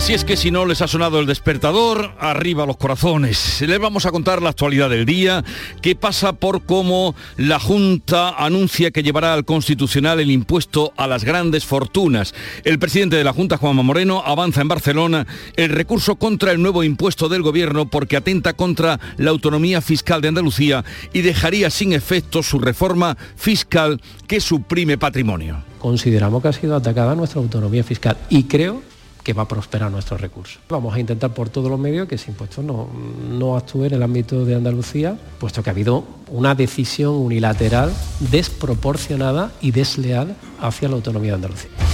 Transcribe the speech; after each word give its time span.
Así 0.00 0.14
es 0.14 0.24
que 0.24 0.38
si 0.38 0.50
no 0.50 0.64
les 0.64 0.80
ha 0.80 0.88
sonado 0.88 1.20
el 1.20 1.26
despertador, 1.26 2.14
arriba 2.18 2.64
los 2.64 2.78
corazones. 2.78 3.60
Les 3.60 3.78
vamos 3.78 4.06
a 4.06 4.10
contar 4.10 4.40
la 4.40 4.48
actualidad 4.48 4.88
del 4.88 5.04
día, 5.04 5.44
que 5.82 5.94
pasa 5.94 6.32
por 6.32 6.62
cómo 6.62 7.14
la 7.36 7.60
Junta 7.60 8.30
anuncia 8.30 8.92
que 8.92 9.02
llevará 9.02 9.34
al 9.34 9.44
Constitucional 9.44 10.18
el 10.18 10.30
impuesto 10.30 10.94
a 10.96 11.06
las 11.06 11.22
grandes 11.22 11.66
fortunas. 11.66 12.34
El 12.64 12.78
presidente 12.78 13.16
de 13.16 13.24
la 13.24 13.34
Junta, 13.34 13.58
Juanma 13.58 13.82
Moreno, 13.82 14.22
avanza 14.24 14.62
en 14.62 14.68
Barcelona 14.68 15.26
el 15.56 15.68
recurso 15.68 16.16
contra 16.16 16.50
el 16.52 16.62
nuevo 16.62 16.82
impuesto 16.82 17.28
del 17.28 17.42
gobierno 17.42 17.90
porque 17.90 18.16
atenta 18.16 18.54
contra 18.54 18.98
la 19.18 19.30
autonomía 19.30 19.82
fiscal 19.82 20.22
de 20.22 20.28
Andalucía 20.28 20.82
y 21.12 21.20
dejaría 21.20 21.68
sin 21.68 21.92
efecto 21.92 22.42
su 22.42 22.58
reforma 22.58 23.18
fiscal 23.36 24.00
que 24.26 24.40
suprime 24.40 24.96
patrimonio. 24.96 25.62
Consideramos 25.78 26.40
que 26.40 26.48
ha 26.48 26.52
sido 26.54 26.74
atacada 26.74 27.14
nuestra 27.14 27.42
autonomía 27.42 27.84
fiscal 27.84 28.16
y 28.30 28.44
creo 28.44 28.89
que 29.22 29.32
va 29.32 29.42
a 29.42 29.48
prosperar 29.48 29.90
nuestros 29.90 30.20
recursos. 30.20 30.60
Vamos 30.68 30.94
a 30.94 31.00
intentar 31.00 31.32
por 31.32 31.48
todos 31.48 31.70
los 31.70 31.78
medios 31.78 32.08
que 32.08 32.14
ese 32.14 32.30
impuesto 32.30 32.62
no, 32.62 32.88
no 33.30 33.56
actúe 33.56 33.84
en 33.84 33.94
el 33.94 34.02
ámbito 34.02 34.44
de 34.44 34.54
Andalucía, 34.54 35.18
puesto 35.38 35.62
que 35.62 35.70
ha 35.70 35.72
habido 35.72 36.04
una 36.28 36.54
decisión 36.54 37.14
unilateral 37.14 37.92
desproporcionada 38.20 39.52
y 39.60 39.72
desleal 39.72 40.36
hacia 40.60 40.88
la 40.88 40.94
autonomía 40.94 41.32
de 41.32 41.36
Andalucía. 41.36 41.89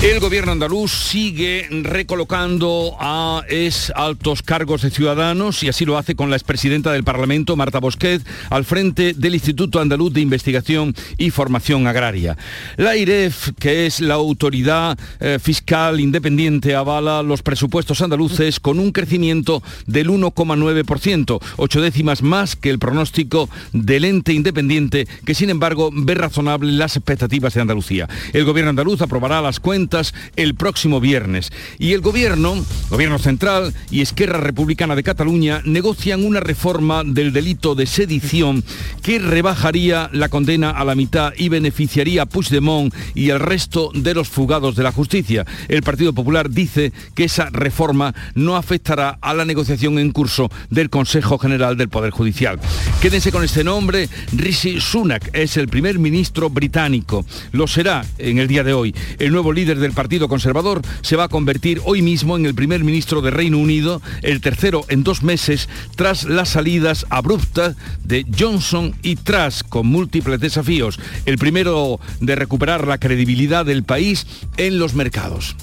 El 0.00 0.20
gobierno 0.20 0.52
andaluz 0.52 0.92
sigue 0.92 1.66
recolocando 1.82 2.96
a 3.00 3.42
ex 3.48 3.92
altos 3.96 4.42
cargos 4.42 4.82
de 4.82 4.90
ciudadanos 4.90 5.64
y 5.64 5.68
así 5.68 5.84
lo 5.84 5.98
hace 5.98 6.14
con 6.14 6.30
la 6.30 6.36
expresidenta 6.36 6.92
del 6.92 7.02
Parlamento, 7.02 7.56
Marta 7.56 7.80
Bosquet, 7.80 8.22
al 8.48 8.64
frente 8.64 9.12
del 9.14 9.34
Instituto 9.34 9.80
Andaluz 9.80 10.12
de 10.12 10.20
Investigación 10.20 10.94
y 11.16 11.30
Formación 11.30 11.88
Agraria. 11.88 12.36
La 12.76 12.96
IREF, 12.96 13.50
que 13.58 13.86
es 13.86 14.00
la 14.00 14.14
autoridad 14.14 14.96
eh, 15.18 15.40
fiscal 15.42 15.98
independiente, 15.98 16.76
avala 16.76 17.24
los 17.24 17.42
presupuestos 17.42 18.00
andaluces 18.00 18.60
con 18.60 18.78
un 18.78 18.92
crecimiento 18.92 19.64
del 19.86 20.10
1,9%, 20.10 21.40
ocho 21.56 21.80
décimas 21.80 22.22
más 22.22 22.54
que 22.54 22.70
el 22.70 22.78
pronóstico 22.78 23.50
del 23.72 24.04
ente 24.04 24.32
independiente, 24.32 25.08
que 25.24 25.34
sin 25.34 25.50
embargo 25.50 25.90
ve 25.92 26.14
razonable 26.14 26.70
las 26.70 26.94
expectativas 26.94 27.54
de 27.54 27.62
Andalucía. 27.62 28.08
El 28.32 28.44
gobierno 28.44 28.70
andaluz 28.70 29.02
aprobará 29.02 29.42
las 29.42 29.58
cuentas 29.58 29.87
el 30.36 30.54
próximo 30.54 31.00
viernes. 31.00 31.50
Y 31.78 31.92
el 31.92 32.00
gobierno, 32.00 32.64
gobierno 32.90 33.18
central 33.18 33.74
y 33.90 34.02
Esquerra 34.02 34.38
Republicana 34.38 34.94
de 34.94 35.02
Cataluña 35.02 35.62
negocian 35.64 36.24
una 36.24 36.40
reforma 36.40 37.02
del 37.04 37.32
delito 37.32 37.74
de 37.74 37.86
sedición 37.86 38.62
que 39.02 39.18
rebajaría 39.18 40.10
la 40.12 40.28
condena 40.28 40.70
a 40.70 40.84
la 40.84 40.94
mitad 40.94 41.32
y 41.36 41.48
beneficiaría 41.48 42.22
a 42.22 42.26
Puigdemont 42.26 42.94
y 43.14 43.30
al 43.30 43.40
resto 43.40 43.90
de 43.94 44.14
los 44.14 44.28
fugados 44.28 44.76
de 44.76 44.82
la 44.82 44.92
justicia. 44.92 45.44
El 45.68 45.82
Partido 45.82 46.12
Popular 46.12 46.50
dice 46.50 46.92
que 47.14 47.24
esa 47.24 47.48
reforma 47.50 48.14
no 48.34 48.56
afectará 48.56 49.18
a 49.20 49.34
la 49.34 49.44
negociación 49.44 49.98
en 49.98 50.12
curso 50.12 50.50
del 50.70 50.90
Consejo 50.90 51.38
General 51.38 51.76
del 51.76 51.88
Poder 51.88 52.10
Judicial. 52.10 52.58
Quédense 53.00 53.32
con 53.32 53.44
este 53.44 53.64
nombre, 53.64 54.08
Rishi 54.32 54.80
Sunak 54.80 55.30
es 55.32 55.56
el 55.56 55.68
primer 55.68 55.98
ministro 55.98 56.50
británico. 56.50 57.24
Lo 57.52 57.66
será 57.66 58.04
en 58.18 58.38
el 58.38 58.48
día 58.48 58.64
de 58.64 58.72
hoy. 58.72 58.94
El 59.18 59.32
nuevo 59.32 59.52
líder 59.52 59.77
del 59.78 59.92
Partido 59.92 60.28
Conservador 60.28 60.82
se 61.02 61.16
va 61.16 61.24
a 61.24 61.28
convertir 61.28 61.80
hoy 61.84 62.02
mismo 62.02 62.36
en 62.36 62.46
el 62.46 62.54
primer 62.54 62.84
ministro 62.84 63.22
de 63.22 63.30
Reino 63.30 63.58
Unido, 63.58 64.02
el 64.22 64.40
tercero 64.40 64.84
en 64.88 65.04
dos 65.04 65.22
meses, 65.22 65.68
tras 65.96 66.24
las 66.24 66.50
salidas 66.50 67.06
abruptas 67.10 67.76
de 68.04 68.26
Johnson 68.38 68.94
y 69.02 69.16
Truss, 69.16 69.62
con 69.62 69.86
múltiples 69.86 70.40
desafíos. 70.40 70.98
El 71.26 71.38
primero 71.38 72.00
de 72.20 72.34
recuperar 72.34 72.86
la 72.86 72.98
credibilidad 72.98 73.64
del 73.64 73.84
país 73.84 74.26
en 74.56 74.78
los 74.78 74.94
mercados. 74.94 75.56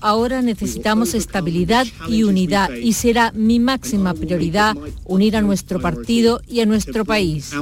Ahora 0.00 0.42
necesitamos 0.42 1.14
estabilidad 1.14 1.86
y 2.08 2.24
unidad 2.24 2.74
y 2.74 2.92
será 2.92 3.32
mi 3.32 3.58
máxima 3.58 4.12
prioridad 4.12 4.76
unir 5.04 5.36
a 5.36 5.40
nuestro 5.40 5.80
partido 5.80 6.42
y 6.46 6.60
a 6.60 6.66
nuestro 6.66 7.04
país. 7.04 7.52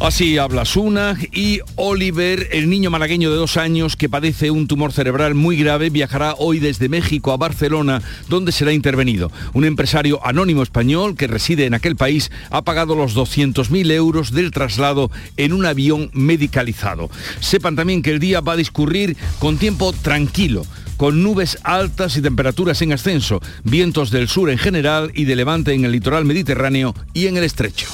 Así 0.00 0.38
habla 0.38 0.64
Suna 0.64 1.18
y 1.30 1.60
Oliver, 1.76 2.48
el 2.52 2.70
niño 2.70 2.90
malagueño 2.90 3.30
de 3.30 3.36
dos 3.36 3.58
años 3.58 3.96
que 3.96 4.08
padece 4.08 4.50
un 4.50 4.66
tumor 4.66 4.92
cerebral 4.92 5.34
muy 5.34 5.58
grave, 5.58 5.90
viajará 5.90 6.34
hoy 6.38 6.58
desde 6.58 6.88
México 6.88 7.32
a 7.32 7.36
Barcelona, 7.36 8.00
donde 8.26 8.50
será 8.50 8.72
intervenido. 8.72 9.30
Un 9.52 9.66
empresario 9.66 10.18
anónimo 10.26 10.62
español 10.62 11.16
que 11.16 11.26
reside 11.26 11.66
en 11.66 11.74
aquel 11.74 11.96
país 11.96 12.30
ha 12.50 12.62
pagado 12.62 12.96
los 12.96 13.14
200.000 13.14 13.90
euros 13.92 14.32
del 14.32 14.52
traslado 14.52 15.10
en 15.36 15.52
un 15.52 15.66
avión 15.66 16.10
medicalizado. 16.14 17.10
Sepan 17.40 17.76
también 17.76 18.00
que 18.00 18.10
el 18.10 18.20
día 18.20 18.40
va 18.40 18.54
a 18.54 18.56
discurrir 18.56 19.18
con 19.38 19.58
tiempo 19.58 19.92
tranquilo 19.92 20.64
con 20.96 21.22
nubes 21.22 21.56
altas 21.62 22.16
y 22.18 22.22
temperaturas 22.22 22.82
en 22.82 22.92
ascenso, 22.92 23.40
vientos 23.64 24.10
del 24.10 24.28
sur 24.28 24.50
en 24.50 24.58
general 24.58 25.10
y 25.14 25.24
de 25.24 25.34
levante 25.34 25.72
en 25.72 25.86
el 25.86 25.92
litoral 25.92 26.26
mediterráneo 26.26 26.94
y 27.14 27.26
en 27.26 27.38
el 27.38 27.44
estrecho. 27.44 27.86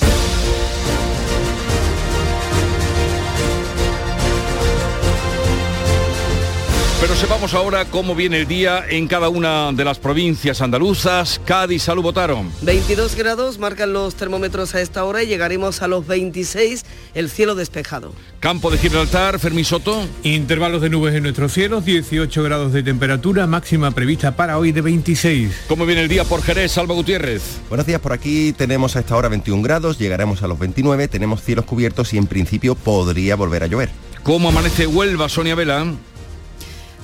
Sepamos 7.16 7.54
ahora 7.54 7.86
cómo 7.86 8.14
viene 8.14 8.40
el 8.40 8.46
día 8.46 8.84
en 8.90 9.08
cada 9.08 9.30
una 9.30 9.72
de 9.72 9.86
las 9.86 9.98
provincias 9.98 10.60
andaluzas. 10.60 11.40
Cádiz, 11.46 11.84
salud, 11.84 12.02
votaron. 12.02 12.52
22 12.60 13.14
grados 13.14 13.58
marcan 13.58 13.94
los 13.94 14.16
termómetros 14.16 14.74
a 14.74 14.82
esta 14.82 15.02
hora 15.02 15.22
y 15.22 15.26
llegaremos 15.26 15.80
a 15.80 15.88
los 15.88 16.06
26, 16.06 16.84
el 17.14 17.30
cielo 17.30 17.54
despejado. 17.54 18.12
Campo 18.38 18.70
de 18.70 18.76
Gibraltar, 18.76 19.38
Fermín 19.38 19.64
Soto. 19.64 20.06
Intervalos 20.24 20.82
de 20.82 20.90
nubes 20.90 21.14
en 21.14 21.22
nuestros 21.22 21.54
cielos, 21.54 21.86
18 21.86 22.42
grados 22.42 22.74
de 22.74 22.82
temperatura, 22.82 23.46
máxima 23.46 23.92
prevista 23.92 24.36
para 24.36 24.58
hoy 24.58 24.72
de 24.72 24.82
26. 24.82 25.64
¿Cómo 25.68 25.86
viene 25.86 26.02
el 26.02 26.08
día 26.08 26.24
por 26.24 26.42
Jerez, 26.42 26.72
Salva 26.72 26.94
Gutiérrez? 26.94 27.60
Buenos 27.70 27.86
días, 27.86 28.00
por 28.02 28.12
aquí 28.12 28.52
tenemos 28.52 28.94
a 28.94 29.00
esta 29.00 29.16
hora 29.16 29.30
21 29.30 29.62
grados, 29.62 29.98
llegaremos 29.98 30.42
a 30.42 30.48
los 30.48 30.58
29, 30.58 31.08
tenemos 31.08 31.42
cielos 31.42 31.64
cubiertos 31.64 32.12
y 32.12 32.18
en 32.18 32.26
principio 32.26 32.74
podría 32.74 33.36
volver 33.36 33.62
a 33.62 33.68
llover. 33.68 33.88
¿Cómo 34.22 34.50
amanece 34.50 34.86
Huelva, 34.86 35.30
Sonia 35.30 35.54
Vela? 35.54 35.86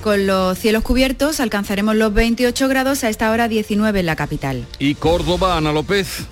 Con 0.02 0.26
los 0.26 0.58
cielos 0.58 0.82
cubiertos 0.82 1.38
alcanzaremos 1.38 1.94
los 1.94 2.12
28 2.12 2.66
grados 2.66 3.04
a 3.04 3.08
esta 3.08 3.30
hora 3.30 3.46
19 3.46 4.00
en 4.00 4.06
la 4.06 4.16
capital. 4.16 4.66
¿Y 4.80 4.96
Córdoba, 4.96 5.56
Ana 5.56 5.72
López? 5.72 6.26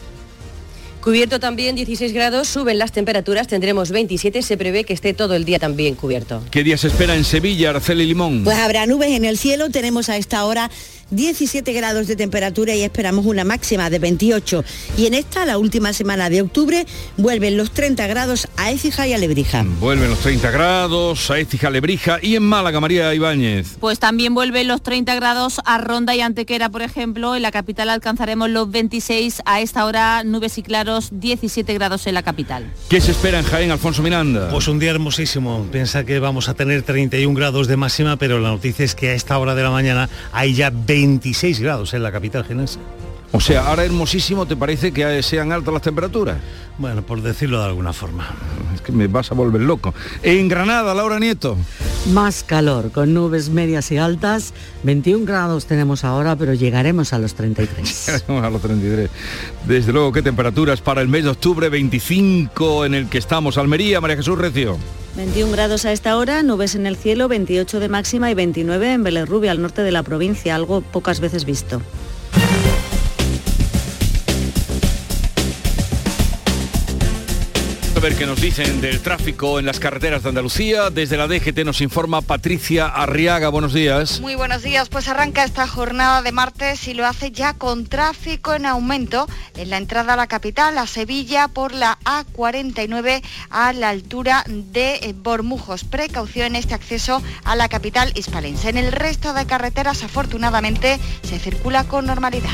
Cubierto 1.00 1.38
también 1.38 1.76
16 1.76 2.12
grados, 2.12 2.48
suben 2.48 2.78
las 2.78 2.90
temperaturas, 2.90 3.46
tendremos 3.46 3.90
27, 3.90 4.42
se 4.42 4.56
prevé 4.58 4.84
que 4.84 4.92
esté 4.92 5.14
todo 5.14 5.34
el 5.34 5.44
día 5.44 5.58
también 5.60 5.94
cubierto. 5.94 6.42
¿Qué 6.50 6.62
día 6.64 6.76
se 6.76 6.88
espera 6.88 7.14
en 7.14 7.24
Sevilla, 7.24 7.70
Arceli 7.70 8.04
Limón? 8.04 8.42
Pues 8.44 8.58
habrá 8.58 8.84
nubes 8.86 9.12
en 9.12 9.24
el 9.24 9.38
cielo, 9.38 9.70
tenemos 9.70 10.10
a 10.10 10.16
esta 10.16 10.44
hora 10.44 10.68
17 11.10 11.72
grados 11.72 12.06
de 12.06 12.16
temperatura 12.16 12.74
y 12.74 12.82
esperamos 12.82 13.26
una 13.26 13.44
máxima 13.44 13.90
de 13.90 13.98
28. 13.98 14.64
Y 14.96 15.06
en 15.06 15.14
esta, 15.14 15.44
la 15.44 15.58
última 15.58 15.92
semana 15.92 16.30
de 16.30 16.42
octubre, 16.42 16.86
vuelven 17.16 17.56
los 17.56 17.72
30 17.72 18.06
grados 18.06 18.48
a 18.56 18.70
Écija 18.70 19.06
y 19.06 19.12
a 19.12 19.18
Lebrija. 19.18 19.64
Vuelven 19.80 20.10
los 20.10 20.20
30 20.20 20.50
grados 20.50 21.30
a 21.30 21.38
Écija, 21.38 21.70
Lebrija 21.70 22.18
y 22.22 22.36
en 22.36 22.42
Málaga, 22.42 22.80
María 22.80 23.14
Ibáñez. 23.14 23.76
Pues 23.80 23.98
también 23.98 24.34
vuelven 24.34 24.68
los 24.68 24.82
30 24.82 25.14
grados 25.14 25.60
a 25.64 25.78
Ronda 25.78 26.14
y 26.14 26.20
Antequera, 26.20 26.68
por 26.68 26.82
ejemplo. 26.82 27.34
En 27.34 27.42
la 27.42 27.50
capital 27.50 27.90
alcanzaremos 27.90 28.50
los 28.50 28.70
26, 28.70 29.42
a 29.44 29.60
esta 29.60 29.84
hora 29.84 30.22
nubes 30.24 30.58
y 30.58 30.62
claros, 30.62 31.08
17 31.12 31.74
grados 31.74 32.06
en 32.06 32.14
la 32.14 32.22
capital. 32.22 32.70
¿Qué 32.88 33.00
se 33.00 33.12
espera 33.12 33.38
en 33.38 33.44
Jaén, 33.44 33.70
Alfonso 33.70 34.02
Miranda? 34.02 34.48
Pues 34.50 34.68
un 34.68 34.78
día 34.78 34.90
hermosísimo. 34.90 35.66
Piensa 35.72 36.04
que 36.04 36.18
vamos 36.18 36.48
a 36.48 36.54
tener 36.54 36.82
31 36.82 37.34
grados 37.34 37.66
de 37.66 37.76
máxima, 37.76 38.16
pero 38.16 38.40
la 38.40 38.50
noticia 38.50 38.84
es 38.84 38.94
que 38.94 39.10
a 39.10 39.14
esta 39.14 39.38
hora 39.38 39.54
de 39.54 39.62
la 39.62 39.70
mañana 39.70 40.08
hay 40.32 40.54
ya 40.54 40.70
26 41.00 41.60
grados 41.60 41.94
en 41.94 42.02
la 42.02 42.12
capital 42.12 42.44
genense. 42.44 42.78
O 43.32 43.40
sea, 43.40 43.68
ahora 43.68 43.84
hermosísimo, 43.84 44.46
¿te 44.46 44.56
parece 44.56 44.92
que 44.92 45.22
sean 45.22 45.52
altas 45.52 45.72
las 45.72 45.82
temperaturas? 45.82 46.38
Bueno, 46.78 47.02
por 47.02 47.22
decirlo 47.22 47.60
de 47.60 47.66
alguna 47.66 47.92
forma. 47.92 48.26
Es 48.74 48.80
que 48.80 48.90
me 48.90 49.06
vas 49.06 49.30
a 49.30 49.34
volver 49.34 49.60
loco. 49.60 49.94
En 50.22 50.48
Granada, 50.48 50.94
Laura 50.94 51.20
Nieto. 51.20 51.56
Más 52.12 52.42
calor, 52.42 52.90
con 52.90 53.14
nubes 53.14 53.50
medias 53.50 53.92
y 53.92 53.98
altas. 53.98 54.52
21 54.82 55.26
grados 55.26 55.66
tenemos 55.66 56.04
ahora, 56.04 56.34
pero 56.36 56.54
llegaremos 56.54 57.12
a 57.12 57.18
los 57.18 57.34
33. 57.34 58.06
Llegaremos 58.06 58.44
a 58.44 58.50
los 58.50 58.62
33. 58.62 59.10
Desde 59.66 59.92
luego, 59.92 60.10
¿qué 60.10 60.22
temperaturas 60.22 60.80
para 60.80 61.00
el 61.02 61.08
mes 61.08 61.24
de 61.24 61.30
octubre 61.30 61.68
25 61.68 62.86
en 62.86 62.94
el 62.94 63.08
que 63.08 63.18
estamos? 63.18 63.58
Almería, 63.58 64.00
María 64.00 64.16
Jesús 64.16 64.38
Recio. 64.38 64.78
21 65.16 65.52
grados 65.52 65.84
a 65.84 65.92
esta 65.92 66.16
hora, 66.16 66.42
nubes 66.42 66.74
en 66.74 66.86
el 66.86 66.96
cielo, 66.96 67.28
28 67.28 67.78
de 67.78 67.88
máxima 67.88 68.30
y 68.30 68.34
29 68.34 68.92
en 68.92 69.02
Belerrubia, 69.02 69.50
al 69.50 69.60
norte 69.60 69.82
de 69.82 69.92
la 69.92 70.02
provincia, 70.02 70.54
algo 70.54 70.80
pocas 70.80 71.20
veces 71.20 71.44
visto. 71.44 71.82
A 78.00 78.02
ver 78.02 78.16
qué 78.16 78.24
nos 78.24 78.40
dicen 78.40 78.80
del 78.80 79.00
tráfico 79.00 79.58
en 79.58 79.66
las 79.66 79.78
carreteras 79.78 80.22
de 80.22 80.30
Andalucía. 80.30 80.88
Desde 80.88 81.18
la 81.18 81.26
DGT 81.26 81.66
nos 81.66 81.82
informa 81.82 82.22
Patricia 82.22 82.86
Arriaga. 82.86 83.50
Buenos 83.50 83.74
días. 83.74 84.20
Muy 84.20 84.36
buenos 84.36 84.62
días. 84.62 84.88
Pues 84.88 85.06
arranca 85.08 85.44
esta 85.44 85.66
jornada 85.66 86.22
de 86.22 86.32
martes 86.32 86.88
y 86.88 86.94
lo 86.94 87.04
hace 87.04 87.30
ya 87.30 87.52
con 87.52 87.84
tráfico 87.86 88.54
en 88.54 88.64
aumento 88.64 89.28
en 89.54 89.68
la 89.68 89.76
entrada 89.76 90.14
a 90.14 90.16
la 90.16 90.28
capital, 90.28 90.78
a 90.78 90.86
Sevilla, 90.86 91.48
por 91.48 91.74
la 91.74 91.98
A49 92.04 93.22
a 93.50 93.74
la 93.74 93.90
altura 93.90 94.44
de 94.46 94.94
eh, 94.94 95.14
Bormujos. 95.14 95.84
Precaución 95.84 96.46
en 96.46 96.56
este 96.56 96.72
acceso 96.72 97.22
a 97.44 97.54
la 97.54 97.68
capital 97.68 98.12
hispalense. 98.14 98.70
En 98.70 98.78
el 98.78 98.92
resto 98.92 99.34
de 99.34 99.44
carreteras, 99.44 100.04
afortunadamente, 100.04 100.98
se 101.22 101.38
circula 101.38 101.84
con 101.84 102.06
normalidad. 102.06 102.50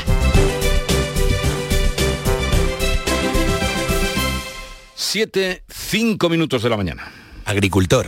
7, 4.99 5.61
5 5.69 6.27
minutos 6.27 6.63
de 6.63 6.69
la 6.71 6.75
mañana. 6.75 7.11
Agricultor, 7.45 8.07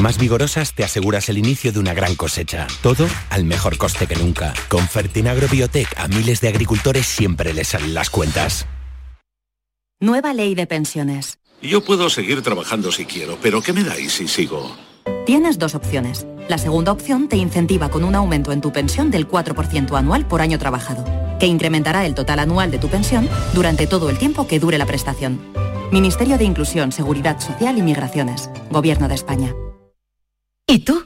más 0.00 0.18
vigorosas 0.18 0.74
te 0.74 0.84
aseguras 0.84 1.28
el 1.28 1.38
inicio 1.38 1.72
de 1.72 1.78
una 1.78 1.94
gran 1.94 2.14
cosecha. 2.14 2.66
Todo 2.82 3.06
al 3.30 3.44
mejor 3.44 3.76
coste 3.76 4.06
que 4.06 4.16
nunca. 4.16 4.52
Con 4.68 4.88
Fertinagro 4.88 5.48
Biotech 5.48 5.88
a 5.96 6.08
miles 6.08 6.40
de 6.40 6.48
agricultores 6.48 7.06
siempre 7.06 7.52
les 7.54 7.68
salen 7.68 7.94
las 7.94 8.10
cuentas. 8.10 8.66
Nueva 10.00 10.32
ley 10.32 10.54
de 10.54 10.66
pensiones. 10.66 11.38
Yo 11.62 11.84
puedo 11.84 12.08
seguir 12.08 12.40
trabajando 12.40 12.90
si 12.90 13.04
quiero, 13.04 13.36
pero 13.42 13.60
¿qué 13.60 13.74
me 13.74 13.84
dais 13.84 14.12
si 14.12 14.28
sigo? 14.28 14.74
Tienes 15.26 15.58
dos 15.58 15.74
opciones. 15.74 16.26
La 16.48 16.56
segunda 16.56 16.90
opción 16.90 17.28
te 17.28 17.36
incentiva 17.36 17.90
con 17.90 18.04
un 18.04 18.14
aumento 18.14 18.52
en 18.52 18.62
tu 18.62 18.72
pensión 18.72 19.10
del 19.10 19.28
4% 19.28 19.96
anual 19.98 20.26
por 20.26 20.40
año 20.40 20.58
trabajado, 20.58 21.04
que 21.38 21.46
incrementará 21.46 22.06
el 22.06 22.14
total 22.14 22.38
anual 22.38 22.70
de 22.70 22.78
tu 22.78 22.88
pensión 22.88 23.28
durante 23.52 23.86
todo 23.86 24.08
el 24.08 24.18
tiempo 24.18 24.46
que 24.46 24.58
dure 24.58 24.78
la 24.78 24.86
prestación. 24.86 25.40
Ministerio 25.92 26.38
de 26.38 26.44
Inclusión, 26.44 26.92
Seguridad 26.92 27.38
Social 27.40 27.76
y 27.76 27.82
Migraciones. 27.82 28.48
Gobierno 28.70 29.06
de 29.06 29.16
España. 29.16 29.54
¿Y 30.70 30.78
tú? 30.78 31.04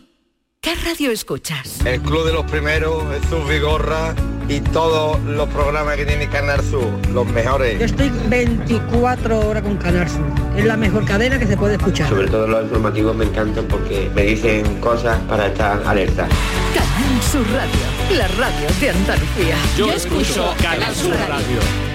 ¿Qué 0.60 0.74
radio 0.74 1.10
escuchas? 1.10 1.80
El 1.86 2.02
Club 2.02 2.26
de 2.26 2.34
los 2.34 2.44
Primeros, 2.44 3.02
Jesús 3.14 3.48
Vigorra 3.48 4.14
y 4.46 4.60
todos 4.60 5.18
los 5.22 5.48
programas 5.48 5.96
que 5.96 6.04
tiene 6.04 6.28
Canal 6.28 6.62
Sur, 6.62 6.84
los 7.14 7.26
mejores. 7.28 7.78
Yo 7.78 7.86
estoy 7.86 8.10
24 8.28 9.40
horas 9.40 9.62
con 9.62 9.78
Canal 9.78 10.06
Sur. 10.06 10.26
Es 10.54 10.66
la 10.66 10.76
mejor 10.76 11.06
cadena 11.06 11.38
que 11.38 11.46
se 11.46 11.56
puede 11.56 11.76
escuchar. 11.76 12.10
Sobre 12.10 12.28
todo 12.28 12.46
los 12.46 12.64
informativos 12.64 13.16
me 13.16 13.24
encantan 13.24 13.66
porque 13.66 14.10
me 14.14 14.24
dicen 14.24 14.80
cosas 14.80 15.18
para 15.30 15.46
estar 15.46 15.82
alerta. 15.86 16.28
Canal 16.74 17.22
Sur 17.22 17.46
Radio, 17.50 18.18
la 18.18 18.28
radio 18.28 18.68
de 18.82 18.90
Andalucía. 18.90 19.56
Yo 19.78 19.90
escucho 19.90 20.54
Canal 20.60 20.94
Sur 20.94 21.16
Radio. 21.26 21.93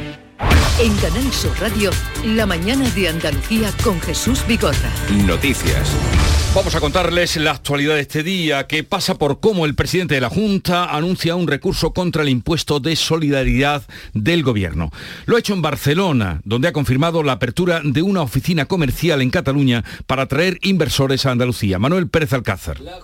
En 0.81 0.95
Canal 0.95 1.33
Sur 1.33 1.51
Radio, 1.59 1.91
la 2.23 2.45
mañana 2.45 2.89
de 2.91 3.09
Andalucía 3.09 3.69
con 3.83 3.99
Jesús 3.99 4.45
Vigorra. 4.47 4.89
Noticias. 5.25 5.93
Vamos 6.55 6.73
a 6.73 6.79
contarles 6.79 7.35
la 7.35 7.51
actualidad 7.51 7.95
de 7.95 8.01
este 8.01 8.23
día, 8.23 8.65
que 8.65 8.85
pasa 8.85 9.15
por 9.15 9.41
cómo 9.41 9.65
el 9.65 9.75
presidente 9.75 10.15
de 10.15 10.21
la 10.21 10.29
Junta 10.29 10.95
anuncia 10.95 11.35
un 11.35 11.47
recurso 11.47 11.91
contra 11.91 12.23
el 12.23 12.29
impuesto 12.29 12.79
de 12.79 12.95
solidaridad 12.95 13.83
del 14.13 14.41
gobierno. 14.41 14.89
Lo 15.25 15.35
ha 15.35 15.39
hecho 15.39 15.53
en 15.53 15.61
Barcelona, 15.61 16.39
donde 16.45 16.69
ha 16.69 16.73
confirmado 16.73 17.23
la 17.23 17.33
apertura 17.33 17.81
de 17.83 18.01
una 18.01 18.21
oficina 18.21 18.65
comercial 18.65 19.21
en 19.21 19.31
Cataluña 19.31 19.83
para 20.07 20.23
atraer 20.23 20.59
inversores 20.61 21.25
a 21.25 21.31
Andalucía. 21.31 21.77
Manuel 21.77 22.07
Pérez 22.07 22.31
Alcázar. 22.31 22.79
La 22.79 22.99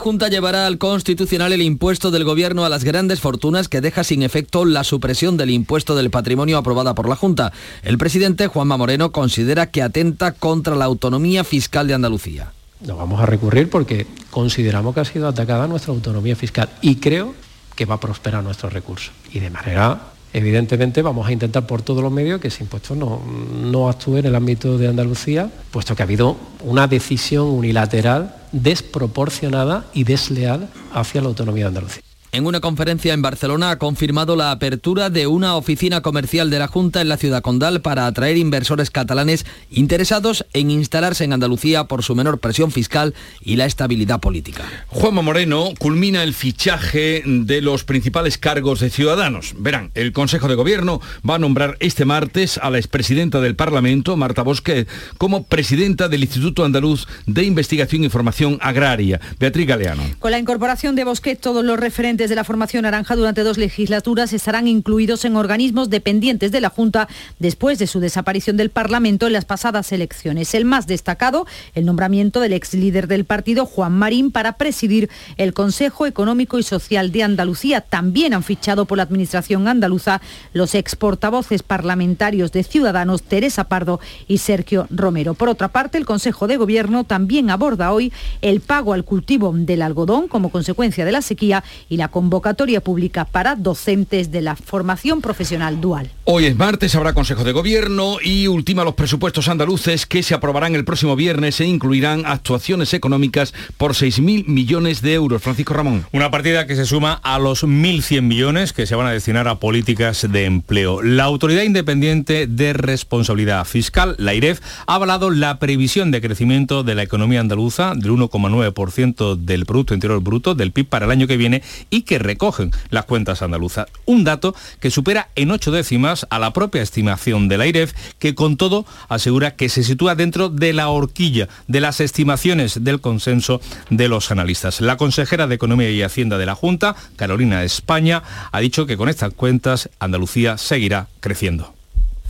Junta 0.00 0.28
llevará 0.28 0.66
al 0.66 0.78
Constitucional 0.78 1.52
el 1.52 1.62
impuesto 1.62 2.10
del 2.10 2.24
Gobierno 2.24 2.64
a 2.64 2.68
las 2.68 2.84
grandes 2.84 3.20
fortunas 3.20 3.68
que 3.68 3.80
deja 3.80 4.04
sin 4.04 4.22
efecto 4.22 4.64
la 4.64 4.84
supresión 4.84 5.36
del 5.36 5.50
impuesto 5.50 5.96
del 5.96 6.10
patrimonio 6.10 6.58
aprobada 6.58 6.94
por 6.94 7.08
la 7.08 7.16
Junta. 7.16 7.52
El 7.82 7.98
presidente 7.98 8.46
Juanma 8.46 8.76
Moreno 8.76 9.10
considera 9.10 9.70
que 9.70 9.82
atenta 9.82 10.32
contra 10.32 10.76
la 10.76 10.84
autonomía 10.84 11.42
fiscal 11.42 11.88
de 11.88 11.94
Andalucía. 11.94 12.52
No 12.86 12.96
vamos 12.96 13.20
a 13.20 13.26
recurrir 13.26 13.68
porque 13.68 14.06
consideramos 14.30 14.94
que 14.94 15.00
ha 15.00 15.04
sido 15.04 15.26
atacada 15.26 15.66
nuestra 15.66 15.92
autonomía 15.92 16.36
fiscal 16.36 16.68
y 16.80 16.96
creo 16.96 17.34
que 17.74 17.84
va 17.84 17.96
a 17.96 18.00
prosperar 18.00 18.44
nuestro 18.44 18.70
recurso. 18.70 19.10
Y 19.32 19.40
de 19.40 19.50
manera, 19.50 20.13
evidentemente, 20.34 21.00
vamos 21.00 21.26
a 21.26 21.32
intentar 21.32 21.66
por 21.66 21.80
todos 21.80 22.02
los 22.02 22.12
medios 22.12 22.40
que 22.40 22.48
ese 22.48 22.62
impuesto 22.62 22.94
no, 22.94 23.22
no 23.24 23.88
actúe 23.88 24.18
en 24.18 24.26
el 24.26 24.34
ámbito 24.34 24.76
de 24.76 24.88
Andalucía, 24.88 25.50
puesto 25.70 25.96
que 25.96 26.02
ha 26.02 26.04
habido 26.04 26.36
una 26.62 26.86
decisión 26.86 27.46
unilateral 27.46 28.34
desproporcionada 28.52 29.86
y 29.94 30.04
desleal 30.04 30.68
hacia 30.92 31.22
la 31.22 31.28
autonomía 31.28 31.64
de 31.64 31.68
Andalucía. 31.68 32.02
En 32.34 32.46
una 32.46 32.58
conferencia 32.58 33.14
en 33.14 33.22
Barcelona 33.22 33.70
ha 33.70 33.78
confirmado 33.78 34.34
la 34.34 34.50
apertura 34.50 35.08
de 35.08 35.28
una 35.28 35.54
oficina 35.54 36.00
comercial 36.00 36.50
de 36.50 36.58
la 36.58 36.66
Junta 36.66 37.00
en 37.00 37.08
la 37.08 37.16
ciudad 37.16 37.42
condal 37.42 37.80
para 37.80 38.08
atraer 38.08 38.38
inversores 38.38 38.90
catalanes 38.90 39.46
interesados 39.70 40.44
en 40.52 40.72
instalarse 40.72 41.22
en 41.22 41.32
Andalucía 41.32 41.84
por 41.84 42.02
su 42.02 42.16
menor 42.16 42.40
presión 42.40 42.72
fiscal 42.72 43.14
y 43.40 43.54
la 43.54 43.66
estabilidad 43.66 44.18
política. 44.18 44.64
Juanma 44.88 45.22
Moreno 45.22 45.68
culmina 45.78 46.24
el 46.24 46.34
fichaje 46.34 47.22
de 47.24 47.60
los 47.60 47.84
principales 47.84 48.36
cargos 48.36 48.80
de 48.80 48.90
Ciudadanos. 48.90 49.54
Verán, 49.56 49.92
el 49.94 50.12
Consejo 50.12 50.48
de 50.48 50.56
Gobierno 50.56 51.00
va 51.28 51.36
a 51.36 51.38
nombrar 51.38 51.76
este 51.78 52.04
martes 52.04 52.58
a 52.58 52.68
la 52.68 52.78
expresidenta 52.78 53.40
del 53.40 53.54
Parlamento, 53.54 54.16
Marta 54.16 54.42
Bosquet, 54.42 54.88
como 55.18 55.44
presidenta 55.44 56.08
del 56.08 56.24
Instituto 56.24 56.64
Andaluz 56.64 57.06
de 57.26 57.44
Investigación 57.44 58.02
y 58.02 58.08
Formación 58.08 58.58
Agraria. 58.60 59.20
Beatriz 59.38 59.68
Galeano. 59.68 60.02
Con 60.18 60.32
la 60.32 60.40
incorporación 60.40 60.96
de 60.96 61.04
Bosquet, 61.04 61.40
todos 61.40 61.64
los 61.64 61.78
referentes 61.78 62.23
de 62.28 62.36
la 62.36 62.44
formación 62.44 62.82
naranja 62.82 63.16
durante 63.16 63.42
dos 63.42 63.58
legislaturas 63.58 64.32
estarán 64.32 64.68
incluidos 64.68 65.24
en 65.24 65.36
organismos 65.36 65.90
dependientes 65.90 66.52
de 66.52 66.60
la 66.60 66.68
Junta 66.68 67.08
después 67.38 67.78
de 67.78 67.86
su 67.86 68.00
desaparición 68.00 68.56
del 68.56 68.70
Parlamento 68.70 69.26
en 69.26 69.32
las 69.32 69.44
pasadas 69.44 69.92
elecciones. 69.92 70.54
El 70.54 70.64
más 70.64 70.86
destacado, 70.86 71.46
el 71.74 71.84
nombramiento 71.84 72.40
del 72.40 72.52
ex 72.52 72.74
líder 72.74 73.08
del 73.08 73.24
partido, 73.24 73.66
Juan 73.66 73.92
Marín, 73.92 74.30
para 74.30 74.56
presidir 74.56 75.10
el 75.36 75.54
Consejo 75.54 76.06
Económico 76.06 76.58
y 76.58 76.62
Social 76.62 77.12
de 77.12 77.22
Andalucía. 77.22 77.80
También 77.80 78.34
han 78.34 78.42
fichado 78.42 78.84
por 78.84 78.98
la 78.98 79.04
Administración 79.04 79.68
andaluza 79.68 80.20
los 80.52 80.74
ex 80.74 80.96
portavoces 80.96 81.62
parlamentarios 81.62 82.52
de 82.52 82.64
Ciudadanos, 82.64 83.22
Teresa 83.22 83.64
Pardo 83.64 84.00
y 84.28 84.38
Sergio 84.38 84.86
Romero. 84.90 85.34
Por 85.34 85.48
otra 85.48 85.68
parte, 85.68 85.98
el 85.98 86.06
Consejo 86.06 86.46
de 86.46 86.56
Gobierno 86.56 87.04
también 87.04 87.50
aborda 87.50 87.92
hoy 87.92 88.12
el 88.42 88.60
pago 88.60 88.92
al 88.92 89.04
cultivo 89.04 89.52
del 89.54 89.82
algodón 89.82 90.28
como 90.28 90.50
consecuencia 90.50 91.04
de 91.04 91.12
la 91.12 91.22
sequía 91.22 91.64
y 91.88 91.96
la 91.96 92.08
convocatoria 92.14 92.80
pública 92.80 93.24
para 93.24 93.56
docentes 93.56 94.30
de 94.30 94.40
la 94.40 94.54
formación 94.54 95.20
profesional 95.20 95.80
dual. 95.80 96.12
Hoy 96.22 96.44
es 96.44 96.56
martes, 96.56 96.94
habrá 96.94 97.12
Consejo 97.12 97.42
de 97.42 97.50
Gobierno 97.50 98.18
y 98.22 98.46
ultima 98.46 98.84
los 98.84 98.94
presupuestos 98.94 99.48
andaluces 99.48 100.06
que 100.06 100.22
se 100.22 100.32
aprobarán 100.32 100.76
el 100.76 100.84
próximo 100.84 101.16
viernes 101.16 101.60
e 101.60 101.64
incluirán 101.64 102.24
actuaciones 102.24 102.94
económicas 102.94 103.52
por 103.76 103.94
6.000 103.94 104.46
millones 104.46 105.02
de 105.02 105.14
euros. 105.14 105.42
Francisco 105.42 105.74
Ramón. 105.74 106.06
Una 106.12 106.30
partida 106.30 106.68
que 106.68 106.76
se 106.76 106.86
suma 106.86 107.14
a 107.14 107.40
los 107.40 107.64
1.100 107.64 108.22
millones 108.22 108.72
que 108.72 108.86
se 108.86 108.94
van 108.94 109.08
a 109.08 109.10
destinar 109.10 109.48
a 109.48 109.56
políticas 109.56 110.24
de 110.30 110.44
empleo. 110.44 111.02
La 111.02 111.24
Autoridad 111.24 111.64
Independiente 111.64 112.46
de 112.46 112.74
Responsabilidad 112.74 113.64
Fiscal, 113.64 114.14
la 114.18 114.34
IREF, 114.34 114.60
ha 114.86 114.94
avalado 114.94 115.30
la 115.30 115.58
previsión 115.58 116.12
de 116.12 116.20
crecimiento 116.20 116.84
de 116.84 116.94
la 116.94 117.02
economía 117.02 117.40
andaluza 117.40 117.94
del 117.96 118.12
1,9% 118.12 119.34
del 119.34 119.66
Producto 119.66 119.94
Interior 119.94 120.22
Bruto 120.22 120.54
del 120.54 120.70
PIB 120.70 120.86
para 120.86 121.06
el 121.06 121.10
año 121.10 121.26
que 121.26 121.36
viene 121.36 121.60
y 121.94 122.02
que 122.02 122.18
recogen 122.18 122.72
las 122.90 123.04
cuentas 123.04 123.40
andaluzas. 123.40 123.86
Un 124.04 124.24
dato 124.24 124.56
que 124.80 124.90
supera 124.90 125.28
en 125.36 125.52
ocho 125.52 125.70
décimas 125.70 126.26
a 126.28 126.40
la 126.40 126.52
propia 126.52 126.82
estimación 126.82 127.46
de 127.46 127.56
la 127.56 127.68
IREF, 127.68 127.92
que 128.18 128.34
con 128.34 128.56
todo 128.56 128.84
asegura 129.08 129.54
que 129.54 129.68
se 129.68 129.84
sitúa 129.84 130.16
dentro 130.16 130.48
de 130.48 130.72
la 130.72 130.88
horquilla 130.88 131.48
de 131.68 131.80
las 131.80 132.00
estimaciones 132.00 132.82
del 132.82 133.00
consenso 133.00 133.60
de 133.90 134.08
los 134.08 134.32
analistas. 134.32 134.80
La 134.80 134.96
consejera 134.96 135.46
de 135.46 135.54
Economía 135.54 135.88
y 135.88 136.02
Hacienda 136.02 136.36
de 136.36 136.46
la 136.46 136.56
Junta, 136.56 136.96
Carolina 137.14 137.62
España, 137.62 138.24
ha 138.50 138.58
dicho 138.58 138.86
que 138.86 138.96
con 138.96 139.08
estas 139.08 139.32
cuentas 139.32 139.88
Andalucía 140.00 140.58
seguirá 140.58 141.06
creciendo. 141.20 141.74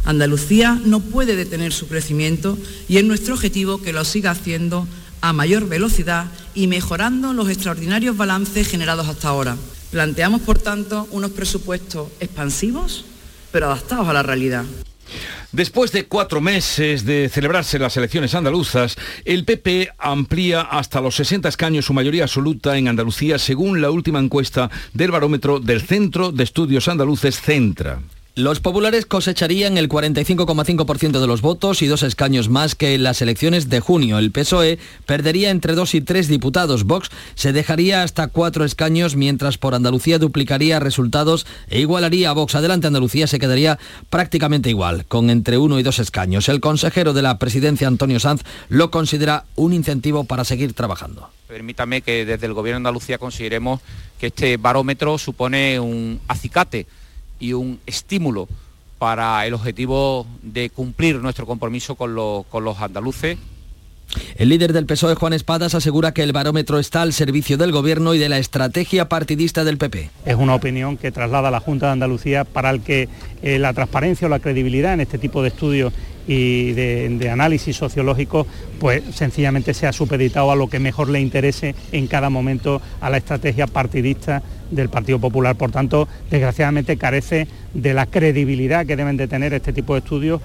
Andalucía 0.04 0.78
no 0.84 1.00
puede 1.00 1.36
detener 1.36 1.72
su 1.72 1.88
crecimiento 1.88 2.58
y 2.86 2.98
es 2.98 3.04
nuestro 3.04 3.32
objetivo 3.32 3.80
que 3.80 3.94
lo 3.94 4.04
siga 4.04 4.32
haciendo 4.32 4.86
a 5.24 5.32
mayor 5.32 5.66
velocidad 5.66 6.26
y 6.54 6.66
mejorando 6.66 7.32
los 7.32 7.48
extraordinarios 7.48 8.14
balances 8.14 8.68
generados 8.68 9.08
hasta 9.08 9.28
ahora. 9.28 9.56
Planteamos, 9.90 10.42
por 10.42 10.58
tanto, 10.58 11.08
unos 11.12 11.30
presupuestos 11.30 12.10
expansivos, 12.20 13.06
pero 13.50 13.66
adaptados 13.66 14.06
a 14.06 14.12
la 14.12 14.22
realidad. 14.22 14.66
Después 15.50 15.92
de 15.92 16.04
cuatro 16.04 16.42
meses 16.42 17.06
de 17.06 17.30
celebrarse 17.32 17.78
las 17.78 17.96
elecciones 17.96 18.34
andaluzas, 18.34 18.96
el 19.24 19.46
PP 19.46 19.92
amplía 19.98 20.60
hasta 20.60 21.00
los 21.00 21.14
60 21.14 21.48
escaños 21.48 21.86
su 21.86 21.94
mayoría 21.94 22.24
absoluta 22.24 22.76
en 22.76 22.88
Andalucía 22.88 23.38
según 23.38 23.80
la 23.80 23.90
última 23.90 24.18
encuesta 24.18 24.70
del 24.92 25.10
barómetro 25.10 25.58
del 25.58 25.80
Centro 25.80 26.32
de 26.32 26.44
Estudios 26.44 26.86
Andaluces 26.86 27.40
Centra. 27.40 27.98
Los 28.36 28.58
populares 28.58 29.06
cosecharían 29.06 29.78
el 29.78 29.88
45,5% 29.88 31.20
de 31.20 31.26
los 31.28 31.40
votos 31.40 31.82
y 31.82 31.86
dos 31.86 32.02
escaños 32.02 32.48
más 32.48 32.74
que 32.74 32.94
en 32.94 33.04
las 33.04 33.22
elecciones 33.22 33.68
de 33.68 33.78
junio. 33.78 34.18
El 34.18 34.32
PSOE 34.32 34.80
perdería 35.06 35.50
entre 35.50 35.74
dos 35.74 35.94
y 35.94 36.00
tres 36.00 36.26
diputados. 36.26 36.82
Vox 36.82 37.10
se 37.36 37.52
dejaría 37.52 38.02
hasta 38.02 38.26
cuatro 38.26 38.64
escaños, 38.64 39.14
mientras 39.14 39.56
por 39.56 39.76
Andalucía 39.76 40.18
duplicaría 40.18 40.80
resultados 40.80 41.46
e 41.68 41.78
igualaría 41.78 42.30
a 42.30 42.32
Vox. 42.32 42.56
Adelante 42.56 42.88
Andalucía 42.88 43.28
se 43.28 43.38
quedaría 43.38 43.78
prácticamente 44.10 44.68
igual, 44.68 45.06
con 45.06 45.30
entre 45.30 45.56
uno 45.56 45.78
y 45.78 45.84
dos 45.84 46.00
escaños. 46.00 46.48
El 46.48 46.58
consejero 46.58 47.12
de 47.12 47.22
la 47.22 47.38
presidencia, 47.38 47.86
Antonio 47.86 48.18
Sanz, 48.18 48.42
lo 48.68 48.90
considera 48.90 49.44
un 49.54 49.72
incentivo 49.72 50.24
para 50.24 50.42
seguir 50.42 50.72
trabajando. 50.72 51.30
Permítame 51.46 52.02
que 52.02 52.24
desde 52.24 52.46
el 52.46 52.52
Gobierno 52.54 52.78
de 52.78 52.88
Andalucía 52.88 53.18
consideremos 53.18 53.80
que 54.18 54.26
este 54.26 54.56
barómetro 54.56 55.18
supone 55.18 55.78
un 55.78 56.18
acicate 56.26 56.88
y 57.44 57.52
un 57.52 57.78
estímulo 57.84 58.48
para 58.98 59.46
el 59.46 59.52
objetivo 59.52 60.26
de 60.42 60.70
cumplir 60.70 61.16
nuestro 61.16 61.46
compromiso 61.46 61.94
con, 61.94 62.14
con 62.44 62.64
los 62.64 62.78
andaluces 62.80 63.36
el 64.36 64.48
líder 64.48 64.72
del 64.72 64.86
PSOE, 64.86 65.14
Juan 65.14 65.32
Espadas, 65.32 65.74
asegura 65.74 66.12
que 66.12 66.22
el 66.22 66.32
barómetro 66.32 66.78
está 66.78 67.02
al 67.02 67.12
servicio 67.12 67.56
del 67.56 67.72
Gobierno 67.72 68.14
y 68.14 68.18
de 68.18 68.28
la 68.28 68.38
estrategia 68.38 69.08
partidista 69.08 69.64
del 69.64 69.78
PP. 69.78 70.10
Es 70.24 70.36
una 70.36 70.54
opinión 70.54 70.96
que 70.96 71.10
traslada 71.10 71.50
la 71.50 71.60
Junta 71.60 71.86
de 71.86 71.92
Andalucía 71.92 72.44
para 72.44 72.70
el 72.70 72.80
que 72.80 73.08
eh, 73.42 73.58
la 73.58 73.72
transparencia 73.72 74.26
o 74.26 74.30
la 74.30 74.40
credibilidad 74.40 74.94
en 74.94 75.00
este 75.00 75.18
tipo 75.18 75.42
de 75.42 75.48
estudios 75.48 75.92
y 76.26 76.72
de, 76.72 77.30
análisis 77.30 77.76
sociológico, 77.76 78.46
pues 78.80 79.02
sencillamente 79.14 79.74
sea 79.74 79.92
supeditado 79.92 80.50
a 80.50 80.56
lo 80.56 80.68
que 80.68 80.78
mejor 80.78 81.10
le 81.10 81.20
interese 81.20 81.74
en 81.92 82.06
cada 82.06 82.30
momento 82.30 82.80
a 83.00 83.10
la 83.10 83.18
estrategia 83.18 83.66
partidista 83.66 84.42
del 84.74 84.88
Partido 84.88 85.18
Popular. 85.18 85.56
Por 85.56 85.70
tanto, 85.70 86.08
desgraciadamente 86.30 86.96
carece 86.96 87.48
de 87.72 87.94
la 87.94 88.06
credibilidad 88.06 88.86
que 88.86 88.96
deben 88.96 89.16
de 89.16 89.28
tener 89.28 89.54
este 89.54 89.72
tipo 89.72 89.94
de 89.94 90.00
estudios. 90.00 90.40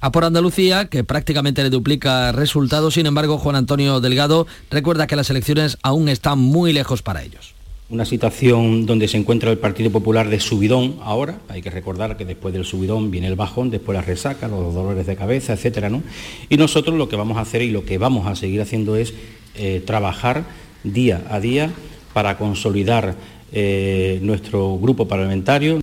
A 0.00 0.10
por 0.10 0.24
Andalucía, 0.24 0.86
que 0.86 1.04
prácticamente 1.04 1.62
le 1.62 1.70
duplica 1.70 2.32
resultados, 2.32 2.94
sin 2.94 3.06
embargo, 3.06 3.38
Juan 3.38 3.56
Antonio 3.56 4.00
Delgado 4.00 4.46
recuerda 4.70 5.06
que 5.06 5.16
las 5.16 5.30
elecciones 5.30 5.78
aún 5.82 6.08
están 6.08 6.38
muy 6.38 6.72
lejos 6.72 7.02
para 7.02 7.22
ellos 7.22 7.54
una 7.92 8.06
situación 8.06 8.86
donde 8.86 9.06
se 9.06 9.18
encuentra 9.18 9.50
el 9.50 9.58
Partido 9.58 9.90
Popular 9.90 10.30
de 10.30 10.40
subidón 10.40 10.96
ahora, 11.02 11.40
hay 11.50 11.60
que 11.60 11.68
recordar 11.68 12.16
que 12.16 12.24
después 12.24 12.54
del 12.54 12.64
subidón 12.64 13.10
viene 13.10 13.26
el 13.26 13.36
bajón, 13.36 13.68
después 13.68 13.94
la 13.94 14.00
resaca, 14.00 14.48
los 14.48 14.72
dolores 14.72 15.06
de 15.06 15.14
cabeza, 15.14 15.52
etcétera, 15.52 15.90
¿no? 15.90 16.02
Y 16.48 16.56
nosotros 16.56 16.96
lo 16.96 17.10
que 17.10 17.16
vamos 17.16 17.36
a 17.36 17.42
hacer 17.42 17.60
y 17.60 17.70
lo 17.70 17.84
que 17.84 17.98
vamos 17.98 18.26
a 18.26 18.34
seguir 18.34 18.62
haciendo 18.62 18.96
es 18.96 19.12
eh, 19.56 19.82
trabajar 19.84 20.44
día 20.84 21.22
a 21.28 21.38
día 21.38 21.70
para 22.14 22.38
consolidar 22.38 23.14
eh, 23.52 24.18
nuestro 24.22 24.78
grupo 24.78 25.06
parlamentario. 25.06 25.80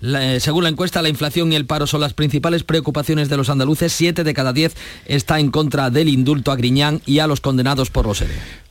Eh, 0.00 0.38
según 0.40 0.62
la 0.62 0.70
encuesta, 0.70 1.02
la 1.02 1.08
inflación 1.08 1.52
y 1.52 1.56
el 1.56 1.66
paro 1.66 1.86
son 1.86 2.00
las 2.00 2.14
principales 2.14 2.62
preocupaciones 2.62 3.28
de 3.28 3.36
los 3.36 3.48
andaluces. 3.48 3.92
Siete 3.92 4.24
de 4.24 4.34
cada 4.34 4.52
diez 4.52 4.74
está 5.06 5.40
en 5.40 5.50
contra 5.50 5.90
del 5.90 6.08
indulto 6.08 6.52
a 6.52 6.56
Griñán 6.56 7.00
y 7.06 7.18
a 7.18 7.26
los 7.26 7.40
condenados 7.40 7.90
por 7.90 8.06
los 8.06 8.22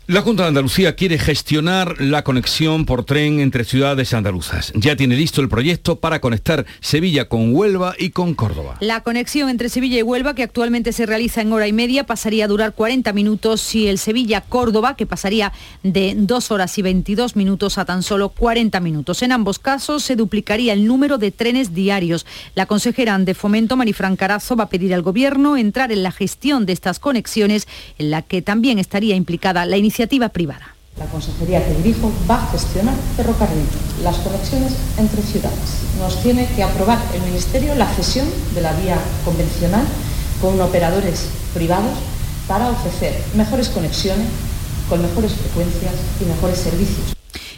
la 0.10 0.22
Junta 0.22 0.44
de 0.44 0.48
Andalucía 0.48 0.96
quiere 0.96 1.20
gestionar 1.20 2.00
la 2.00 2.24
conexión 2.24 2.86
por 2.86 3.04
tren 3.04 3.42
entre 3.42 3.66
ciudades 3.66 4.14
andaluzas. 4.14 4.72
Ya 4.74 4.96
tiene 4.96 5.18
listo 5.18 5.42
el 5.42 5.50
proyecto 5.50 6.00
para 6.00 6.22
conectar 6.22 6.66
Sevilla 6.80 7.28
con 7.28 7.54
Huelva 7.54 7.94
y 8.00 8.12
con 8.12 8.34
Córdoba. 8.34 8.78
La 8.80 9.04
conexión 9.04 9.50
entre 9.50 9.68
Sevilla 9.68 10.00
y 10.00 10.04
Huelva, 10.04 10.34
que 10.34 10.44
actualmente 10.44 10.94
se 10.94 11.06
realiza 11.06 11.42
en 11.42 11.52
hora 11.52 11.68
y 11.68 11.74
media, 11.74 12.06
pasaría 12.06 12.46
a 12.46 12.48
durar 12.48 12.74
40 12.74 13.12
minutos 13.12 13.76
y 13.76 13.90
el 13.90 13.98
Sevilla-Córdoba, 13.98 14.96
que 14.96 15.06
pasaría 15.06 15.52
de 15.84 16.14
2 16.16 16.52
horas 16.52 16.78
y 16.78 16.84
22 16.84 17.36
minutos 17.36 17.78
a 17.78 17.84
tan 17.84 18.02
solo 18.02 18.30
40 18.30 18.80
minutos. 18.80 19.22
En 19.24 19.34
ambos 19.34 19.60
casos 19.60 20.06
se 20.06 20.16
duplicaría 20.16 20.72
el 20.72 20.88
número 20.88 21.18
de 21.18 21.32
trenes 21.32 21.74
diarios. 21.74 22.26
La 22.56 22.66
consejera 22.66 23.20
de 23.20 23.34
Fomento, 23.34 23.76
Marifran 23.76 24.16
Carazo, 24.16 24.56
va 24.56 24.66
a 24.66 24.70
pedir 24.70 24.94
al 24.94 25.02
Gobierno 25.02 25.58
entrar 25.58 25.92
en 25.92 26.02
la 26.02 26.14
gestión 26.14 26.66
de 26.66 26.72
estas 26.72 27.00
conexiones, 27.00 27.68
en 27.98 28.10
la 28.10 28.22
que 28.22 28.42
también 28.42 28.80
estaría 28.80 29.18
implicada 29.18 29.66
la 29.66 29.76
iniciativa 29.76 29.97
La 31.00 31.06
consejería 31.06 31.66
que 31.66 31.74
dirijo 31.74 32.12
va 32.30 32.44
a 32.44 32.52
gestionar 32.52 32.94
ferrocarril, 33.16 33.66
las 34.04 34.18
conexiones 34.18 34.74
entre 34.96 35.24
ciudades. 35.24 35.82
Nos 35.98 36.22
tiene 36.22 36.48
que 36.56 36.62
aprobar 36.62 37.00
el 37.16 37.22
Ministerio 37.24 37.74
la 37.74 37.88
cesión 37.96 38.28
de 38.54 38.62
la 38.62 38.74
vía 38.74 38.98
convencional 39.26 39.86
con 40.40 40.62
operadores 40.62 41.30
privados 41.56 41.98
para 42.48 42.70
ofrecer 42.70 43.14
mejores 43.34 43.70
conexiones 43.70 44.28
con 44.88 45.02
mejores 45.02 45.34
frecuencias 45.34 45.94
y 46.22 46.26
mejores 46.26 46.60
servicios. 46.60 47.17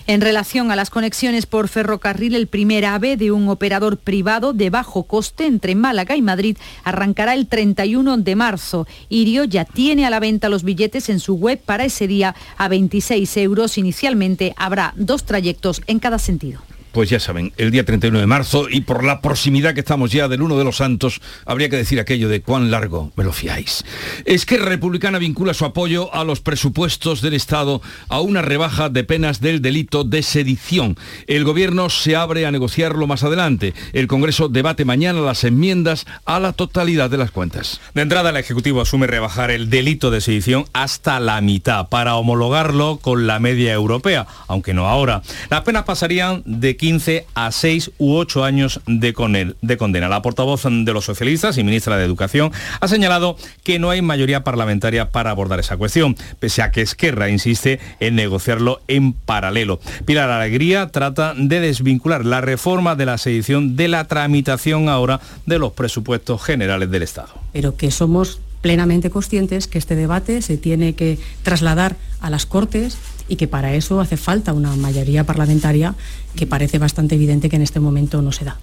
En 0.09 0.21
relación 0.21 0.71
a 0.71 0.75
las 0.75 0.89
conexiones 0.89 1.45
por 1.45 1.67
ferrocarril, 1.67 2.33
el 2.33 2.47
primer 2.47 2.83
AVE 2.83 3.15
de 3.15 3.31
un 3.31 3.47
operador 3.47 3.97
privado 3.97 4.53
de 4.53 4.71
bajo 4.71 5.03
coste 5.03 5.45
entre 5.45 5.75
Málaga 5.75 6.15
y 6.15 6.23
Madrid 6.23 6.57
arrancará 6.83 7.35
el 7.35 7.45
31 7.45 8.17
de 8.17 8.35
marzo. 8.35 8.87
Irio 9.09 9.43
ya 9.43 9.65
tiene 9.65 10.07
a 10.07 10.09
la 10.09 10.19
venta 10.19 10.49
los 10.49 10.63
billetes 10.63 11.09
en 11.09 11.19
su 11.19 11.35
web 11.35 11.61
para 11.63 11.85
ese 11.85 12.07
día 12.07 12.33
a 12.57 12.67
26 12.67 13.37
euros. 13.37 13.77
Inicialmente 13.77 14.55
habrá 14.57 14.95
dos 14.95 15.25
trayectos 15.25 15.83
en 15.85 15.99
cada 15.99 16.17
sentido 16.17 16.59
pues 16.91 17.09
ya 17.09 17.19
saben, 17.19 17.53
el 17.57 17.71
día 17.71 17.85
31 17.85 18.19
de 18.19 18.27
marzo 18.27 18.67
y 18.69 18.81
por 18.81 19.03
la 19.03 19.21
proximidad 19.21 19.73
que 19.73 19.81
estamos 19.81 20.11
ya 20.11 20.27
del 20.27 20.41
uno 20.41 20.57
de 20.57 20.63
los 20.63 20.77
santos, 20.77 21.21
habría 21.45 21.69
que 21.69 21.77
decir 21.77 21.99
aquello 21.99 22.29
de 22.29 22.41
cuán 22.41 22.71
largo 22.71 23.11
me 23.15 23.23
lo 23.23 23.31
fiáis. 23.31 23.83
Es 24.25 24.45
que 24.45 24.57
Republicana 24.57 25.19
vincula 25.19 25.53
su 25.53 25.65
apoyo 25.65 26.13
a 26.13 26.23
los 26.23 26.41
presupuestos 26.41 27.21
del 27.21 27.33
Estado 27.33 27.81
a 28.07 28.21
una 28.21 28.41
rebaja 28.41 28.89
de 28.89 29.03
penas 29.03 29.41
del 29.41 29.61
delito 29.61 30.03
de 30.03 30.23
sedición. 30.23 30.97
El 31.27 31.43
gobierno 31.43 31.89
se 31.89 32.15
abre 32.15 32.45
a 32.45 32.51
negociarlo 32.51 33.07
más 33.07 33.23
adelante. 33.23 33.73
El 33.93 34.07
Congreso 34.07 34.49
debate 34.49 34.85
mañana 34.85 35.21
las 35.21 35.43
enmiendas 35.43 36.05
a 36.25 36.39
la 36.39 36.53
totalidad 36.53 37.09
de 37.09 37.17
las 37.17 37.31
cuentas. 37.31 37.79
De 37.93 38.01
entrada, 38.01 38.29
el 38.29 38.37
Ejecutivo 38.37 38.81
asume 38.81 39.07
rebajar 39.07 39.51
el 39.51 39.69
delito 39.69 40.11
de 40.11 40.21
sedición 40.21 40.65
hasta 40.73 41.19
la 41.19 41.41
mitad 41.41 41.87
para 41.89 42.15
homologarlo 42.15 42.97
con 42.97 43.27
la 43.27 43.39
media 43.39 43.73
europea, 43.73 44.27
aunque 44.47 44.73
no 44.73 44.87
ahora. 44.87 45.21
Las 45.49 45.61
penas 45.61 45.83
pasarían 45.83 46.43
de 46.45 46.77
15 46.79 47.27
a 47.35 47.51
6 47.51 47.91
u 47.97 48.15
8 48.15 48.43
años 48.45 48.79
de, 48.87 49.13
condena. 49.13 50.07
La 50.07 50.21
portavoz 50.21 50.63
de 50.63 50.93
los 50.93 51.05
socialistas 51.05 51.57
y 51.57 51.63
ministra 51.63 51.97
de 51.97 52.05
Educación 52.05 52.51
ha 52.79 52.87
señalado 52.87 53.35
que 53.63 53.79
no 53.79 53.89
hay 53.89 54.01
mayoría 54.01 54.43
parlamentaria 54.43 55.11
para 55.11 55.29
abordar 55.29 55.59
esa 55.59 55.77
cuestión, 55.77 56.15
pese 56.39 56.61
a 56.61 56.71
que 56.71 56.81
Esquerra 56.81 57.29
insiste 57.29 57.79
en 57.99 58.15
negociarlo 58.15 58.79
en 58.87 59.11
paralelo. 59.11 59.79
Pilar 60.05 60.31
Alegría 60.31 60.87
trata 60.87 61.33
de 61.35 61.59
desvincular 61.59 62.25
la 62.25 62.39
reforma 62.39 62.95
de 62.95 63.05
la 63.05 63.17
sedición 63.17 63.75
de 63.75 63.89
la 63.89 64.05
tramitación 64.05 64.87
ahora 64.87 65.19
de 65.45 65.59
los 65.59 65.73
presupuestos 65.73 66.41
generales 66.41 66.89
del 66.89 67.03
Estado. 67.03 67.29
Pero 67.51 67.75
que 67.75 67.91
somos 67.91 68.39
plenamente 68.61 69.09
conscientes 69.09 69.67
que 69.67 69.77
este 69.77 69.95
debate 69.95 70.41
se 70.41 70.57
tiene 70.57 70.93
que 70.93 71.17
trasladar 71.43 71.95
a 72.19 72.29
las 72.29 72.45
Cortes 72.45 72.97
y 73.27 73.35
que 73.35 73.47
para 73.47 73.73
eso 73.73 74.01
hace 74.01 74.17
falta 74.17 74.53
una 74.53 74.75
mayoría 74.75 75.23
parlamentaria 75.23 75.95
que 76.35 76.47
parece 76.47 76.79
bastante 76.79 77.15
evidente 77.15 77.49
que 77.49 77.55
en 77.55 77.61
este 77.61 77.79
momento 77.79 78.21
no 78.21 78.31
se 78.31 78.45
da. 78.45 78.59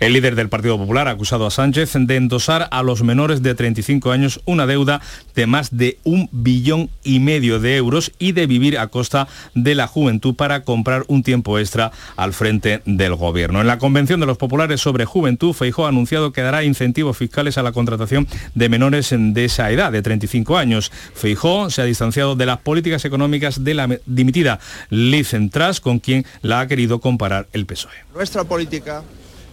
El 0.00 0.12
líder 0.12 0.34
del 0.34 0.48
Partido 0.48 0.78
Popular 0.78 1.08
ha 1.08 1.12
acusado 1.12 1.46
a 1.46 1.50
Sánchez 1.50 1.92
de 1.94 2.16
endosar 2.16 2.68
a 2.70 2.82
los 2.82 3.02
menores 3.02 3.42
de 3.42 3.54
35 3.54 4.10
años 4.10 4.40
una 4.44 4.66
deuda 4.66 5.00
de 5.34 5.46
más 5.46 5.76
de 5.76 5.98
un 6.04 6.28
billón 6.32 6.90
y 7.02 7.20
medio 7.20 7.60
de 7.60 7.76
euros 7.76 8.12
y 8.18 8.32
de 8.32 8.46
vivir 8.46 8.78
a 8.78 8.88
costa 8.88 9.28
de 9.54 9.74
la 9.74 9.86
juventud 9.86 10.34
para 10.34 10.62
comprar 10.62 11.04
un 11.08 11.22
tiempo 11.22 11.58
extra 11.58 11.92
al 12.16 12.32
frente 12.32 12.82
del 12.84 13.14
gobierno. 13.14 13.60
En 13.60 13.66
la 13.66 13.78
Convención 13.78 14.20
de 14.20 14.26
los 14.26 14.38
Populares 14.38 14.80
sobre 14.80 15.04
Juventud, 15.04 15.52
Feijó 15.52 15.86
ha 15.86 15.88
anunciado 15.88 16.32
que 16.32 16.42
dará 16.42 16.64
incentivos 16.64 17.16
fiscales 17.16 17.58
a 17.58 17.62
la 17.62 17.72
contratación 17.72 18.26
de 18.54 18.68
menores 18.68 19.14
de 19.16 19.44
esa 19.44 19.70
edad, 19.70 19.92
de 19.92 20.02
35 20.02 20.56
años. 20.56 20.90
Feijó 21.14 21.70
se 21.70 21.82
ha 21.82 21.84
distanciado 21.84 22.36
de 22.36 22.46
las 22.46 22.58
políticas 22.58 23.04
económicas 23.04 23.64
de 23.64 23.74
la 23.74 23.98
dimitida 24.06 24.60
Liz 24.90 25.34
Truss, 25.50 25.80
con 25.80 25.98
quien 25.98 26.24
la 26.42 26.60
ha 26.60 26.66
querido 26.66 27.00
comparar 27.00 27.48
el 27.52 27.66
PSOE. 27.66 27.92
Nuestra 28.14 28.44
política 28.44 29.02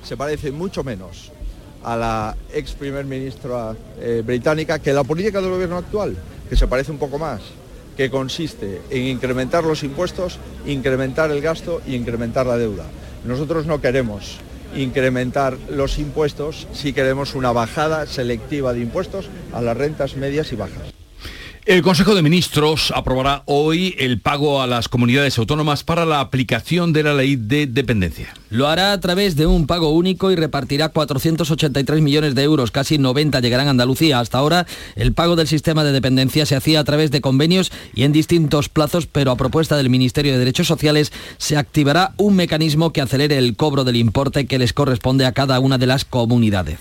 se 0.05 0.15
parece 0.15 0.51
mucho 0.51 0.83
menos 0.83 1.31
a 1.83 1.95
la 1.97 2.37
ex 2.53 2.73
primer 2.73 3.05
ministra 3.05 3.75
eh, 3.99 4.23
británica 4.25 4.79
que 4.79 4.93
la 4.93 5.03
política 5.03 5.41
del 5.41 5.51
gobierno 5.51 5.77
actual, 5.77 6.15
que 6.49 6.55
se 6.55 6.67
parece 6.67 6.91
un 6.91 6.97
poco 6.97 7.19
más, 7.19 7.41
que 7.97 8.09
consiste 8.09 8.81
en 8.89 9.03
incrementar 9.03 9.63
los 9.63 9.83
impuestos, 9.83 10.39
incrementar 10.65 11.31
el 11.31 11.41
gasto 11.41 11.81
y 11.87 11.95
incrementar 11.95 12.45
la 12.45 12.57
deuda. 12.57 12.85
Nosotros 13.25 13.65
no 13.65 13.81
queremos 13.81 14.37
incrementar 14.75 15.57
los 15.69 15.97
impuestos 15.97 16.67
si 16.73 16.93
queremos 16.93 17.33
una 17.33 17.51
bajada 17.51 18.05
selectiva 18.05 18.73
de 18.73 18.81
impuestos 18.81 19.29
a 19.53 19.61
las 19.61 19.77
rentas 19.77 20.17
medias 20.17 20.51
y 20.51 20.55
bajas. 20.55 20.94
El 21.65 21.81
Consejo 21.81 22.13
de 22.13 22.21
Ministros 22.21 22.93
aprobará 22.95 23.41
hoy 23.47 23.95
el 23.97 24.21
pago 24.21 24.61
a 24.61 24.67
las 24.67 24.87
comunidades 24.87 25.39
autónomas 25.39 25.83
para 25.83 26.05
la 26.05 26.19
aplicación 26.19 26.93
de 26.93 27.01
la 27.01 27.15
ley 27.15 27.37
de 27.37 27.65
dependencia. 27.65 28.35
Lo 28.51 28.67
hará 28.67 28.93
a 28.93 28.99
través 28.99 29.35
de 29.35 29.47
un 29.47 29.65
pago 29.65 29.89
único 29.89 30.29
y 30.29 30.35
repartirá 30.35 30.89
483 30.89 32.01
millones 32.01 32.35
de 32.35 32.43
euros, 32.43 32.69
casi 32.69 32.99
90 32.99 33.39
llegarán 33.39 33.65
a 33.65 33.71
Andalucía. 33.71 34.19
Hasta 34.19 34.37
ahora 34.37 34.67
el 34.95 35.13
pago 35.13 35.35
del 35.35 35.47
sistema 35.47 35.83
de 35.83 35.91
dependencia 35.91 36.45
se 36.45 36.55
hacía 36.55 36.79
a 36.79 36.83
través 36.83 37.09
de 37.09 37.21
convenios 37.21 37.71
y 37.95 38.03
en 38.03 38.11
distintos 38.11 38.69
plazos, 38.69 39.07
pero 39.07 39.31
a 39.31 39.35
propuesta 39.35 39.75
del 39.75 39.89
Ministerio 39.89 40.33
de 40.33 40.37
Derechos 40.37 40.67
Sociales 40.67 41.11
se 41.39 41.57
activará 41.57 42.13
un 42.17 42.35
mecanismo 42.35 42.93
que 42.93 43.01
acelere 43.01 43.39
el 43.39 43.55
cobro 43.55 43.83
del 43.83 43.95
importe 43.95 44.45
que 44.45 44.59
les 44.59 44.71
corresponde 44.71 45.25
a 45.25 45.31
cada 45.31 45.59
una 45.59 45.79
de 45.79 45.87
las 45.87 46.05
comunidades. 46.05 46.77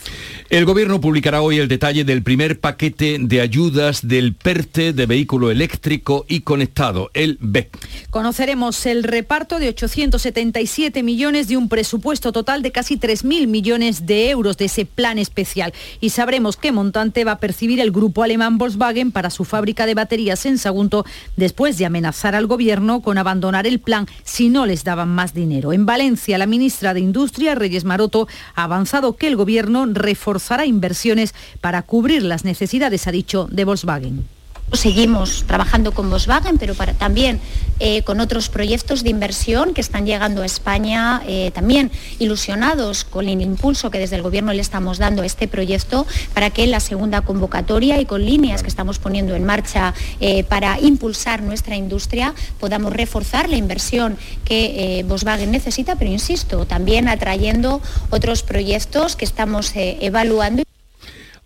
El 0.54 0.66
Gobierno 0.66 1.00
publicará 1.00 1.42
hoy 1.42 1.58
el 1.58 1.66
detalle 1.66 2.04
del 2.04 2.22
primer 2.22 2.60
paquete 2.60 3.18
de 3.20 3.40
ayudas 3.40 4.06
del 4.06 4.34
PERTE 4.34 4.92
de 4.92 5.06
vehículo 5.06 5.50
eléctrico 5.50 6.26
y 6.28 6.42
conectado, 6.42 7.10
el 7.12 7.38
BEC. 7.40 7.76
Conoceremos 8.10 8.86
el 8.86 9.02
reparto 9.02 9.58
de 9.58 9.70
877 9.70 11.02
millones 11.02 11.48
de 11.48 11.56
un 11.56 11.68
presupuesto 11.68 12.30
total 12.30 12.62
de 12.62 12.70
casi 12.70 12.96
3.000 13.00 13.48
millones 13.48 14.06
de 14.06 14.30
euros 14.30 14.56
de 14.56 14.66
ese 14.66 14.86
plan 14.86 15.18
especial 15.18 15.74
y 16.00 16.10
sabremos 16.10 16.56
qué 16.56 16.70
montante 16.70 17.24
va 17.24 17.32
a 17.32 17.40
percibir 17.40 17.80
el 17.80 17.90
grupo 17.90 18.22
alemán 18.22 18.56
Volkswagen 18.56 19.10
para 19.10 19.30
su 19.30 19.44
fábrica 19.44 19.86
de 19.86 19.94
baterías 19.94 20.46
en 20.46 20.58
Sagunto 20.58 21.04
después 21.36 21.78
de 21.78 21.86
amenazar 21.86 22.36
al 22.36 22.46
gobierno 22.46 23.00
con 23.00 23.18
abandonar 23.18 23.66
el 23.66 23.80
plan 23.80 24.06
si 24.22 24.50
no 24.50 24.66
les 24.66 24.84
daban 24.84 25.08
más 25.08 25.34
dinero. 25.34 25.72
En 25.72 25.84
Valencia, 25.84 26.38
la 26.38 26.46
ministra 26.46 26.94
de 26.94 27.00
Industria, 27.00 27.56
Reyes 27.56 27.82
Maroto, 27.82 28.28
ha 28.54 28.62
avanzado 28.62 29.16
que 29.16 29.26
el 29.26 29.34
gobierno 29.34 29.84
reforzará 29.86 30.43
inversiones 30.66 31.34
para 31.60 31.82
cubrir 31.82 32.22
las 32.22 32.44
necesidades, 32.44 33.06
ha 33.06 33.12
dicho, 33.12 33.48
de 33.50 33.64
Volkswagen. 33.64 34.33
Seguimos 34.72 35.44
trabajando 35.46 35.92
con 35.92 36.10
Volkswagen, 36.10 36.58
pero 36.58 36.74
también 36.98 37.40
eh, 37.80 38.02
con 38.02 38.20
otros 38.20 38.48
proyectos 38.48 39.04
de 39.04 39.10
inversión 39.10 39.74
que 39.74 39.80
están 39.80 40.06
llegando 40.06 40.42
a 40.42 40.46
España, 40.46 41.22
eh, 41.26 41.50
también 41.52 41.90
ilusionados 42.18 43.04
con 43.04 43.28
el 43.28 43.40
impulso 43.40 43.90
que 43.90 43.98
desde 43.98 44.16
el 44.16 44.22
Gobierno 44.22 44.52
le 44.52 44.60
estamos 44.60 44.98
dando 44.98 45.22
a 45.22 45.26
este 45.26 45.48
proyecto 45.48 46.06
para 46.34 46.50
que 46.50 46.64
en 46.64 46.70
la 46.70 46.80
segunda 46.80 47.20
convocatoria 47.20 48.00
y 48.00 48.06
con 48.06 48.24
líneas 48.24 48.62
que 48.62 48.68
estamos 48.68 48.98
poniendo 48.98 49.34
en 49.34 49.44
marcha 49.44 49.94
eh, 50.20 50.44
para 50.44 50.80
impulsar 50.80 51.42
nuestra 51.42 51.76
industria 51.76 52.34
podamos 52.58 52.92
reforzar 52.92 53.48
la 53.48 53.56
inversión 53.56 54.16
que 54.44 55.04
Volkswagen 55.06 55.50
necesita, 55.50 55.96
pero 55.96 56.10
insisto, 56.10 56.66
también 56.66 57.08
atrayendo 57.08 57.80
otros 58.10 58.42
proyectos 58.42 59.16
que 59.16 59.24
estamos 59.24 59.72
evaluando. 59.74 60.64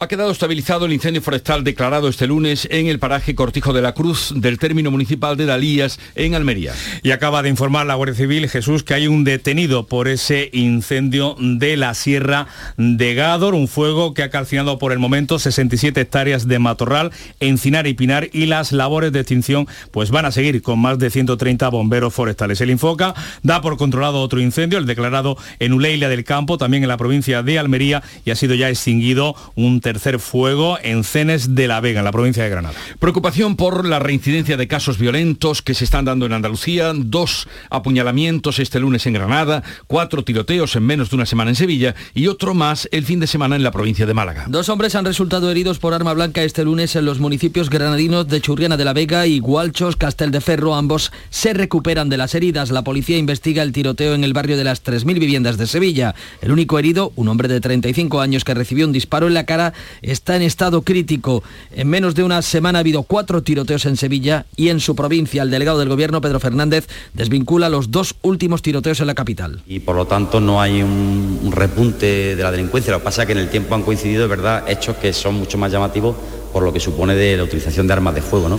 Ha 0.00 0.06
quedado 0.06 0.30
estabilizado 0.30 0.86
el 0.86 0.92
incendio 0.92 1.20
forestal 1.20 1.64
declarado 1.64 2.06
este 2.06 2.28
lunes 2.28 2.68
en 2.70 2.86
el 2.86 3.00
paraje 3.00 3.34
Cortijo 3.34 3.72
de 3.72 3.82
la 3.82 3.94
Cruz 3.94 4.32
del 4.32 4.56
término 4.56 4.92
municipal 4.92 5.36
de 5.36 5.44
Dalías, 5.44 5.98
en 6.14 6.36
Almería. 6.36 6.72
Y 7.02 7.10
acaba 7.10 7.42
de 7.42 7.48
informar 7.48 7.84
la 7.84 7.96
Guardia 7.96 8.14
Civil, 8.14 8.48
Jesús, 8.48 8.84
que 8.84 8.94
hay 8.94 9.08
un 9.08 9.24
detenido 9.24 9.88
por 9.88 10.06
ese 10.06 10.50
incendio 10.52 11.34
de 11.40 11.76
la 11.76 11.94
Sierra 11.94 12.46
de 12.76 13.14
Gádor, 13.14 13.56
un 13.56 13.66
fuego 13.66 14.14
que 14.14 14.22
ha 14.22 14.30
calcinado 14.30 14.78
por 14.78 14.92
el 14.92 15.00
momento 15.00 15.40
67 15.40 16.00
hectáreas 16.00 16.46
de 16.46 16.60
matorral, 16.60 17.10
encinar 17.40 17.88
y 17.88 17.94
pinar, 17.94 18.28
y 18.32 18.46
las 18.46 18.70
labores 18.70 19.10
de 19.10 19.18
extinción 19.18 19.66
pues 19.90 20.12
van 20.12 20.26
a 20.26 20.30
seguir 20.30 20.62
con 20.62 20.78
más 20.78 21.00
de 21.00 21.10
130 21.10 21.68
bomberos 21.70 22.14
forestales. 22.14 22.60
El 22.60 22.70
Infoca 22.70 23.16
da 23.42 23.60
por 23.62 23.76
controlado 23.76 24.20
otro 24.20 24.38
incendio, 24.38 24.78
el 24.78 24.86
declarado 24.86 25.36
en 25.58 25.72
Uleila 25.72 26.08
del 26.08 26.22
Campo, 26.22 26.56
también 26.56 26.84
en 26.84 26.88
la 26.88 26.98
provincia 26.98 27.42
de 27.42 27.58
Almería, 27.58 28.04
y 28.24 28.30
ha 28.30 28.36
sido 28.36 28.54
ya 28.54 28.68
extinguido 28.68 29.34
un 29.56 29.80
tercer 29.88 30.18
fuego 30.18 30.76
en 30.82 31.02
Cenes 31.02 31.54
de 31.54 31.66
la 31.66 31.80
Vega, 31.80 32.00
en 32.00 32.04
la 32.04 32.12
provincia 32.12 32.44
de 32.44 32.50
Granada. 32.50 32.74
Preocupación 32.98 33.56
por 33.56 33.88
la 33.88 33.98
reincidencia 33.98 34.58
de 34.58 34.68
casos 34.68 34.98
violentos 34.98 35.62
que 35.62 35.72
se 35.72 35.84
están 35.84 36.04
dando 36.04 36.26
en 36.26 36.34
Andalucía, 36.34 36.92
dos 36.94 37.48
apuñalamientos 37.70 38.58
este 38.58 38.80
lunes 38.80 39.06
en 39.06 39.14
Granada, 39.14 39.62
cuatro 39.86 40.24
tiroteos 40.24 40.76
en 40.76 40.82
menos 40.82 41.08
de 41.08 41.16
una 41.16 41.24
semana 41.24 41.52
en 41.52 41.56
Sevilla 41.56 41.94
y 42.12 42.26
otro 42.26 42.52
más 42.52 42.86
el 42.92 43.06
fin 43.06 43.18
de 43.18 43.26
semana 43.26 43.56
en 43.56 43.62
la 43.62 43.70
provincia 43.70 44.04
de 44.04 44.12
Málaga. 44.12 44.44
Dos 44.46 44.68
hombres 44.68 44.94
han 44.94 45.06
resultado 45.06 45.50
heridos 45.50 45.78
por 45.78 45.94
arma 45.94 46.12
blanca 46.12 46.42
este 46.42 46.64
lunes 46.64 46.94
en 46.94 47.06
los 47.06 47.18
municipios 47.18 47.70
granadinos 47.70 48.28
de 48.28 48.42
Churriana 48.42 48.76
de 48.76 48.84
la 48.84 48.92
Vega 48.92 49.26
y 49.26 49.38
Gualchos, 49.38 49.96
Castel 49.96 50.32
de 50.32 50.42
Ferro. 50.42 50.74
Ambos 50.74 51.12
se 51.30 51.54
recuperan 51.54 52.10
de 52.10 52.18
las 52.18 52.34
heridas. 52.34 52.70
La 52.70 52.84
policía 52.84 53.16
investiga 53.16 53.62
el 53.62 53.72
tiroteo 53.72 54.12
en 54.12 54.24
el 54.24 54.34
barrio 54.34 54.58
de 54.58 54.64
las 54.64 54.84
3.000 54.84 55.18
viviendas 55.18 55.56
de 55.56 55.66
Sevilla. 55.66 56.14
El 56.42 56.52
único 56.52 56.78
herido, 56.78 57.10
un 57.16 57.28
hombre 57.28 57.48
de 57.48 57.62
35 57.62 58.20
años 58.20 58.44
que 58.44 58.52
recibió 58.52 58.84
un 58.84 58.92
disparo 58.92 59.28
en 59.28 59.32
la 59.32 59.46
cara, 59.46 59.72
está 60.02 60.36
en 60.36 60.42
estado 60.42 60.82
crítico. 60.82 61.42
En 61.72 61.88
menos 61.88 62.14
de 62.14 62.22
una 62.22 62.42
semana 62.42 62.78
ha 62.78 62.80
habido 62.80 63.02
cuatro 63.02 63.42
tiroteos 63.42 63.86
en 63.86 63.96
Sevilla 63.96 64.46
y 64.56 64.68
en 64.68 64.80
su 64.80 64.94
provincia 64.94 65.42
el 65.42 65.50
delegado 65.50 65.78
del 65.78 65.88
gobierno, 65.88 66.20
Pedro 66.20 66.40
Fernández, 66.40 66.88
desvincula 67.14 67.68
los 67.68 67.90
dos 67.90 68.14
últimos 68.22 68.62
tiroteos 68.62 69.00
en 69.00 69.06
la 69.06 69.14
capital. 69.14 69.62
Y 69.66 69.80
por 69.80 69.96
lo 69.96 70.06
tanto 70.06 70.40
no 70.40 70.60
hay 70.60 70.82
un, 70.82 71.40
un 71.42 71.52
repunte 71.52 72.36
de 72.36 72.42
la 72.42 72.50
delincuencia. 72.50 72.92
Lo 72.92 72.98
que 72.98 73.04
pasa 73.04 73.22
es 73.22 73.26
que 73.26 73.32
en 73.32 73.38
el 73.38 73.50
tiempo 73.50 73.74
han 73.74 73.82
coincidido, 73.82 74.22
de 74.22 74.28
verdad, 74.28 74.64
hechos 74.68 74.96
que 74.96 75.12
son 75.12 75.34
mucho 75.34 75.58
más 75.58 75.72
llamativos 75.72 76.16
por 76.52 76.62
lo 76.62 76.72
que 76.72 76.80
supone 76.80 77.14
de 77.14 77.36
la 77.36 77.44
utilización 77.44 77.86
de 77.86 77.92
armas 77.92 78.14
de 78.14 78.22
fuego. 78.22 78.48
¿no? 78.48 78.58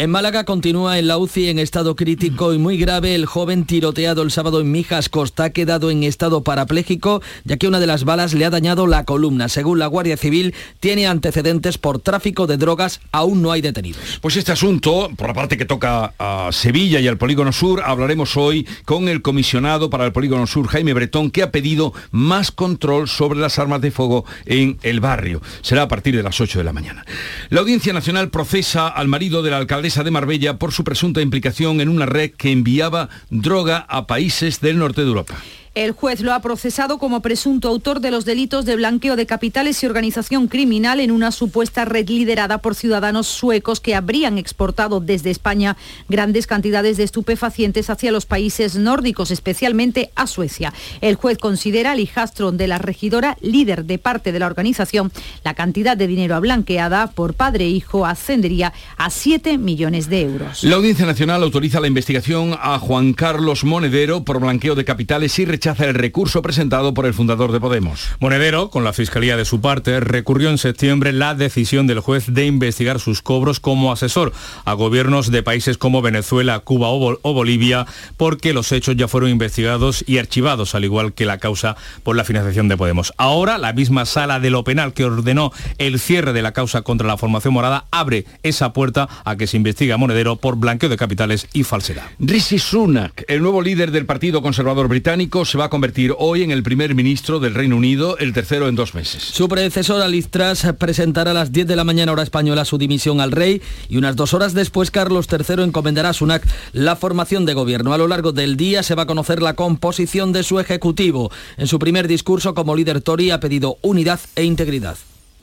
En 0.00 0.08
Málaga 0.08 0.44
continúa 0.44 0.98
en 0.98 1.08
la 1.08 1.18
UCI 1.18 1.50
en 1.50 1.58
estado 1.58 1.94
crítico 1.94 2.54
y 2.54 2.58
muy 2.58 2.78
grave 2.78 3.14
el 3.14 3.26
joven 3.26 3.66
tiroteado 3.66 4.22
el 4.22 4.30
sábado 4.30 4.62
en 4.62 4.72
Mijas 4.72 5.10
Costa 5.10 5.44
ha 5.44 5.50
quedado 5.50 5.90
en 5.90 6.04
estado 6.04 6.42
parapléjico 6.42 7.20
ya 7.44 7.58
que 7.58 7.68
una 7.68 7.80
de 7.80 7.86
las 7.86 8.04
balas 8.04 8.32
le 8.32 8.46
ha 8.46 8.50
dañado 8.50 8.86
la 8.86 9.04
columna. 9.04 9.50
Según 9.50 9.78
la 9.78 9.88
Guardia 9.88 10.16
Civil 10.16 10.54
tiene 10.80 11.06
antecedentes 11.06 11.76
por 11.76 11.98
tráfico 11.98 12.46
de 12.46 12.56
drogas, 12.56 13.02
aún 13.12 13.42
no 13.42 13.52
hay 13.52 13.60
detenidos. 13.60 14.00
Pues 14.22 14.36
este 14.36 14.52
asunto, 14.52 15.10
por 15.18 15.28
la 15.28 15.34
parte 15.34 15.58
que 15.58 15.66
toca 15.66 16.14
a 16.18 16.48
Sevilla 16.50 16.98
y 17.00 17.06
al 17.06 17.18
Polígono 17.18 17.52
Sur, 17.52 17.82
hablaremos 17.84 18.38
hoy 18.38 18.66
con 18.86 19.06
el 19.06 19.20
comisionado 19.20 19.90
para 19.90 20.06
el 20.06 20.12
Polígono 20.12 20.46
Sur, 20.46 20.66
Jaime 20.68 20.94
Bretón, 20.94 21.30
que 21.30 21.42
ha 21.42 21.50
pedido 21.50 21.92
más 22.10 22.52
control 22.52 23.06
sobre 23.06 23.38
las 23.38 23.58
armas 23.58 23.82
de 23.82 23.90
fuego 23.90 24.24
en 24.46 24.78
el 24.82 25.00
barrio. 25.00 25.42
Será 25.60 25.82
a 25.82 25.88
partir 25.88 26.16
de 26.16 26.22
las 26.22 26.40
8 26.40 26.58
de 26.58 26.64
la 26.64 26.72
mañana. 26.72 27.04
La 27.50 27.60
Audiencia 27.60 27.92
Nacional 27.92 28.30
procesa 28.30 28.88
al 28.88 29.06
marido 29.06 29.42
de 29.42 29.50
la 29.50 29.58
de 29.96 30.10
Marbella 30.10 30.56
por 30.56 30.72
su 30.72 30.84
presunta 30.84 31.20
implicación 31.20 31.80
en 31.80 31.88
una 31.88 32.06
red 32.06 32.30
que 32.30 32.52
enviaba 32.52 33.08
droga 33.28 33.78
a 33.88 34.06
países 34.06 34.60
del 34.60 34.78
norte 34.78 35.00
de 35.00 35.08
Europa. 35.08 35.36
El 35.76 35.92
juez 35.92 36.20
lo 36.20 36.32
ha 36.32 36.42
procesado 36.42 36.98
como 36.98 37.22
presunto 37.22 37.68
autor 37.68 38.00
de 38.00 38.10
los 38.10 38.24
delitos 38.24 38.64
de 38.64 38.74
blanqueo 38.74 39.14
de 39.14 39.26
capitales 39.26 39.80
y 39.80 39.86
organización 39.86 40.48
criminal 40.48 40.98
en 40.98 41.12
una 41.12 41.30
supuesta 41.30 41.84
red 41.84 42.08
liderada 42.08 42.58
por 42.58 42.74
ciudadanos 42.74 43.28
suecos 43.28 43.78
que 43.78 43.94
habrían 43.94 44.36
exportado 44.36 44.98
desde 44.98 45.30
España 45.30 45.76
grandes 46.08 46.48
cantidades 46.48 46.96
de 46.96 47.04
estupefacientes 47.04 47.88
hacia 47.88 48.10
los 48.10 48.26
países 48.26 48.74
nórdicos, 48.74 49.30
especialmente 49.30 50.10
a 50.16 50.26
Suecia. 50.26 50.74
El 51.02 51.14
juez 51.14 51.38
considera 51.38 51.92
al 51.92 52.00
hijastro 52.00 52.50
de 52.50 52.66
la 52.66 52.78
regidora, 52.78 53.36
líder 53.40 53.84
de 53.84 53.98
parte 53.98 54.32
de 54.32 54.40
la 54.40 54.46
organización, 54.46 55.12
la 55.44 55.54
cantidad 55.54 55.96
de 55.96 56.08
dinero 56.08 56.40
blanqueada 56.40 57.12
por 57.12 57.34
padre 57.34 57.66
e 57.66 57.68
hijo 57.68 58.06
ascendería 58.06 58.72
a 58.96 59.08
7 59.08 59.56
millones 59.56 60.08
de 60.08 60.22
euros. 60.22 60.64
La 60.64 60.74
Audiencia 60.74 61.06
Nacional 61.06 61.44
autoriza 61.44 61.78
la 61.78 61.86
investigación 61.86 62.56
a 62.60 62.80
Juan 62.80 63.12
Carlos 63.12 63.62
Monedero 63.62 64.24
por 64.24 64.40
blanqueo 64.40 64.74
de 64.74 64.84
capitales 64.84 65.38
y 65.38 65.44
rechaza 65.60 65.84
el 65.84 65.92
recurso 65.92 66.40
presentado 66.40 66.94
por 66.94 67.04
el 67.04 67.12
fundador 67.12 67.52
de 67.52 67.60
Podemos. 67.60 68.08
Monedero, 68.18 68.70
con 68.70 68.82
la 68.82 68.94
Fiscalía 68.94 69.36
de 69.36 69.44
su 69.44 69.60
parte, 69.60 70.00
recurrió 70.00 70.48
en 70.48 70.56
septiembre 70.56 71.12
la 71.12 71.34
decisión 71.34 71.86
del 71.86 72.00
juez 72.00 72.32
de 72.32 72.46
investigar 72.46 72.98
sus 72.98 73.20
cobros 73.20 73.60
como 73.60 73.92
asesor 73.92 74.32
a 74.64 74.72
gobiernos 74.72 75.30
de 75.30 75.42
países 75.42 75.76
como 75.76 76.00
Venezuela, 76.00 76.60
Cuba 76.60 76.88
o, 76.88 77.18
o 77.20 77.34
Bolivia, 77.34 77.86
porque 78.16 78.54
los 78.54 78.72
hechos 78.72 78.96
ya 78.96 79.06
fueron 79.06 79.28
investigados 79.28 80.02
y 80.06 80.16
archivados, 80.16 80.74
al 80.74 80.86
igual 80.86 81.12
que 81.12 81.26
la 81.26 81.36
causa 81.36 81.76
por 82.04 82.16
la 82.16 82.24
financiación 82.24 82.68
de 82.68 82.78
Podemos. 82.78 83.12
Ahora, 83.18 83.58
la 83.58 83.74
misma 83.74 84.06
sala 84.06 84.40
de 84.40 84.48
lo 84.48 84.64
penal 84.64 84.94
que 84.94 85.04
ordenó 85.04 85.52
el 85.76 86.00
cierre 86.00 86.32
de 86.32 86.40
la 86.40 86.52
causa 86.52 86.80
contra 86.80 87.06
la 87.06 87.18
formación 87.18 87.52
morada 87.52 87.84
abre 87.90 88.24
esa 88.42 88.72
puerta 88.72 89.10
a 89.26 89.36
que 89.36 89.46
se 89.46 89.58
investigue 89.58 89.92
a 89.92 89.98
Monedero 89.98 90.36
por 90.36 90.56
blanqueo 90.56 90.88
de 90.88 90.96
capitales 90.96 91.48
y 91.52 91.64
falsedad. 91.64 92.04
Rishi 92.18 92.58
Sunak, 92.58 93.24
el 93.28 93.42
nuevo 93.42 93.60
líder 93.60 93.90
del 93.90 94.06
Partido 94.06 94.40
Conservador 94.40 94.88
Británico, 94.88 95.44
se 95.50 95.58
va 95.58 95.64
a 95.64 95.68
convertir 95.68 96.14
hoy 96.16 96.44
en 96.44 96.52
el 96.52 96.62
primer 96.62 96.94
ministro 96.94 97.40
del 97.40 97.54
Reino 97.54 97.76
Unido, 97.76 98.16
el 98.18 98.32
tercero 98.32 98.68
en 98.68 98.76
dos 98.76 98.94
meses. 98.94 99.20
Su 99.20 99.48
predecesor, 99.48 100.08
Liz 100.08 100.28
Truss, 100.28 100.64
presentará 100.78 101.32
a 101.32 101.34
las 101.34 101.50
10 101.50 101.66
de 101.66 101.74
la 101.74 101.82
mañana 101.82 102.12
hora 102.12 102.22
española 102.22 102.64
su 102.64 102.78
dimisión 102.78 103.20
al 103.20 103.32
rey 103.32 103.60
y 103.88 103.96
unas 103.96 104.14
dos 104.14 104.32
horas 104.32 104.54
después 104.54 104.92
Carlos 104.92 105.26
III 105.28 105.64
encomendará 105.64 106.10
a 106.10 106.12
Sunak 106.12 106.46
la 106.72 106.94
formación 106.94 107.46
de 107.46 107.54
gobierno. 107.54 107.92
A 107.92 107.98
lo 107.98 108.06
largo 108.06 108.30
del 108.30 108.56
día 108.56 108.84
se 108.84 108.94
va 108.94 109.02
a 109.02 109.06
conocer 109.06 109.42
la 109.42 109.56
composición 109.56 110.32
de 110.32 110.44
su 110.44 110.60
ejecutivo. 110.60 111.32
En 111.56 111.66
su 111.66 111.80
primer 111.80 112.06
discurso 112.06 112.54
como 112.54 112.76
líder 112.76 113.00
Tory 113.00 113.32
ha 113.32 113.40
pedido 113.40 113.78
unidad 113.82 114.20
e 114.36 114.44
integridad. 114.44 114.98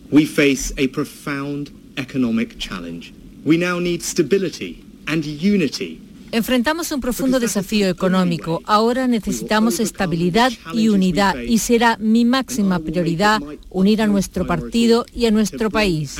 We 0.09 0.25
face 0.25 0.73
a 0.81 0.89
profound 0.89 1.69
economic 1.97 2.57
challenge. 2.57 3.11
We 3.43 3.57
now 3.57 3.81
need 3.81 4.03
stability 4.03 4.85
and 5.05 5.25
unity 5.25 6.06
Enfrentamos 6.31 6.91
un 6.91 6.99
profundo 6.99 7.39
desafío 7.39 7.87
económico. 7.87 8.61
Ahora 8.65 9.07
necesitamos 9.07 9.79
estabilidad 9.79 10.51
y 10.73 10.89
unidad 10.89 11.37
y 11.39 11.59
será 11.59 11.97
mi 11.97 12.25
máxima 12.25 12.79
prioridad 12.79 13.41
unir 13.69 14.01
a 14.01 14.07
nuestro 14.07 14.45
partido 14.45 15.05
y 15.13 15.25
a 15.25 15.31
nuestro 15.31 15.69
país. 15.69 16.17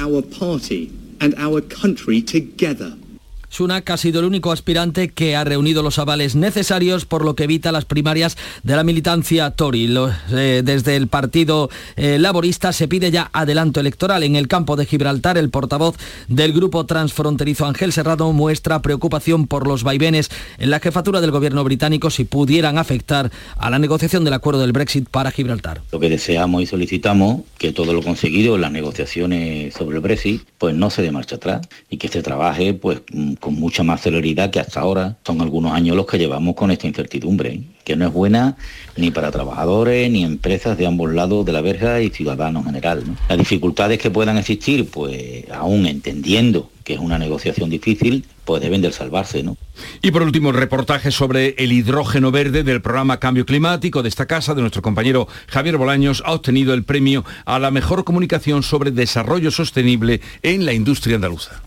Sunak 3.58 3.90
ha 3.90 3.98
sido 3.98 4.20
el 4.20 4.28
único 4.28 4.52
aspirante 4.52 5.10
que 5.10 5.36
ha 5.36 5.44
reunido 5.44 5.82
los 5.82 5.98
avales 5.98 6.36
necesarios, 6.36 7.06
por 7.06 7.26
lo 7.26 7.34
que 7.34 7.46
evita 7.46 7.72
las 7.72 7.86
primarias 7.86 8.38
de 8.62 8.76
la 8.76 8.84
militancia 8.84 9.50
Tory. 9.50 9.92
Eh, 10.32 10.62
desde 10.64 10.96
el 10.96 11.08
Partido 11.08 11.72
eh, 11.96 12.20
Laborista 12.20 12.72
se 12.72 12.88
pide 12.88 13.10
ya 13.10 13.32
adelanto 13.34 13.80
electoral. 13.80 14.22
En 14.22 14.36
el 14.36 14.48
campo 14.48 14.76
de 14.76 14.86
Gibraltar, 14.86 15.40
el 15.40 15.50
portavoz 15.50 15.96
del 16.28 16.54
grupo 16.54 16.86
transfronterizo 16.86 17.66
Ángel 17.66 17.94
Serrado 17.94 18.32
muestra 18.32 18.84
preocupación 18.84 19.48
por 19.48 19.66
los 19.66 19.82
vaivenes 19.82 20.30
en 20.60 20.70
la 20.70 20.80
jefatura 20.80 21.20
del 21.20 21.32
gobierno 21.32 21.64
británico 21.64 22.12
si 22.12 22.26
pudieran 22.26 22.78
afectar 22.78 23.32
a 23.56 23.72
la 23.72 23.80
negociación 23.80 24.24
del 24.24 24.34
acuerdo 24.34 24.62
del 24.62 24.72
Brexit 24.72 25.10
para 25.10 25.32
Gibraltar. 25.32 25.82
Lo 25.92 26.00
que 26.00 26.12
deseamos 26.12 26.62
y 26.62 26.68
solicitamos 26.68 27.42
que 27.58 27.74
todo 27.74 27.94
lo 27.94 28.04
conseguido 28.04 28.54
en 28.54 28.62
las 28.62 28.72
negociaciones 28.72 29.74
sobre 29.74 29.96
el 29.96 30.04
Brexit 30.04 30.44
pues 30.60 30.76
no 30.76 30.92
se 30.92 31.02
dé 31.02 31.12
marcha 31.12 31.38
atrás 31.38 31.68
y 31.90 31.98
que 31.98 32.08
se 32.08 32.22
trabaje 32.22 32.76
pues 32.76 33.02
con 33.40 33.47
mucha 33.52 33.84
más 33.84 34.02
celeridad 34.02 34.50
que 34.50 34.60
hasta 34.60 34.80
ahora. 34.80 35.18
Son 35.26 35.42
algunos 35.42 35.74
años 35.74 35.96
los 35.96 36.06
que 36.06 36.18
llevamos 36.18 36.56
con 36.56 36.72
esta 36.72 36.88
incertidumbre, 36.88 37.62
que 37.84 37.96
no 37.96 38.08
es 38.08 38.14
buena 38.14 38.58
ni 38.96 39.12
para 39.12 39.32
trabajadores 39.32 40.12
ni 40.12 40.24
empresas 40.24 40.78
de 40.78 40.88
ambos 40.88 41.14
lados 41.14 41.46
de 41.46 41.54
la 41.54 41.62
verja 41.62 42.02
y 42.02 42.10
ciudadanos 42.10 42.62
en 42.62 42.74
general. 42.74 43.04
Las 43.30 43.38
dificultades 43.38 44.00
que 44.00 44.12
puedan 44.12 44.38
existir, 44.38 44.90
pues 44.90 45.46
aún 45.52 45.86
entendiendo 45.86 46.70
que 46.84 46.94
es 46.94 47.00
una 47.02 47.20
negociación 47.20 47.70
difícil, 47.70 48.26
pues 48.46 48.62
deben 48.62 48.82
de 48.82 48.94
salvarse, 48.94 49.44
¿no? 49.44 49.58
Y 50.02 50.12
por 50.12 50.24
último, 50.24 50.52
el 50.52 50.56
reportaje 50.56 51.12
sobre 51.12 51.50
el 51.58 51.74
hidrógeno 51.74 52.32
verde 52.32 52.64
del 52.64 52.82
programa 52.82 53.20
Cambio 53.20 53.46
Climático 53.46 54.04
de 54.04 54.10
esta 54.10 54.26
casa, 54.26 54.56
de 54.56 54.62
nuestro 54.62 54.82
compañero 54.82 55.28
Javier 55.48 55.76
Bolaños, 55.76 56.24
ha 56.26 56.32
obtenido 56.32 56.74
el 56.74 56.86
premio 56.86 57.26
a 57.44 57.60
la 57.60 57.72
mejor 57.72 58.06
comunicación 58.06 58.64
sobre 58.64 58.92
desarrollo 58.92 59.52
sostenible 59.52 60.22
en 60.44 60.66
la 60.66 60.72
industria 60.72 61.16
andaluza. 61.16 61.67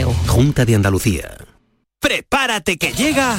Junta 0.27 0.65
de 0.65 0.75
Andalucía. 0.75 1.37
Prepárate 1.99 2.77
que 2.77 2.93
llega 2.93 3.37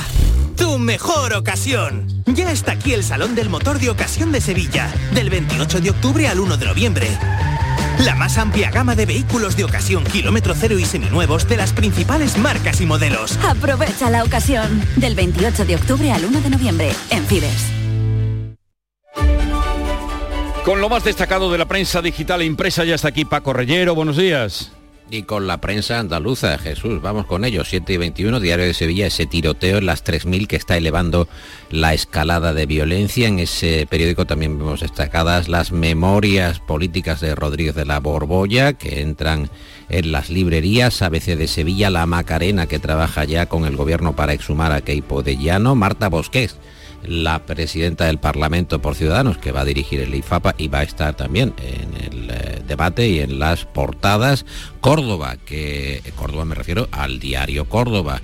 tu 0.56 0.78
mejor 0.78 1.34
ocasión. 1.34 2.06
Ya 2.26 2.52
está 2.52 2.72
aquí 2.72 2.92
el 2.92 3.02
Salón 3.02 3.34
del 3.34 3.48
Motor 3.48 3.78
de 3.80 3.90
Ocasión 3.90 4.30
de 4.32 4.40
Sevilla, 4.40 4.92
del 5.14 5.30
28 5.30 5.80
de 5.80 5.90
octubre 5.90 6.28
al 6.28 6.38
1 6.38 6.56
de 6.56 6.66
noviembre. 6.66 7.08
La 8.04 8.14
más 8.14 8.38
amplia 8.38 8.70
gama 8.70 8.94
de 8.94 9.06
vehículos 9.06 9.56
de 9.56 9.64
ocasión 9.64 10.04
kilómetro 10.04 10.54
cero 10.56 10.78
y 10.78 10.84
seminuevos 10.84 11.48
de 11.48 11.56
las 11.56 11.72
principales 11.72 12.38
marcas 12.38 12.80
y 12.80 12.86
modelos. 12.86 13.38
Aprovecha 13.48 14.10
la 14.10 14.24
ocasión 14.24 14.82
del 14.96 15.14
28 15.14 15.64
de 15.64 15.76
octubre 15.76 16.12
al 16.12 16.24
1 16.24 16.40
de 16.40 16.50
noviembre 16.50 16.92
en 17.10 17.26
Fides. 17.26 17.66
Con 20.64 20.80
lo 20.80 20.88
más 20.88 21.02
destacado 21.02 21.50
de 21.50 21.58
la 21.58 21.66
prensa 21.66 22.00
digital 22.00 22.42
e 22.42 22.44
impresa 22.44 22.84
ya 22.84 22.94
está 22.94 23.08
aquí 23.08 23.24
Paco 23.24 23.52
Reyero. 23.52 23.96
Buenos 23.96 24.16
días 24.16 24.70
y 25.12 25.24
con 25.24 25.46
la 25.46 25.60
prensa 25.60 25.98
andaluza. 25.98 26.56
Jesús, 26.58 27.02
vamos 27.02 27.26
con 27.26 27.44
ellos. 27.44 27.68
7 27.68 27.92
y 27.92 27.96
21, 27.98 28.40
Diario 28.40 28.64
de 28.64 28.72
Sevilla, 28.72 29.06
ese 29.06 29.26
tiroteo 29.26 29.78
en 29.78 29.86
las 29.86 30.04
3.000 30.04 30.46
que 30.46 30.56
está 30.56 30.76
elevando 30.76 31.28
la 31.70 31.92
escalada 31.92 32.54
de 32.54 32.64
violencia. 32.64 33.28
En 33.28 33.38
ese 33.38 33.86
periódico 33.88 34.24
también 34.24 34.58
vemos 34.58 34.80
destacadas 34.80 35.48
las 35.48 35.70
memorias 35.70 36.60
políticas 36.60 37.20
de 37.20 37.34
Rodríguez 37.34 37.74
de 37.74 37.84
la 37.84 38.00
Borbolla 38.00 38.72
que 38.72 39.02
entran 39.02 39.50
en 39.90 40.12
las 40.12 40.30
librerías. 40.30 41.02
ABC 41.02 41.36
de 41.36 41.46
Sevilla, 41.46 41.90
La 41.90 42.06
Macarena 42.06 42.66
que 42.66 42.78
trabaja 42.78 43.24
ya 43.24 43.46
con 43.46 43.66
el 43.66 43.76
gobierno 43.76 44.16
para 44.16 44.32
exhumar 44.32 44.72
a 44.72 44.80
Keipo 44.80 45.22
de 45.22 45.36
Llano. 45.36 45.74
Marta 45.74 46.08
Bosqués 46.08 46.56
la 47.04 47.44
presidenta 47.44 48.06
del 48.06 48.18
Parlamento 48.18 48.80
por 48.80 48.94
Ciudadanos, 48.94 49.38
que 49.38 49.52
va 49.52 49.60
a 49.60 49.64
dirigir 49.64 50.00
el 50.00 50.14
IFAPA 50.14 50.54
y 50.58 50.68
va 50.68 50.80
a 50.80 50.84
estar 50.84 51.14
también 51.14 51.54
en 51.58 52.12
el 52.12 52.30
eh, 52.30 52.62
debate 52.66 53.08
y 53.08 53.20
en 53.20 53.38
las 53.38 53.64
portadas. 53.64 54.44
Córdoba, 54.80 55.36
que 55.44 56.02
Córdoba 56.16 56.44
me 56.44 56.54
refiero 56.54 56.88
al 56.92 57.18
diario 57.18 57.66
Córdoba 57.66 58.20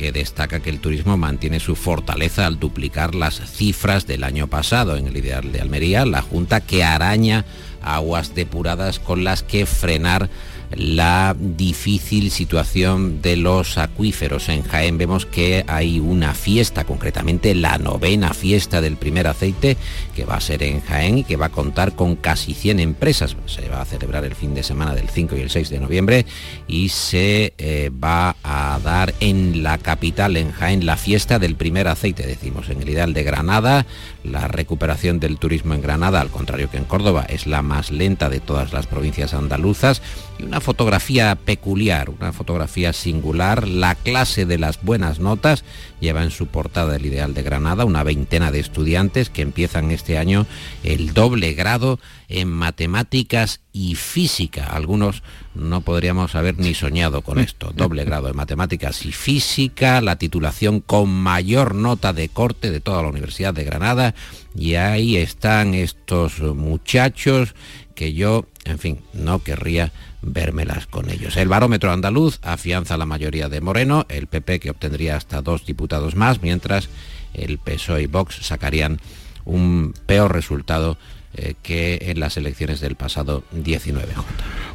que 0.00 0.12
destaca 0.12 0.60
que 0.60 0.70
el 0.70 0.80
turismo 0.80 1.18
mantiene 1.18 1.60
su 1.60 1.76
fortaleza 1.76 2.46
al 2.46 2.58
duplicar 2.58 3.14
las 3.14 3.38
cifras 3.50 4.06
del 4.06 4.24
año 4.24 4.46
pasado. 4.46 4.96
En 4.96 5.06
el 5.06 5.16
ideal 5.18 5.52
de 5.52 5.60
Almería, 5.60 6.06
la 6.06 6.22
Junta 6.22 6.62
que 6.62 6.82
araña 6.82 7.44
aguas 7.82 8.34
depuradas 8.34 8.98
con 8.98 9.24
las 9.24 9.42
que 9.42 9.66
frenar 9.66 10.30
la 10.72 11.36
difícil 11.38 12.30
situación 12.30 13.22
de 13.22 13.36
los 13.36 13.78
acuíferos. 13.78 14.48
En 14.48 14.62
Jaén 14.62 14.98
vemos 14.98 15.26
que 15.26 15.64
hay 15.66 15.98
una 16.00 16.34
fiesta, 16.34 16.84
concretamente 16.84 17.54
la 17.54 17.78
novena 17.78 18.34
fiesta 18.34 18.80
del 18.80 18.96
primer 18.96 19.26
aceite, 19.26 19.76
que 20.14 20.24
va 20.24 20.36
a 20.36 20.40
ser 20.40 20.62
en 20.62 20.80
Jaén 20.80 21.18
y 21.18 21.24
que 21.24 21.36
va 21.36 21.46
a 21.46 21.50
contar 21.50 21.94
con 21.94 22.16
casi 22.16 22.54
100 22.54 22.80
empresas. 22.80 23.36
Se 23.46 23.68
va 23.68 23.82
a 23.82 23.84
celebrar 23.84 24.24
el 24.24 24.34
fin 24.34 24.54
de 24.54 24.62
semana 24.62 24.94
del 24.94 25.08
5 25.08 25.36
y 25.36 25.40
el 25.40 25.50
6 25.50 25.70
de 25.70 25.80
noviembre 25.80 26.26
y 26.68 26.90
se 26.90 27.52
eh, 27.58 27.90
va 27.92 28.36
a 28.42 28.78
dar 28.82 29.14
en 29.20 29.62
la 29.62 29.78
capital, 29.78 30.36
en 30.36 30.52
Jaén, 30.52 30.86
la 30.86 30.96
fiesta 30.96 31.38
del 31.38 31.56
primer 31.56 31.88
aceite, 31.88 32.26
decimos, 32.26 32.68
en 32.68 32.82
el 32.82 32.88
ideal 32.88 33.12
de 33.12 33.24
Granada. 33.24 33.86
La 34.22 34.48
recuperación 34.48 35.18
del 35.18 35.38
turismo 35.38 35.74
en 35.74 35.82
Granada, 35.82 36.20
al 36.20 36.30
contrario 36.30 36.70
que 36.70 36.76
en 36.76 36.84
Córdoba, 36.84 37.26
es 37.28 37.46
la 37.46 37.62
más 37.62 37.90
lenta 37.90 38.28
de 38.28 38.40
todas 38.40 38.72
las 38.72 38.86
provincias 38.86 39.34
andaluzas 39.34 40.02
y 40.40 40.44
una 40.44 40.60
fotografía 40.60 41.34
peculiar, 41.34 42.10
una 42.10 42.32
fotografía 42.32 42.92
singular. 42.92 43.68
La 43.68 43.94
clase 43.94 44.46
de 44.46 44.58
las 44.58 44.82
buenas 44.82 45.20
notas 45.20 45.64
lleva 46.00 46.22
en 46.22 46.30
su 46.30 46.46
portada 46.46 46.96
el 46.96 47.06
Ideal 47.06 47.34
de 47.34 47.42
Granada 47.42 47.84
una 47.84 48.02
veintena 48.02 48.50
de 48.50 48.60
estudiantes 48.60 49.30
que 49.30 49.42
empiezan 49.42 49.90
este 49.90 50.18
año 50.18 50.46
el 50.82 51.12
doble 51.12 51.52
grado 51.52 52.00
en 52.28 52.48
matemáticas 52.48 53.60
y 53.72 53.94
física. 53.96 54.66
Algunos 54.66 55.22
no 55.54 55.82
podríamos 55.82 56.34
haber 56.34 56.58
ni 56.58 56.74
soñado 56.74 57.22
con 57.22 57.38
esto. 57.38 57.72
Doble 57.74 58.04
grado 58.04 58.28
en 58.28 58.36
matemáticas 58.36 59.04
y 59.04 59.12
física, 59.12 60.00
la 60.00 60.16
titulación 60.16 60.80
con 60.80 61.10
mayor 61.10 61.74
nota 61.74 62.12
de 62.12 62.28
corte 62.28 62.70
de 62.70 62.80
toda 62.80 63.02
la 63.02 63.08
Universidad 63.08 63.52
de 63.52 63.64
Granada. 63.64 64.14
Y 64.54 64.74
ahí 64.76 65.16
están 65.16 65.74
estos 65.74 66.40
muchachos 66.40 67.54
que 67.94 68.14
yo, 68.14 68.46
en 68.64 68.78
fin, 68.78 69.00
no 69.12 69.40
querría 69.40 69.92
vérmelas 70.22 70.86
con 70.86 71.10
ellos. 71.10 71.36
El 71.36 71.48
barómetro 71.48 71.92
andaluz 71.92 72.38
afianza 72.42 72.96
la 72.96 73.06
mayoría 73.06 73.48
de 73.48 73.60
Moreno, 73.60 74.06
el 74.08 74.26
PP 74.26 74.60
que 74.60 74.70
obtendría 74.70 75.16
hasta 75.16 75.42
dos 75.42 75.64
diputados 75.66 76.14
más, 76.14 76.42
mientras 76.42 76.88
el 77.34 77.58
PSOE 77.58 78.02
y 78.02 78.06
Vox 78.06 78.36
sacarían 78.42 79.00
un 79.44 79.94
peor 80.06 80.32
resultado 80.32 80.98
eh, 81.34 81.54
que 81.62 81.98
en 82.02 82.20
las 82.20 82.36
elecciones 82.36 82.80
del 82.80 82.96
pasado 82.96 83.44
19. 83.52 84.12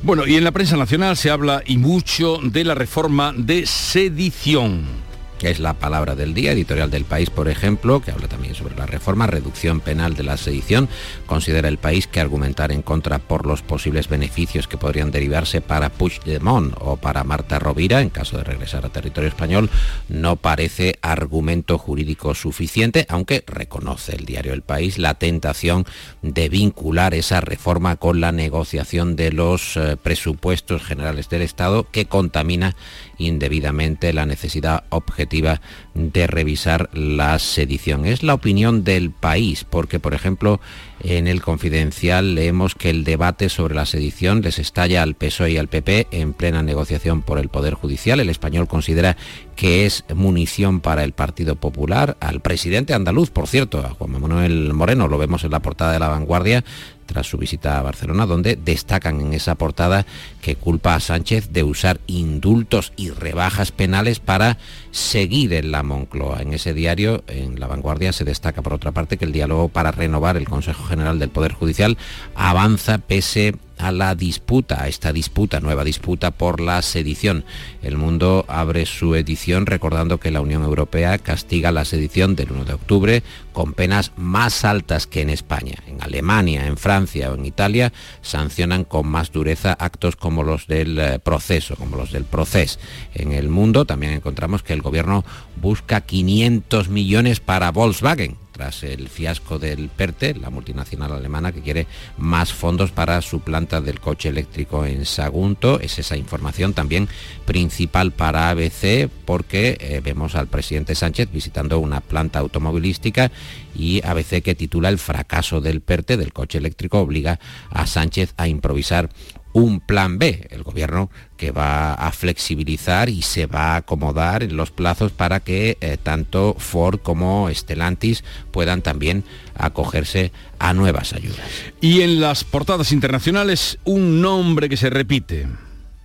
Bueno, 0.04 0.26
y 0.26 0.36
en 0.36 0.44
la 0.44 0.52
prensa 0.52 0.78
nacional 0.78 1.18
se 1.18 1.30
habla 1.30 1.62
y 1.66 1.78
mucho 1.78 2.40
de 2.42 2.64
la 2.64 2.76
reforma 2.76 3.34
de 3.36 3.66
sedición 3.66 5.05
es 5.50 5.60
la 5.60 5.74
palabra 5.74 6.16
del 6.16 6.34
día, 6.34 6.52
editorial 6.52 6.92
del 6.92 7.06
país, 7.06 7.30
por 7.30 7.48
ejemplo, 7.48 8.02
que 8.02 8.12
habla 8.12 8.28
también 8.28 8.56
sobre 8.56 8.76
la 8.76 8.86
reforma, 8.86 9.28
reducción 9.28 9.80
penal 9.80 10.16
de 10.16 10.24
la 10.24 10.38
sedición. 10.38 10.90
Considera 11.26 11.68
el 11.68 11.78
país 11.78 12.08
que 12.08 12.20
argumentar 12.20 12.72
en 12.72 12.82
contra 12.82 13.20
por 13.20 13.46
los 13.46 13.62
posibles 13.62 14.10
beneficios 14.10 14.68
que 14.68 14.78
podrían 14.78 15.12
derivarse 15.12 15.62
para 15.62 15.90
Puigdemont 15.90 16.76
o 16.80 16.98
para 16.98 17.24
Marta 17.24 17.60
Rovira, 17.60 18.02
en 18.02 18.10
caso 18.10 18.38
de 18.38 18.44
regresar 18.44 18.86
a 18.86 18.90
territorio 18.90 19.30
español, 19.30 19.70
no 20.10 20.36
parece 20.36 20.98
argumento 21.02 21.78
jurídico 21.78 22.36
suficiente, 22.36 23.06
aunque 23.10 23.44
reconoce 23.46 24.16
el 24.16 24.26
diario 24.26 24.54
El 24.54 24.62
País 24.62 24.98
la 24.98 25.16
tentación 25.16 25.86
de 26.22 26.50
vincular 26.50 27.14
esa 27.14 27.42
reforma 27.42 27.96
con 27.96 28.22
la 28.22 28.32
negociación 28.32 29.16
de 29.16 29.32
los 29.32 29.78
eh, 29.78 29.98
presupuestos 30.02 30.84
generales 30.84 31.30
del 31.30 31.42
Estado 31.42 31.88
que 31.92 32.06
contamina 32.06 32.76
indebidamente 33.18 34.14
la 34.14 34.26
necesidad 34.26 34.86
objetiva 34.90 35.62
de 35.96 36.28
revisar 36.28 36.90
la 36.94 37.40
sedición. 37.40 38.06
Es 38.06 38.22
la 38.22 38.34
opinión 38.34 38.84
del 38.84 39.12
país, 39.12 39.64
porque 39.64 40.00
por 40.00 40.14
ejemplo 40.14 40.60
en 41.00 41.28
el 41.28 41.42
Confidencial 41.42 42.36
leemos 42.36 42.76
que 42.76 42.90
el 42.90 43.04
debate 43.04 43.50
sobre 43.50 43.76
la 43.76 43.86
sedición 43.86 44.42
les 44.42 44.60
estalla 44.60 45.04
al 45.04 45.16
PSOE 45.16 45.52
y 45.52 45.58
al 45.58 45.68
PP 45.68 46.08
en 46.12 46.34
plena 46.34 46.64
negociación 46.64 47.22
por 47.22 47.40
el 47.40 47.50
Poder 47.50 47.76
Judicial. 47.76 48.20
El 48.20 48.30
español 48.30 48.68
considera 48.68 49.16
que 49.56 49.86
es 49.86 50.04
munición 50.14 50.82
para 50.82 51.04
el 51.04 51.14
Partido 51.14 51.56
Popular. 51.56 52.18
Al 52.20 52.42
presidente 52.42 52.94
andaluz, 52.94 53.30
por 53.30 53.48
cierto, 53.48 53.80
a 53.80 53.90
Juan 53.90 54.20
Manuel 54.20 54.74
Moreno, 54.74 55.08
lo 55.08 55.18
vemos 55.18 55.44
en 55.44 55.52
la 55.52 55.62
portada 55.62 55.94
de 55.94 56.00
La 56.00 56.10
Vanguardia, 56.10 56.64
tras 57.06 57.28
su 57.28 57.38
visita 57.38 57.78
a 57.78 57.84
Barcelona, 57.84 58.26
donde 58.26 58.56
destacan 58.56 59.22
en 59.22 59.34
esa 59.34 59.56
portada 59.56 60.06
que 60.42 60.56
culpa 60.56 60.96
a 60.96 61.00
Sánchez 61.00 61.50
de 61.52 61.64
usar 61.64 62.00
indultos 62.08 62.94
y 62.96 63.12
rebajas 63.12 63.72
penales 63.72 64.20
para 64.20 64.58
seguir 64.96 65.52
en 65.52 65.72
la 65.74 65.84
Moncloa. 65.84 66.42
En 66.42 66.54
ese 66.54 66.74
diario, 66.74 67.26
en 67.28 67.60
La 67.60 67.68
Vanguardia, 67.68 68.14
se 68.14 68.24
destaca 68.24 68.62
por 68.62 68.74
otra 68.74 68.94
parte 68.94 69.18
que 69.18 69.26
el 69.26 69.34
diálogo 69.34 69.68
para 69.68 69.92
renovar 69.92 70.38
el 70.38 70.48
Consejo 70.48 70.86
General 70.86 71.20
del 71.20 71.30
Poder 71.30 71.52
Judicial 71.52 71.98
avanza 72.34 73.00
pese 73.00 73.56
a 73.78 73.92
la 73.92 74.16
disputa, 74.16 74.84
a 74.84 74.88
esta 74.88 75.14
disputa, 75.14 75.60
nueva 75.60 75.84
disputa 75.84 76.32
por 76.32 76.62
la 76.62 76.82
sedición. 76.82 77.46
El 77.82 77.98
mundo 77.98 78.46
abre 78.48 78.86
su 78.86 79.16
edición 79.16 79.66
recordando 79.66 80.20
que 80.20 80.32
la 80.32 80.42
Unión 80.42 80.64
Europea 80.64 81.18
castiga 81.18 81.72
la 81.72 81.86
sedición 81.86 82.36
del 82.36 82.52
1 82.52 82.66
de 82.66 82.74
octubre 82.74 83.24
con 83.54 83.74
penas 83.74 84.12
más 84.18 84.66
altas 84.66 85.08
que 85.08 85.22
en 85.22 85.30
España. 85.30 85.76
En 85.88 86.02
Alemania, 86.02 86.68
en 86.68 86.78
Francia 86.78 87.32
o 87.32 87.36
en 87.36 87.46
Italia 87.46 87.94
sancionan 88.22 88.84
con 88.84 89.08
más 89.08 89.32
dureza 89.32 89.74
actos 89.74 90.16
como 90.16 90.44
los 90.44 90.68
del 90.68 91.00
eh, 91.00 91.20
proceso, 91.20 91.76
como 91.76 91.98
los 91.98 92.12
del 92.12 92.26
proceso. 92.26 92.80
En 93.14 93.32
el 93.32 93.50
mundo 93.50 93.86
también 93.86 94.14
encontramos 94.14 94.64
que 94.64 94.74
el 94.74 94.82
gobierno 94.82 95.24
busca 95.62 96.02
500 96.02 96.90
millones 96.90 97.40
para 97.40 97.72
Volkswagen 97.72 98.45
tras 98.56 98.84
el 98.84 99.10
fiasco 99.10 99.60
del 99.60 99.90
PERTE, 99.90 100.34
la 100.36 100.50
multinacional 100.50 101.12
alemana 101.12 101.52
que 101.52 101.62
quiere 101.62 101.88
más 102.18 102.54
fondos 102.54 102.92
para 102.92 103.22
su 103.22 103.42
planta 103.42 103.82
del 103.82 104.00
coche 104.00 104.30
eléctrico 104.30 104.86
en 104.86 105.06
Sagunto. 105.06 105.82
Es 105.82 106.00
esa 106.00 106.16
información 106.16 106.74
también 106.74 107.10
principal 107.46 108.14
para 108.14 108.50
ABC 108.50 109.10
porque 109.26 109.78
eh, 109.82 110.00
vemos 110.02 110.36
al 110.36 110.48
presidente 110.48 110.96
Sánchez 110.96 111.30
visitando 111.34 111.80
una 111.80 112.00
planta 112.00 112.40
automovilística 112.40 113.30
y 113.76 114.02
ABC 114.06 114.42
que 114.42 114.56
titula 114.56 114.88
El 114.88 115.00
fracaso 115.00 115.60
del 115.60 115.82
PERTE, 115.82 116.16
del 116.16 116.32
coche 116.32 116.58
eléctrico, 116.58 117.00
obliga 117.00 117.42
a 117.72 117.86
Sánchez 117.86 118.36
a 118.38 118.48
improvisar 118.48 119.10
un 119.56 119.80
plan 119.80 120.20
B, 120.20 120.48
el 120.52 120.64
gobierno 120.64 121.10
que 121.38 121.52
va 121.52 121.94
a 121.94 122.12
flexibilizar 122.12 123.08
y 123.08 123.22
se 123.22 123.46
va 123.46 123.72
a 123.72 123.76
acomodar 123.78 124.44
en 124.44 124.58
los 124.58 124.70
plazos 124.70 125.14
para 125.14 125.40
que 125.40 125.78
eh, 125.80 125.98
tanto 126.02 126.58
Ford 126.60 127.00
como 127.02 127.50
Stellantis 127.50 128.26
puedan 128.52 128.82
también 128.82 129.24
acogerse 129.58 130.34
a 130.60 130.74
nuevas 130.74 131.14
ayudas. 131.14 131.40
Y 131.80 132.02
en 132.02 132.20
las 132.20 132.44
portadas 132.44 132.92
internacionales, 132.92 133.80
un 133.86 134.20
nombre 134.22 134.68
que 134.68 134.76
se 134.76 134.90
repite. 134.90 135.48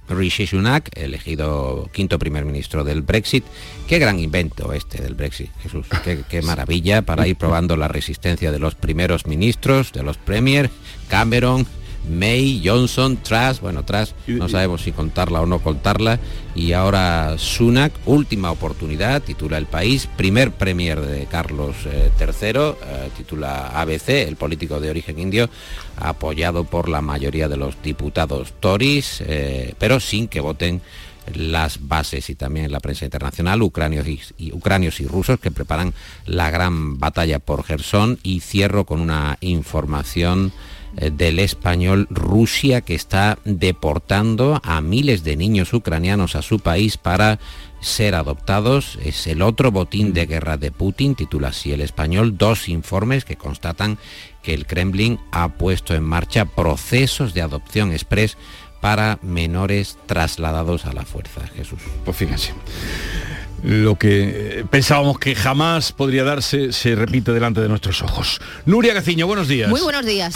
Rishi 0.08 0.46
Sunak, 0.46 0.88
elegido 0.96 1.88
quinto 1.92 2.20
primer 2.20 2.44
ministro 2.44 2.84
del 2.84 3.02
Brexit. 3.02 3.44
Qué 3.88 3.98
gran 3.98 4.20
invento 4.20 4.72
este 4.72 5.02
del 5.02 5.14
Brexit, 5.14 5.50
Jesús. 5.60 5.86
Qué, 6.04 6.22
qué 6.28 6.42
maravilla 6.42 7.02
para 7.02 7.26
ir 7.26 7.34
probando 7.34 7.76
la 7.76 7.88
resistencia 7.88 8.52
de 8.52 8.60
los 8.60 8.76
primeros 8.76 9.26
ministros, 9.26 9.92
de 9.92 10.04
los 10.04 10.18
premier, 10.18 10.70
Cameron, 11.08 11.66
May, 12.08 12.62
Johnson, 12.64 13.16
Truss, 13.16 13.60
bueno, 13.60 13.84
Truss, 13.84 14.14
no 14.26 14.48
sabemos 14.48 14.82
si 14.82 14.92
contarla 14.92 15.40
o 15.40 15.46
no 15.46 15.60
contarla, 15.60 16.18
y 16.54 16.72
ahora 16.72 17.36
Sunak, 17.38 17.92
última 18.06 18.50
oportunidad, 18.50 19.22
titula 19.22 19.58
El 19.58 19.66
País, 19.66 20.08
primer 20.16 20.52
premier 20.52 21.00
de 21.00 21.26
Carlos 21.26 21.76
III, 21.84 22.50
eh, 22.50 23.10
titula 23.16 23.68
ABC, 23.80 24.26
el 24.26 24.36
político 24.36 24.80
de 24.80 24.90
origen 24.90 25.18
indio, 25.18 25.48
apoyado 25.96 26.64
por 26.64 26.88
la 26.88 27.02
mayoría 27.02 27.48
de 27.48 27.56
los 27.56 27.80
diputados 27.82 28.54
Tories, 28.60 29.22
eh, 29.26 29.74
pero 29.78 30.00
sin 30.00 30.28
que 30.28 30.40
voten 30.40 30.80
las 31.34 31.86
bases 31.86 32.30
y 32.30 32.34
también 32.34 32.70
la 32.72 32.80
prensa 32.80 33.04
internacional, 33.04 33.62
ucranios 33.62 34.06
y, 34.06 34.52
ucranios 34.52 35.00
y 35.00 35.06
rusos 35.06 35.38
que 35.38 35.50
preparan 35.50 35.94
la 36.26 36.50
gran 36.50 36.98
batalla 36.98 37.38
por 37.38 37.64
Gerson. 37.64 38.18
Y 38.22 38.40
cierro 38.40 38.84
con 38.84 39.00
una 39.00 39.38
información 39.40 40.48
eh, 40.48 40.79
del 40.96 41.38
español 41.38 42.07
Rusia 42.11 42.81
que 42.81 42.94
está 42.94 43.38
deportando 43.44 44.61
a 44.64 44.81
miles 44.81 45.24
de 45.24 45.37
niños 45.37 45.72
ucranianos 45.72 46.37
a 46.37 46.42
su 46.42 46.61
país 46.61 46.96
para 46.96 47.38
ser 47.81 48.14
adoptados. 48.14 48.98
Es 49.03 49.26
el 49.26 49.42
otro 49.42 49.70
botín 49.70 50.12
de 50.12 50.26
guerra 50.26 50.57
de 50.57 50.70
Putin, 50.70 51.14
titula 51.14 51.48
así 51.48 51.72
el 51.72 51.81
español, 51.81 52.37
dos 52.37 52.68
informes 52.68 53.24
que 53.24 53.37
constatan 53.37 53.98
que 54.42 54.55
el 54.55 54.66
Kremlin 54.66 55.18
ha 55.33 55.48
puesto 55.48 55.94
en 55.94 56.03
marcha 56.03 56.44
procesos 56.44 57.35
de 57.35 57.42
adopción 57.42 57.92
express 57.92 58.37
para 58.81 59.18
menores 59.22 59.98
trasladados 60.07 60.87
a 60.87 60.92
la 60.92 61.05
fuerza. 61.05 61.46
Jesús. 61.55 61.81
Pues 62.05 62.16
fíjense. 62.16 62.53
Lo 63.62 63.96
que 63.96 64.64
pensábamos 64.70 65.18
que 65.18 65.35
jamás 65.35 65.92
podría 65.92 66.25
darse 66.25 66.73
se 66.73 66.94
repite 66.94 67.33
delante 67.33 67.61
de 67.61 67.68
nuestros 67.68 68.03
ojos. 68.03 68.40
Nuria 68.64 68.94
Gaciño, 68.94 69.27
buenos 69.27 69.49
días. 69.49 69.68
Muy 69.68 69.83
buenos 69.83 70.07
días. 70.07 70.35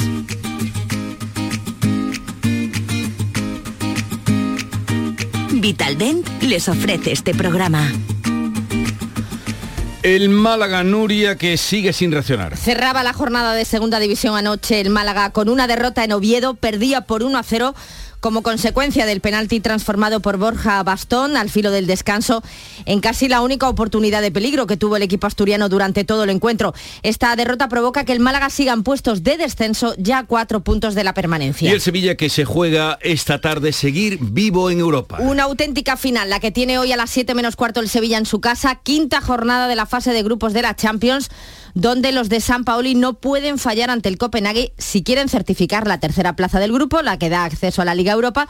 Vitaldent 5.52 6.28
les 6.42 6.68
ofrece 6.68 7.12
este 7.12 7.32
programa. 7.34 7.90
El 10.02 10.28
Málaga 10.28 10.84
Nuria 10.84 11.36
que 11.36 11.56
sigue 11.56 11.94
sin 11.94 12.12
reaccionar. 12.12 12.58
Cerraba 12.58 13.02
la 13.02 13.14
jornada 13.14 13.54
de 13.54 13.64
segunda 13.64 13.98
división 13.98 14.36
anoche 14.36 14.82
el 14.82 14.90
Málaga 14.90 15.30
con 15.30 15.48
una 15.48 15.66
derrota 15.66 16.04
en 16.04 16.12
Oviedo, 16.12 16.52
perdía 16.52 17.00
por 17.00 17.22
1 17.22 17.38
a 17.38 17.42
0 17.42 17.74
como 18.24 18.40
consecuencia 18.40 19.04
del 19.04 19.20
penalti 19.20 19.60
transformado 19.60 20.20
por 20.20 20.38
Borja 20.38 20.82
Bastón 20.82 21.36
al 21.36 21.50
filo 21.50 21.70
del 21.70 21.86
descanso 21.86 22.42
en 22.86 23.00
casi 23.00 23.28
la 23.28 23.42
única 23.42 23.68
oportunidad 23.68 24.22
de 24.22 24.30
peligro 24.30 24.66
que 24.66 24.78
tuvo 24.78 24.96
el 24.96 25.02
equipo 25.02 25.26
asturiano 25.26 25.68
durante 25.68 26.04
todo 26.04 26.24
el 26.24 26.30
encuentro. 26.30 26.72
Esta 27.02 27.36
derrota 27.36 27.68
provoca 27.68 28.06
que 28.06 28.12
el 28.12 28.20
Málaga 28.20 28.48
siga 28.48 28.72
en 28.72 28.82
puestos 28.82 29.24
de 29.24 29.36
descenso 29.36 29.94
ya 29.98 30.20
a 30.20 30.24
cuatro 30.24 30.60
puntos 30.60 30.94
de 30.94 31.04
la 31.04 31.12
permanencia. 31.12 31.68
Y 31.68 31.74
el 31.74 31.82
Sevilla 31.82 32.14
que 32.14 32.30
se 32.30 32.46
juega 32.46 32.98
esta 33.02 33.42
tarde 33.42 33.74
seguir 33.74 34.16
vivo 34.22 34.70
en 34.70 34.80
Europa. 34.80 35.18
Una 35.20 35.42
auténtica 35.42 35.98
final, 35.98 36.30
la 36.30 36.40
que 36.40 36.50
tiene 36.50 36.78
hoy 36.78 36.92
a 36.92 36.96
las 36.96 37.10
7 37.10 37.34
menos 37.34 37.56
cuarto 37.56 37.80
el 37.80 37.90
Sevilla 37.90 38.16
en 38.16 38.24
su 38.24 38.40
casa, 38.40 38.76
quinta 38.76 39.20
jornada 39.20 39.68
de 39.68 39.76
la 39.76 39.84
fase 39.84 40.14
de 40.14 40.22
grupos 40.22 40.54
de 40.54 40.62
la 40.62 40.74
Champions 40.74 41.28
donde 41.74 42.12
los 42.12 42.28
de 42.28 42.40
San 42.40 42.64
Paoli 42.64 42.94
no 42.94 43.14
pueden 43.14 43.58
fallar 43.58 43.90
ante 43.90 44.08
el 44.08 44.18
Copenhague 44.18 44.72
si 44.78 45.02
quieren 45.02 45.28
certificar 45.28 45.86
la 45.86 46.00
tercera 46.00 46.36
plaza 46.36 46.60
del 46.60 46.72
grupo, 46.72 47.02
la 47.02 47.18
que 47.18 47.28
da 47.28 47.44
acceso 47.44 47.82
a 47.82 47.84
la 47.84 47.94
Liga 47.94 48.12
Europa 48.12 48.48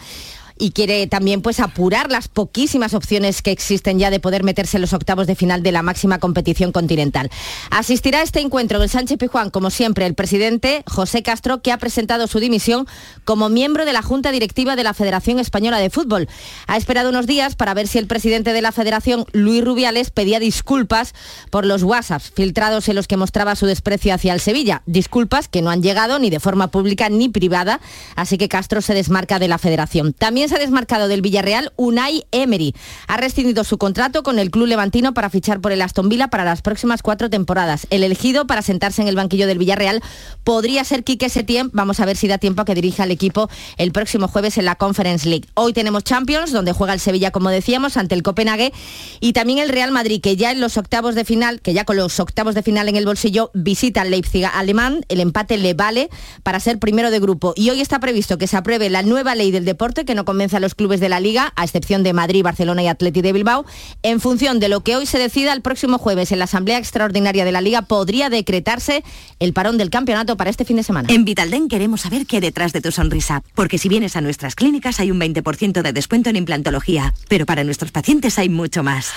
y 0.58 0.70
quiere 0.70 1.06
también 1.06 1.42
pues 1.42 1.60
apurar 1.60 2.10
las 2.10 2.28
poquísimas 2.28 2.94
opciones 2.94 3.42
que 3.42 3.50
existen 3.50 3.98
ya 3.98 4.10
de 4.10 4.20
poder 4.20 4.44
meterse 4.44 4.76
en 4.76 4.82
los 4.82 4.92
octavos 4.92 5.26
de 5.26 5.34
final 5.34 5.62
de 5.62 5.72
la 5.72 5.82
máxima 5.82 6.18
competición 6.18 6.72
continental. 6.72 7.30
Asistirá 7.70 8.20
a 8.20 8.22
este 8.22 8.40
encuentro 8.40 8.82
en 8.82 8.88
Sánchez 8.88 9.18
Pijuán, 9.18 9.50
como 9.50 9.70
siempre, 9.70 10.06
el 10.06 10.14
presidente 10.14 10.84
José 10.86 11.22
Castro, 11.22 11.62
que 11.62 11.72
ha 11.72 11.78
presentado 11.78 12.26
su 12.26 12.40
dimisión 12.40 12.86
como 13.24 13.48
miembro 13.48 13.84
de 13.84 13.92
la 13.92 14.02
Junta 14.02 14.30
Directiva 14.32 14.76
de 14.76 14.84
la 14.84 14.94
Federación 14.94 15.38
Española 15.38 15.78
de 15.78 15.90
Fútbol. 15.90 16.28
Ha 16.66 16.76
esperado 16.76 17.08
unos 17.08 17.26
días 17.26 17.56
para 17.56 17.74
ver 17.74 17.88
si 17.88 17.98
el 17.98 18.06
presidente 18.06 18.52
de 18.52 18.62
la 18.62 18.72
Federación, 18.72 19.26
Luis 19.32 19.64
Rubiales, 19.64 20.10
pedía 20.10 20.38
disculpas 20.38 21.14
por 21.50 21.66
los 21.66 21.82
WhatsApps 21.82 22.32
filtrados 22.34 22.88
en 22.88 22.96
los 22.96 23.08
que 23.08 23.16
mostraba 23.16 23.56
su 23.56 23.66
desprecio 23.66 24.14
hacia 24.14 24.32
el 24.32 24.40
Sevilla. 24.40 24.82
Disculpas 24.86 25.48
que 25.48 25.62
no 25.62 25.70
han 25.70 25.82
llegado 25.82 26.18
ni 26.18 26.30
de 26.30 26.40
forma 26.40 26.68
pública 26.68 27.08
ni 27.08 27.28
privada, 27.28 27.80
así 28.16 28.38
que 28.38 28.48
Castro 28.48 28.80
se 28.80 28.94
desmarca 28.94 29.38
de 29.38 29.48
la 29.48 29.58
Federación. 29.58 30.12
También 30.12 30.43
se 30.48 30.56
ha 30.56 30.58
desmarcado 30.58 31.08
del 31.08 31.22
Villarreal 31.22 31.72
Unai 31.76 32.24
Emery. 32.32 32.74
Ha 33.06 33.16
rescindido 33.16 33.64
su 33.64 33.78
contrato 33.78 34.22
con 34.22 34.38
el 34.38 34.50
club 34.50 34.66
levantino 34.66 35.14
para 35.14 35.30
fichar 35.30 35.60
por 35.60 35.72
el 35.72 35.82
Aston 35.82 36.08
Villa 36.08 36.28
para 36.28 36.44
las 36.44 36.62
próximas 36.62 37.02
cuatro 37.02 37.30
temporadas. 37.30 37.86
El 37.90 38.02
elegido 38.02 38.46
para 38.46 38.62
sentarse 38.62 39.02
en 39.02 39.08
el 39.08 39.16
banquillo 39.16 39.46
del 39.46 39.58
Villarreal 39.58 40.02
podría 40.44 40.84
ser 40.84 41.04
Quique 41.04 41.28
Setién. 41.28 41.70
Vamos 41.72 42.00
a 42.00 42.06
ver 42.06 42.16
si 42.16 42.28
da 42.28 42.38
tiempo 42.38 42.62
a 42.62 42.64
que 42.64 42.74
dirija 42.74 43.04
al 43.04 43.10
equipo 43.10 43.48
el 43.76 43.92
próximo 43.92 44.28
jueves 44.28 44.58
en 44.58 44.64
la 44.64 44.76
Conference 44.76 45.28
League. 45.28 45.46
Hoy 45.54 45.72
tenemos 45.72 46.04
Champions, 46.04 46.52
donde 46.52 46.72
juega 46.72 46.94
el 46.94 47.00
Sevilla, 47.00 47.30
como 47.30 47.50
decíamos, 47.50 47.96
ante 47.96 48.14
el 48.14 48.22
Copenhague 48.22 48.72
y 49.20 49.32
también 49.32 49.58
el 49.58 49.68
Real 49.68 49.90
Madrid, 49.90 50.20
que 50.20 50.36
ya 50.36 50.50
en 50.50 50.60
los 50.60 50.76
octavos 50.76 51.14
de 51.14 51.24
final, 51.24 51.60
que 51.60 51.72
ya 51.72 51.84
con 51.84 51.96
los 51.96 52.18
octavos 52.20 52.54
de 52.54 52.62
final 52.62 52.88
en 52.88 52.96
el 52.96 53.06
bolsillo, 53.06 53.50
visita 53.54 54.02
al 54.02 54.10
Leipzig 54.10 54.44
alemán. 54.46 55.04
El 55.08 55.20
empate 55.20 55.58
le 55.58 55.74
vale 55.74 56.10
para 56.42 56.60
ser 56.60 56.78
primero 56.78 57.10
de 57.10 57.20
grupo. 57.20 57.52
Y 57.56 57.70
hoy 57.70 57.80
está 57.80 57.98
previsto 58.00 58.38
que 58.38 58.46
se 58.46 58.56
apruebe 58.56 58.90
la 58.90 59.02
nueva 59.02 59.34
ley 59.34 59.50
del 59.50 59.64
deporte 59.64 60.04
que 60.04 60.14
no 60.14 60.24
convence 60.34 60.56
a 60.56 60.60
los 60.60 60.74
clubes 60.74 60.98
de 60.98 61.08
la 61.08 61.20
Liga, 61.20 61.52
a 61.54 61.62
excepción 61.62 62.02
de 62.02 62.12
Madrid, 62.12 62.42
Barcelona 62.42 62.82
y 62.82 62.88
Atleti 62.88 63.22
de 63.22 63.32
Bilbao. 63.32 63.64
En 64.02 64.18
función 64.18 64.58
de 64.58 64.68
lo 64.68 64.82
que 64.82 64.96
hoy 64.96 65.06
se 65.06 65.16
decida, 65.16 65.52
el 65.52 65.62
próximo 65.62 65.96
jueves 65.96 66.32
en 66.32 66.40
la 66.40 66.46
Asamblea 66.46 66.78
Extraordinaria 66.78 67.44
de 67.44 67.52
la 67.52 67.60
Liga 67.60 67.82
podría 67.82 68.30
decretarse 68.30 69.04
el 69.38 69.52
parón 69.52 69.78
del 69.78 69.90
campeonato 69.90 70.36
para 70.36 70.50
este 70.50 70.64
fin 70.64 70.74
de 70.76 70.82
semana. 70.82 71.08
En 71.08 71.24
Vitalden 71.24 71.68
queremos 71.68 72.00
saber 72.00 72.26
qué 72.26 72.40
detrás 72.40 72.72
de 72.72 72.80
tu 72.80 72.90
sonrisa, 72.90 73.44
porque 73.54 73.78
si 73.78 73.88
vienes 73.88 74.16
a 74.16 74.22
nuestras 74.22 74.56
clínicas 74.56 74.98
hay 74.98 75.12
un 75.12 75.20
20% 75.20 75.82
de 75.82 75.92
descuento 75.92 76.30
en 76.30 76.36
implantología, 76.36 77.14
pero 77.28 77.46
para 77.46 77.62
nuestros 77.62 77.92
pacientes 77.92 78.36
hay 78.40 78.48
mucho 78.48 78.82
más. 78.82 79.12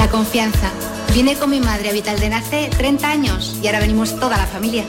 La 0.00 0.10
confianza. 0.10 0.72
Vine 1.14 1.36
con 1.36 1.48
mi 1.48 1.60
madre 1.60 1.90
a 1.90 1.92
Vitalden 1.92 2.32
hace 2.32 2.70
30 2.76 3.08
años 3.08 3.56
y 3.62 3.68
ahora 3.68 3.78
venimos 3.78 4.18
toda 4.18 4.36
la 4.36 4.46
familia. 4.46 4.84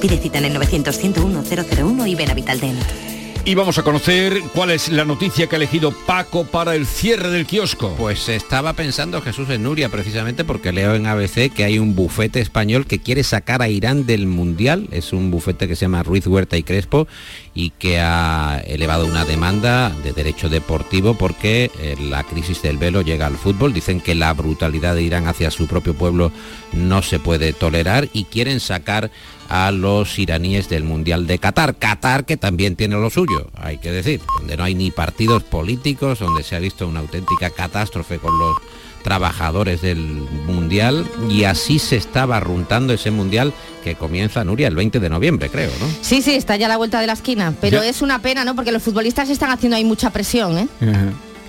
Pide 0.00 0.18
cita 0.18 0.38
en 0.38 0.46
el 0.46 0.54
900 0.54 0.98
101 0.98 1.44
001 1.44 2.06
y 2.08 2.14
ven 2.16 2.30
a 2.32 2.34
Vitalden. 2.34 3.09
Y 3.42 3.54
vamos 3.54 3.78
a 3.78 3.82
conocer 3.82 4.42
cuál 4.54 4.70
es 4.70 4.90
la 4.90 5.06
noticia 5.06 5.46
que 5.46 5.56
ha 5.56 5.58
elegido 5.58 5.92
Paco 5.92 6.44
para 6.44 6.74
el 6.74 6.86
cierre 6.86 7.30
del 7.30 7.46
kiosco. 7.46 7.94
Pues 7.96 8.28
estaba 8.28 8.74
pensando 8.74 9.22
Jesús 9.22 9.48
en 9.48 9.62
Nuria 9.62 9.88
precisamente 9.88 10.44
porque 10.44 10.72
leo 10.72 10.94
en 10.94 11.06
ABC 11.06 11.50
que 11.50 11.64
hay 11.64 11.78
un 11.78 11.96
bufete 11.96 12.40
español 12.40 12.86
que 12.86 12.98
quiere 12.98 13.24
sacar 13.24 13.62
a 13.62 13.68
Irán 13.68 14.04
del 14.04 14.26
Mundial. 14.26 14.88
Es 14.92 15.14
un 15.14 15.30
bufete 15.30 15.66
que 15.66 15.74
se 15.74 15.86
llama 15.86 16.02
Ruiz 16.02 16.26
Huerta 16.26 16.58
y 16.58 16.62
Crespo 16.62 17.08
y 17.54 17.70
que 17.70 17.98
ha 17.98 18.62
elevado 18.66 19.06
una 19.06 19.24
demanda 19.24 19.90
de 20.04 20.12
derecho 20.12 20.50
deportivo 20.50 21.14
porque 21.14 21.70
eh, 21.80 21.96
la 21.98 22.24
crisis 22.24 22.60
del 22.60 22.76
velo 22.76 23.00
llega 23.00 23.26
al 23.26 23.36
fútbol. 23.36 23.72
Dicen 23.72 24.00
que 24.00 24.14
la 24.14 24.34
brutalidad 24.34 24.94
de 24.94 25.02
Irán 25.02 25.26
hacia 25.26 25.50
su 25.50 25.66
propio 25.66 25.94
pueblo 25.94 26.30
no 26.72 27.00
se 27.00 27.18
puede 27.18 27.54
tolerar 27.54 28.08
y 28.12 28.24
quieren 28.24 28.60
sacar 28.60 29.10
a 29.50 29.70
los 29.72 30.18
iraníes 30.18 30.68
del 30.68 30.84
Mundial 30.84 31.26
de 31.26 31.38
Qatar. 31.38 31.74
Qatar 31.76 32.24
que 32.24 32.36
también 32.36 32.76
tiene 32.76 32.94
lo 32.96 33.10
suyo, 33.10 33.50
hay 33.54 33.78
que 33.78 33.90
decir, 33.92 34.20
donde 34.38 34.56
no 34.56 34.64
hay 34.64 34.74
ni 34.74 34.90
partidos 34.90 35.42
políticos, 35.42 36.20
donde 36.20 36.42
se 36.42 36.56
ha 36.56 36.60
visto 36.60 36.86
una 36.88 37.00
auténtica 37.00 37.50
catástrofe 37.50 38.18
con 38.18 38.38
los 38.38 38.56
trabajadores 39.02 39.80
del 39.82 39.98
Mundial 40.46 41.06
y 41.28 41.44
así 41.44 41.78
se 41.78 41.96
está 41.96 42.26
barruntando 42.26 42.92
ese 42.92 43.10
Mundial 43.10 43.52
que 43.82 43.94
comienza, 43.94 44.44
Nuria, 44.44 44.68
el 44.68 44.76
20 44.76 45.00
de 45.00 45.08
noviembre, 45.08 45.48
creo, 45.48 45.70
¿no? 45.80 45.86
Sí, 46.02 46.20
sí, 46.22 46.34
está 46.34 46.56
ya 46.56 46.66
a 46.66 46.68
la 46.68 46.76
vuelta 46.76 47.00
de 47.00 47.06
la 47.06 47.14
esquina, 47.14 47.54
pero 47.60 47.82
Ya. 47.82 47.88
es 47.88 48.02
una 48.02 48.20
pena, 48.20 48.44
¿no? 48.44 48.54
Porque 48.54 48.72
los 48.72 48.82
futbolistas 48.82 49.30
están 49.30 49.50
haciendo 49.50 49.76
ahí 49.76 49.84
mucha 49.84 50.10
presión, 50.10 50.58
¿eh? 50.58 50.68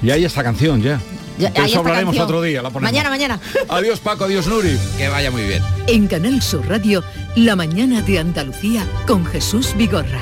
Y 0.01 0.09
hay 0.11 0.23
esta 0.25 0.43
canción 0.43 0.81
ya. 0.81 0.99
Ya- 1.41 1.49
De 1.49 1.65
eso 1.69 1.79
hablaremos 1.79 2.13
canción. 2.13 2.25
otro 2.25 2.41
día. 2.41 2.61
La. 2.61 2.69
Mañana, 2.69 3.09
mañana. 3.09 3.39
Adiós 3.69 3.99
Paco, 3.99 4.25
adiós 4.25 4.47
Nuri. 4.47 4.77
Que 4.97 5.07
vaya 5.09 5.31
muy 5.31 5.41
bien. 5.43 5.61
En 5.87 6.07
Canal 6.07 6.41
Sur 6.41 6.67
Radio, 6.69 7.03
La 7.35 7.55
mañana 7.55 8.01
de 8.01 8.19
Andalucía 8.19 8.85
con 9.07 9.25
Jesús 9.25 9.73
Vigorra. 9.75 10.21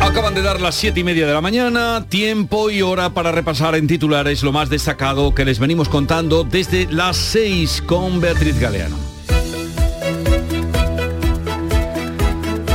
Acaban 0.00 0.34
de 0.34 0.42
dar 0.42 0.60
las 0.60 0.74
siete 0.74 1.00
y 1.00 1.04
media 1.04 1.26
de 1.26 1.32
la 1.32 1.40
mañana, 1.40 2.04
tiempo 2.08 2.68
y 2.70 2.82
hora 2.82 3.10
para 3.14 3.32
repasar 3.32 3.74
en 3.74 3.86
titulares 3.86 4.42
lo 4.42 4.52
más 4.52 4.68
destacado 4.68 5.34
que 5.34 5.44
les 5.46 5.58
venimos 5.58 5.88
contando 5.88 6.44
desde 6.44 6.86
las 6.90 7.16
6 7.16 7.82
con 7.86 8.20
Beatriz 8.20 8.58
Galeano. 8.60 8.96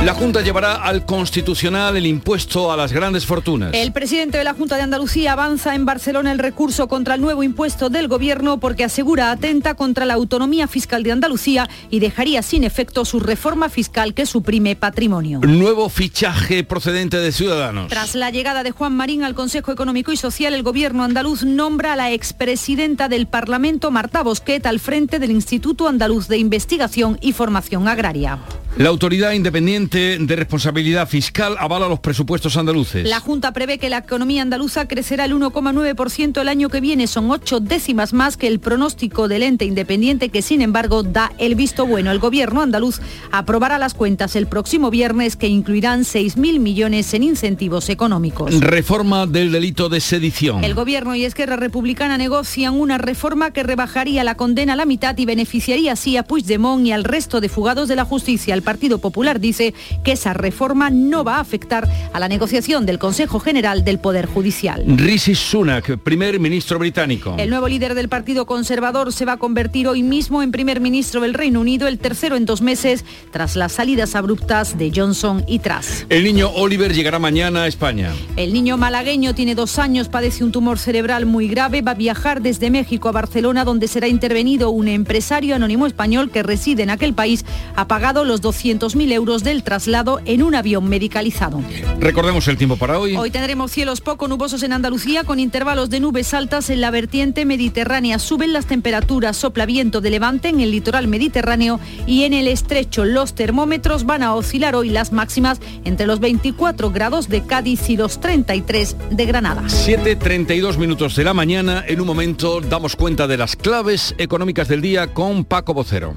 La 0.04 0.14
Junta 0.14 0.40
llevará 0.40 0.76
al 0.76 1.04
Constitucional 1.04 1.94
el 1.94 2.06
impuesto 2.06 2.72
a 2.72 2.76
las 2.76 2.90
grandes 2.90 3.26
fortunas. 3.26 3.74
El 3.74 3.92
presidente 3.92 4.38
de 4.38 4.44
la 4.44 4.54
Junta 4.54 4.76
de 4.76 4.82
Andalucía 4.82 5.32
avanza 5.32 5.74
en 5.74 5.84
Barcelona 5.84 6.32
el 6.32 6.38
recurso 6.38 6.88
contra 6.88 7.16
el 7.16 7.20
nuevo 7.20 7.42
impuesto 7.42 7.90
del 7.90 8.08
gobierno 8.08 8.58
porque 8.58 8.82
asegura 8.82 9.30
atenta 9.30 9.74
contra 9.74 10.06
la 10.06 10.14
autonomía 10.14 10.68
fiscal 10.68 11.02
de 11.02 11.12
Andalucía 11.12 11.68
y 11.90 12.00
dejaría 12.00 12.40
sin 12.40 12.64
efecto 12.64 13.04
su 13.04 13.20
reforma 13.20 13.68
fiscal 13.68 14.14
que 14.14 14.24
suprime 14.24 14.74
patrimonio. 14.74 15.40
Nuevo 15.40 15.90
fichaje 15.90 16.64
procedente 16.64 17.18
de 17.18 17.30
Ciudadanos. 17.30 17.88
Tras 17.88 18.14
la 18.14 18.30
llegada 18.30 18.62
de 18.62 18.70
Juan 18.70 18.96
Marín 18.96 19.22
al 19.22 19.34
Consejo 19.34 19.70
Económico 19.70 20.12
y 20.12 20.16
Social, 20.16 20.54
el 20.54 20.62
gobierno 20.62 21.04
andaluz 21.04 21.44
nombra 21.44 21.92
a 21.92 21.96
la 21.96 22.10
expresidenta 22.10 23.10
del 23.10 23.26
Parlamento, 23.26 23.90
Marta 23.90 24.22
Bosquet, 24.22 24.64
al 24.64 24.80
frente 24.80 25.18
del 25.18 25.30
Instituto 25.30 25.88
Andaluz 25.88 26.26
de 26.26 26.38
Investigación 26.38 27.18
y 27.20 27.34
Formación 27.34 27.86
Agraria. 27.86 28.38
La 28.78 28.88
Autoridad 28.88 29.32
Independiente 29.32 29.89
de 29.90 30.36
Responsabilidad 30.36 31.08
Fiscal 31.08 31.56
avala 31.58 31.88
los 31.88 31.98
presupuestos 31.98 32.56
andaluces. 32.56 33.08
La 33.08 33.20
Junta 33.20 33.52
prevé 33.52 33.78
que 33.78 33.90
la 33.90 33.98
economía 33.98 34.42
andaluza 34.42 34.86
crecerá 34.86 35.24
el 35.24 35.34
1,9% 35.34 36.40
el 36.40 36.48
año 36.48 36.68
que 36.68 36.80
viene. 36.80 37.06
Son 37.06 37.30
ocho 37.30 37.58
décimas 37.60 38.12
más 38.12 38.36
que 38.36 38.46
el 38.46 38.60
pronóstico 38.60 39.26
del 39.26 39.42
ente 39.42 39.64
independiente 39.64 40.28
que, 40.28 40.42
sin 40.42 40.62
embargo, 40.62 41.02
da 41.02 41.32
el 41.38 41.56
visto 41.56 41.86
bueno. 41.86 42.12
El 42.12 42.20
gobierno 42.20 42.62
andaluz 42.62 43.00
aprobará 43.32 43.78
las 43.78 43.94
cuentas 43.94 44.36
el 44.36 44.46
próximo 44.46 44.90
viernes 44.90 45.36
que 45.36 45.48
incluirán 45.48 46.02
6.000 46.02 46.60
millones 46.60 47.12
en 47.14 47.24
incentivos 47.24 47.88
económicos. 47.88 48.60
Reforma 48.60 49.26
del 49.26 49.50
delito 49.50 49.88
de 49.88 50.00
sedición. 50.00 50.62
El 50.62 50.74
gobierno 50.74 51.14
y 51.14 51.24
Esquerra 51.24 51.56
Republicana 51.56 52.16
negocian 52.16 52.78
una 52.78 52.98
reforma 52.98 53.52
que 53.52 53.62
rebajaría 53.62 54.24
la 54.24 54.36
condena 54.36 54.74
a 54.74 54.76
la 54.76 54.86
mitad 54.86 55.18
y 55.18 55.26
beneficiaría 55.26 55.92
así 55.92 56.16
a 56.16 56.22
Puigdemont 56.22 56.86
y 56.86 56.92
al 56.92 57.04
resto 57.04 57.40
de 57.40 57.48
fugados 57.48 57.88
de 57.88 57.96
la 57.96 58.04
justicia. 58.04 58.54
El 58.54 58.62
Partido 58.62 58.98
Popular 58.98 59.40
dice 59.40 59.74
que 60.04 60.12
esa 60.12 60.34
reforma 60.34 60.90
no 60.90 61.24
va 61.24 61.36
a 61.36 61.40
afectar 61.40 61.88
a 62.12 62.20
la 62.20 62.28
negociación 62.28 62.86
del 62.86 62.98
Consejo 62.98 63.40
General 63.40 63.84
del 63.84 63.98
Poder 63.98 64.26
Judicial. 64.26 64.84
Rishi 64.86 65.34
Sunak, 65.34 65.98
primer 65.98 66.40
ministro 66.40 66.78
británico. 66.78 67.34
El 67.38 67.50
nuevo 67.50 67.68
líder 67.68 67.94
del 67.94 68.08
Partido 68.08 68.46
Conservador 68.46 69.12
se 69.12 69.24
va 69.24 69.32
a 69.32 69.36
convertir 69.38 69.88
hoy 69.88 70.02
mismo 70.02 70.42
en 70.42 70.52
primer 70.52 70.80
ministro 70.80 71.20
del 71.20 71.34
Reino 71.34 71.60
Unido, 71.60 71.88
el 71.88 71.98
tercero 71.98 72.36
en 72.36 72.46
dos 72.46 72.62
meses, 72.62 73.04
tras 73.30 73.56
las 73.56 73.72
salidas 73.72 74.14
abruptas 74.14 74.78
de 74.78 74.92
Johnson 74.94 75.44
y 75.46 75.58
Truss. 75.58 76.06
El 76.08 76.24
niño 76.24 76.50
Oliver 76.50 76.92
llegará 76.94 77.18
mañana 77.18 77.64
a 77.64 77.66
España. 77.66 78.12
El 78.36 78.52
niño 78.52 78.76
malagueño 78.76 79.34
tiene 79.34 79.54
dos 79.54 79.78
años, 79.78 80.08
padece 80.08 80.44
un 80.44 80.52
tumor 80.52 80.78
cerebral 80.78 81.26
muy 81.26 81.48
grave, 81.48 81.82
va 81.82 81.92
a 81.92 81.94
viajar 81.94 82.42
desde 82.42 82.70
México 82.70 83.08
a 83.08 83.12
Barcelona, 83.12 83.64
donde 83.64 83.88
será 83.88 84.08
intervenido 84.08 84.70
un 84.70 84.88
empresario 84.88 85.54
anónimo 85.54 85.86
español 85.86 86.30
que 86.30 86.42
reside 86.42 86.82
en 86.82 86.90
aquel 86.90 87.14
país, 87.14 87.44
ha 87.76 87.86
pagado 87.88 88.24
los 88.24 88.42
200.000 88.42 89.12
euros 89.12 89.42
del 89.42 89.62
traslado 89.70 90.20
en 90.24 90.42
un 90.42 90.56
avión 90.56 90.88
medicalizado. 90.88 91.62
Recordemos 92.00 92.48
el 92.48 92.56
tiempo 92.56 92.76
para 92.76 92.98
hoy. 92.98 93.14
Hoy 93.14 93.30
tendremos 93.30 93.70
cielos 93.70 94.00
poco 94.00 94.26
nubosos 94.26 94.64
en 94.64 94.72
Andalucía 94.72 95.22
con 95.22 95.38
intervalos 95.38 95.90
de 95.90 96.00
nubes 96.00 96.34
altas 96.34 96.70
en 96.70 96.80
la 96.80 96.90
vertiente 96.90 97.44
mediterránea. 97.44 98.18
Suben 98.18 98.52
las 98.52 98.66
temperaturas, 98.66 99.36
sopla 99.36 99.66
viento 99.66 100.00
de 100.00 100.10
levante 100.10 100.48
en 100.48 100.58
el 100.58 100.72
litoral 100.72 101.06
mediterráneo 101.06 101.78
y 102.04 102.24
en 102.24 102.32
el 102.32 102.48
estrecho 102.48 103.04
los 103.04 103.36
termómetros 103.36 104.06
van 104.06 104.24
a 104.24 104.34
oscilar 104.34 104.74
hoy 104.74 104.90
las 104.90 105.12
máximas 105.12 105.60
entre 105.84 106.08
los 106.08 106.18
24 106.18 106.90
grados 106.90 107.28
de 107.28 107.44
Cádiz 107.44 107.88
y 107.90 107.96
los 107.96 108.20
33 108.20 108.96
de 109.12 109.24
Granada. 109.24 109.62
7.32 109.68 110.78
minutos 110.78 111.14
de 111.14 111.22
la 111.22 111.32
mañana. 111.32 111.84
En 111.86 112.00
un 112.00 112.08
momento 112.08 112.60
damos 112.60 112.96
cuenta 112.96 113.28
de 113.28 113.36
las 113.36 113.54
claves 113.54 114.16
económicas 114.18 114.66
del 114.66 114.80
día 114.80 115.14
con 115.14 115.44
Paco 115.44 115.74
Vocero. 115.74 116.16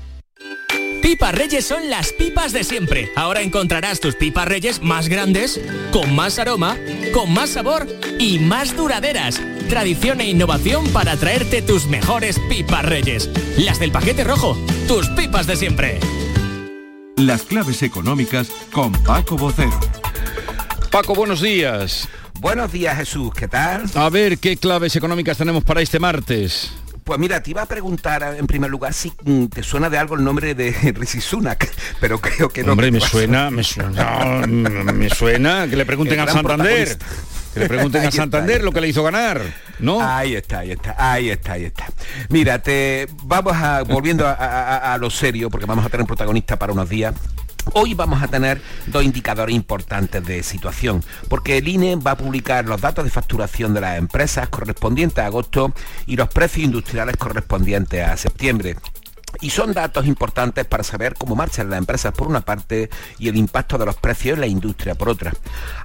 Pipas 1.01 1.33
Reyes 1.33 1.65
son 1.65 1.89
las 1.89 2.13
pipas 2.13 2.53
de 2.53 2.63
siempre. 2.63 3.09
Ahora 3.15 3.41
encontrarás 3.41 3.99
tus 3.99 4.15
pipas 4.15 4.47
Reyes 4.47 4.81
más 4.81 5.07
grandes, 5.07 5.59
con 5.91 6.15
más 6.15 6.37
aroma, 6.37 6.77
con 7.13 7.33
más 7.33 7.51
sabor 7.51 7.87
y 8.19 8.37
más 8.37 8.75
duraderas. 8.77 9.41
Tradición 9.67 10.21
e 10.21 10.29
innovación 10.29 10.87
para 10.89 11.17
traerte 11.17 11.61
tus 11.61 11.87
mejores 11.87 12.39
pipas 12.49 12.85
Reyes. 12.85 13.29
Las 13.57 13.79
del 13.79 13.91
paquete 13.91 14.23
rojo, 14.23 14.55
tus 14.87 15.09
pipas 15.09 15.47
de 15.47 15.55
siempre. 15.55 15.99
Las 17.17 17.43
claves 17.43 17.81
económicas 17.81 18.51
con 18.71 18.91
Paco 18.91 19.37
Vocero. 19.37 19.79
Paco, 20.91 21.15
buenos 21.15 21.41
días. 21.41 22.07
Buenos 22.39 22.71
días 22.71 22.97
Jesús, 22.97 23.31
¿qué 23.35 23.47
tal? 23.47 23.85
A 23.95 24.09
ver 24.09 24.39
qué 24.39 24.57
claves 24.57 24.95
económicas 24.95 25.37
tenemos 25.37 25.63
para 25.63 25.81
este 25.81 25.99
martes. 25.99 26.71
Pues 27.11 27.19
mira, 27.19 27.43
te 27.43 27.49
iba 27.51 27.61
a 27.61 27.65
preguntar 27.65 28.23
en 28.39 28.47
primer 28.47 28.69
lugar 28.71 28.93
si 28.93 29.11
mm, 29.25 29.47
te 29.47 29.63
suena 29.63 29.89
de 29.89 29.97
algo 29.97 30.15
el 30.15 30.23
nombre 30.23 30.55
de 30.55 30.71
Rishi 30.95 31.19
Sunak, 31.19 31.69
pero 31.99 32.21
creo 32.21 32.47
que 32.47 32.63
no. 32.63 32.71
Hombre, 32.71 32.89
me 32.89 33.01
suena, 33.01 33.51
me 33.51 33.65
suena, 33.65 34.45
mm, 34.47 34.93
me 34.93 35.09
suena 35.09 35.67
que 35.69 35.75
le 35.75 35.85
pregunten 35.85 36.21
a 36.21 36.25
Santander. 36.31 36.97
Que 37.53 37.59
le 37.59 37.67
pregunten 37.67 38.05
a 38.05 38.11
Santander 38.11 38.63
lo 38.63 38.71
que 38.71 38.79
le 38.79 38.87
hizo 38.87 39.03
ganar, 39.03 39.41
¿no? 39.79 39.99
Ahí 40.01 40.35
está, 40.35 40.59
ahí 40.59 40.71
está, 40.71 40.95
ahí 40.97 41.29
está, 41.31 41.51
ahí 41.51 41.65
está. 41.65 41.85
Mira, 42.29 42.59
te 42.59 43.09
vamos 43.25 43.57
a 43.57 43.83
volviendo 43.83 44.25
a, 44.25 44.31
a- 44.31 44.77
a- 44.77 44.93
a 44.93 44.97
lo 44.97 45.09
serio, 45.09 45.49
porque 45.49 45.65
vamos 45.65 45.85
a 45.85 45.89
tener 45.89 46.03
un 46.03 46.07
protagonista 46.07 46.57
para 46.57 46.71
unos 46.71 46.87
días. 46.87 47.13
Hoy 47.73 47.93
vamos 47.93 48.21
a 48.21 48.27
tener 48.27 48.61
dos 48.87 49.03
indicadores 49.03 49.55
importantes 49.55 50.25
de 50.25 50.43
situación, 50.43 51.03
porque 51.29 51.57
el 51.57 51.67
INE 51.67 51.95
va 51.95 52.11
a 52.11 52.17
publicar 52.17 52.65
los 52.65 52.81
datos 52.81 53.05
de 53.05 53.11
facturación 53.11 53.73
de 53.73 53.81
las 53.81 53.97
empresas 53.97 54.49
correspondientes 54.49 55.19
a 55.19 55.27
agosto 55.27 55.73
y 56.05 56.15
los 56.15 56.27
precios 56.29 56.65
industriales 56.65 57.15
correspondientes 57.17 58.05
a 58.05 58.17
septiembre. 58.17 58.75
Y 59.39 59.51
son 59.51 59.73
datos 59.73 60.07
importantes 60.07 60.65
para 60.65 60.83
saber 60.83 61.15
cómo 61.17 61.35
marchan 61.35 61.69
las 61.69 61.79
empresas 61.79 62.13
por 62.13 62.27
una 62.27 62.41
parte 62.41 62.89
y 63.17 63.29
el 63.29 63.37
impacto 63.37 63.77
de 63.77 63.85
los 63.85 63.95
precios 63.95 64.35
en 64.35 64.41
la 64.41 64.47
industria 64.47 64.95
por 64.95 65.07
otra. 65.07 65.31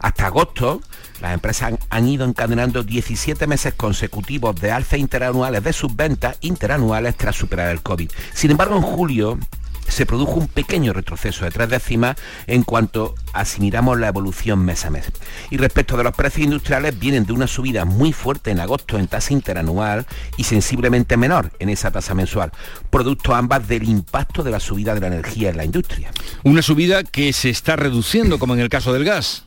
Hasta 0.00 0.26
agosto, 0.26 0.80
las 1.20 1.34
empresas 1.34 1.68
han, 1.68 1.78
han 1.90 2.08
ido 2.08 2.24
encadenando 2.24 2.82
17 2.82 3.46
meses 3.46 3.74
consecutivos 3.74 4.56
de 4.60 4.72
alzas 4.72 4.98
interanuales 4.98 5.62
de 5.62 5.72
sus 5.72 5.94
ventas 5.94 6.36
interanuales 6.40 7.16
tras 7.16 7.36
superar 7.36 7.70
el 7.70 7.82
COVID. 7.82 8.10
Sin 8.34 8.50
embargo, 8.50 8.74
en 8.76 8.82
julio 8.82 9.38
se 9.88 10.07
produjo 10.07 10.35
un 10.35 10.49
pequeño 10.49 10.92
retroceso 10.92 11.44
de 11.44 11.51
tres 11.51 11.68
décimas 11.68 12.16
en 12.46 12.62
cuanto 12.62 13.14
asimilamos 13.33 13.99
la 13.99 14.09
evolución 14.09 14.64
mes 14.64 14.85
a 14.85 14.90
mes. 14.90 15.06
Y 15.50 15.56
respecto 15.56 15.96
de 15.96 16.04
los 16.04 16.15
precios 16.15 16.44
industriales, 16.44 16.98
vienen 16.98 17.25
de 17.25 17.33
una 17.33 17.46
subida 17.46 17.85
muy 17.85 18.13
fuerte 18.13 18.50
en 18.50 18.60
agosto 18.60 18.98
en 18.98 19.08
tasa 19.08 19.33
interanual 19.33 20.06
y 20.37 20.44
sensiblemente 20.44 21.17
menor 21.17 21.52
en 21.58 21.69
esa 21.69 21.90
tasa 21.90 22.15
mensual, 22.15 22.52
producto 22.90 23.35
ambas 23.35 23.67
del 23.69 23.85
impacto 23.85 24.42
de 24.42 24.50
la 24.50 24.60
subida 24.60 24.94
de 24.94 25.00
la 25.00 25.06
energía 25.08 25.50
en 25.50 25.56
la 25.56 25.65
industria. 25.65 26.10
Una 26.44 26.63
subida 26.63 27.02
que 27.04 27.33
se 27.33 27.50
está 27.50 27.77
reduciendo, 27.77 28.38
como 28.38 28.54
en 28.54 28.60
el 28.60 28.69
caso 28.69 28.92
del 28.92 29.04
gas. 29.04 29.46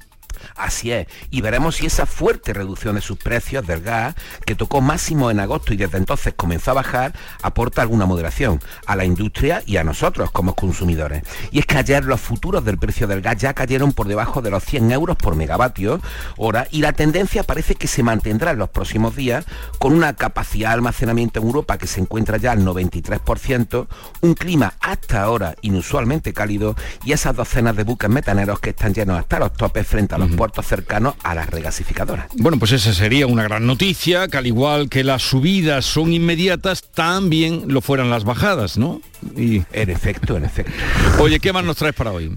Así 0.55 0.91
es, 0.91 1.07
y 1.29 1.41
veremos 1.41 1.77
si 1.77 1.85
esa 1.85 2.05
fuerte 2.05 2.53
reducción 2.53 2.95
de 2.95 3.01
sus 3.01 3.17
precios 3.17 3.65
del 3.65 3.81
gas, 3.81 4.15
que 4.45 4.55
tocó 4.55 4.81
máximo 4.81 5.31
en 5.31 5.39
agosto 5.39 5.73
y 5.73 5.77
desde 5.77 5.97
entonces 5.97 6.33
comenzó 6.35 6.71
a 6.71 6.75
bajar, 6.75 7.13
aporta 7.41 7.81
alguna 7.81 8.05
moderación 8.05 8.59
a 8.85 8.95
la 8.95 9.05
industria 9.05 9.63
y 9.65 9.77
a 9.77 9.83
nosotros 9.83 10.31
como 10.31 10.55
consumidores. 10.55 11.23
Y 11.51 11.59
es 11.59 11.65
que 11.65 11.77
ayer 11.77 12.05
los 12.05 12.19
futuros 12.19 12.65
del 12.65 12.77
precio 12.77 13.07
del 13.07 13.21
gas 13.21 13.37
ya 13.37 13.53
cayeron 13.53 13.93
por 13.93 14.07
debajo 14.07 14.41
de 14.41 14.51
los 14.51 14.63
100 14.63 14.91
euros 14.91 15.17
por 15.17 15.35
megavatio 15.35 16.01
hora 16.37 16.67
y 16.71 16.81
la 16.81 16.93
tendencia 16.93 17.43
parece 17.43 17.75
que 17.75 17.87
se 17.87 18.03
mantendrá 18.03 18.51
en 18.51 18.59
los 18.59 18.69
próximos 18.69 19.15
días 19.15 19.45
con 19.77 19.93
una 19.93 20.13
capacidad 20.13 20.69
de 20.69 20.75
almacenamiento 20.75 21.39
en 21.39 21.45
Europa 21.47 21.77
que 21.77 21.87
se 21.87 22.01
encuentra 22.01 22.37
ya 22.37 22.51
al 22.51 22.65
93%, 22.65 23.87
un 24.21 24.33
clima 24.33 24.73
hasta 24.79 25.21
ahora 25.21 25.55
inusualmente 25.61 26.33
cálido 26.33 26.75
y 27.03 27.13
esas 27.13 27.35
docenas 27.35 27.75
de 27.75 27.83
buques 27.83 28.09
metaneros 28.09 28.59
que 28.59 28.71
están 28.71 28.93
llenos 28.93 29.19
hasta 29.19 29.39
los 29.39 29.53
topes 29.53 29.87
frente 29.87 30.15
a 30.15 30.17
los 30.17 30.28
puertos 30.35 30.65
cercanos 30.65 31.15
a 31.23 31.35
las 31.35 31.49
regasificadoras. 31.49 32.27
Bueno, 32.35 32.59
pues 32.59 32.71
esa 32.71 32.93
sería 32.93 33.27
una 33.27 33.43
gran 33.43 33.65
noticia, 33.65 34.27
que 34.27 34.37
al 34.37 34.47
igual 34.47 34.89
que 34.89 35.03
las 35.03 35.23
subidas 35.23 35.85
son 35.85 36.13
inmediatas, 36.13 36.83
también 36.93 37.65
lo 37.67 37.81
fueran 37.81 38.09
las 38.09 38.23
bajadas, 38.23 38.77
¿no? 38.77 39.01
Y... 39.35 39.63
En 39.73 39.89
efecto, 39.89 40.37
en 40.37 40.45
efecto. 40.45 40.71
Oye, 41.19 41.39
¿qué 41.39 41.53
más 41.53 41.63
nos 41.63 41.77
traes 41.77 41.95
para 41.95 42.11
hoy? 42.11 42.35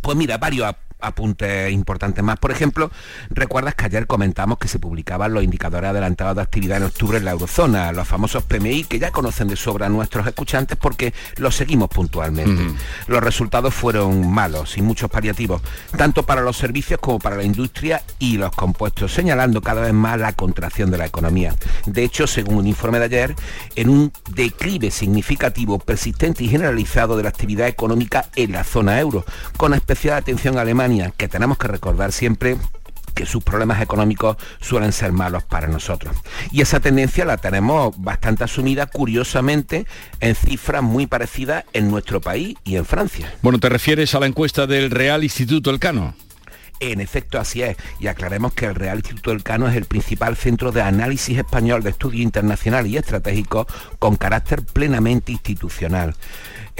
Pues 0.00 0.16
mira, 0.16 0.38
varios 0.38 0.74
apuntes 1.00 1.72
importantes 1.72 2.22
más. 2.22 2.38
Por 2.38 2.50
ejemplo, 2.50 2.90
recuerdas 3.30 3.74
que 3.74 3.86
ayer 3.86 4.06
comentamos 4.06 4.58
que 4.58 4.68
se 4.68 4.78
publicaban 4.78 5.32
los 5.32 5.44
indicadores 5.44 5.90
adelantados 5.90 6.36
de 6.36 6.42
actividad 6.42 6.78
en 6.78 6.84
octubre 6.84 7.18
en 7.18 7.24
la 7.24 7.32
eurozona, 7.32 7.92
los 7.92 8.06
famosos 8.06 8.44
PMI 8.44 8.84
que 8.84 8.98
ya 8.98 9.10
conocen 9.10 9.48
de 9.48 9.56
sobra 9.56 9.88
nuestros 9.88 10.26
escuchantes 10.26 10.76
porque 10.76 11.12
los 11.36 11.56
seguimos 11.56 11.88
puntualmente. 11.88 12.62
Los 13.06 13.22
resultados 13.22 13.74
fueron 13.74 14.30
malos, 14.30 14.70
sin 14.70 14.84
muchos 14.84 15.10
paliativos, 15.10 15.62
tanto 15.96 16.24
para 16.24 16.42
los 16.42 16.56
servicios 16.56 17.00
como 17.00 17.18
para 17.18 17.36
la 17.36 17.44
industria 17.44 18.02
y 18.18 18.36
los 18.36 18.52
compuestos, 18.52 19.12
señalando 19.12 19.60
cada 19.62 19.82
vez 19.82 19.92
más 19.92 20.18
la 20.18 20.32
contracción 20.32 20.90
de 20.90 20.98
la 20.98 21.06
economía. 21.06 21.54
De 21.86 22.04
hecho, 22.04 22.26
según 22.26 22.56
un 22.56 22.66
informe 22.66 22.98
de 22.98 23.04
ayer, 23.06 23.34
en 23.76 23.88
un 23.88 24.12
declive 24.34 24.90
significativo, 24.90 25.78
persistente 25.78 26.44
y 26.44 26.48
generalizado 26.48 27.16
de 27.16 27.22
la 27.22 27.28
actividad 27.28 27.68
económica 27.68 28.28
en 28.36 28.52
la 28.52 28.64
zona 28.64 29.00
euro, 29.00 29.24
con 29.56 29.74
especial 29.74 30.16
atención 30.16 30.58
a 30.58 30.64
Que 31.16 31.28
tenemos 31.28 31.56
que 31.56 31.68
recordar 31.68 32.12
siempre 32.12 32.56
que 33.14 33.26
sus 33.26 33.42
problemas 33.42 33.80
económicos 33.80 34.36
suelen 34.60 34.92
ser 34.92 35.12
malos 35.12 35.44
para 35.44 35.68
nosotros. 35.68 36.16
Y 36.50 36.62
esa 36.62 36.80
tendencia 36.80 37.24
la 37.24 37.36
tenemos 37.36 37.94
bastante 37.98 38.44
asumida, 38.44 38.86
curiosamente, 38.86 39.86
en 40.20 40.34
cifras 40.34 40.82
muy 40.82 41.06
parecidas 41.06 41.64
en 41.72 41.90
nuestro 41.90 42.20
país 42.20 42.56
y 42.64 42.76
en 42.76 42.84
Francia. 42.84 43.32
Bueno, 43.42 43.58
¿te 43.58 43.68
refieres 43.68 44.14
a 44.14 44.20
la 44.20 44.26
encuesta 44.26 44.66
del 44.66 44.90
Real 44.90 45.22
Instituto 45.22 45.70
Elcano? 45.70 46.14
En 46.80 47.02
efecto, 47.02 47.38
así 47.38 47.62
es. 47.62 47.76
Y 47.98 48.06
aclaremos 48.06 48.54
que 48.54 48.64
el 48.64 48.74
Real 48.74 48.96
Instituto 48.96 49.32
Elcano 49.32 49.68
es 49.68 49.76
el 49.76 49.84
principal 49.84 50.34
centro 50.34 50.72
de 50.72 50.80
análisis 50.80 51.36
español 51.36 51.82
de 51.82 51.90
estudio 51.90 52.22
internacional 52.22 52.86
y 52.86 52.96
estratégico 52.96 53.66
con 53.98 54.16
carácter 54.16 54.62
plenamente 54.62 55.30
institucional. 55.30 56.14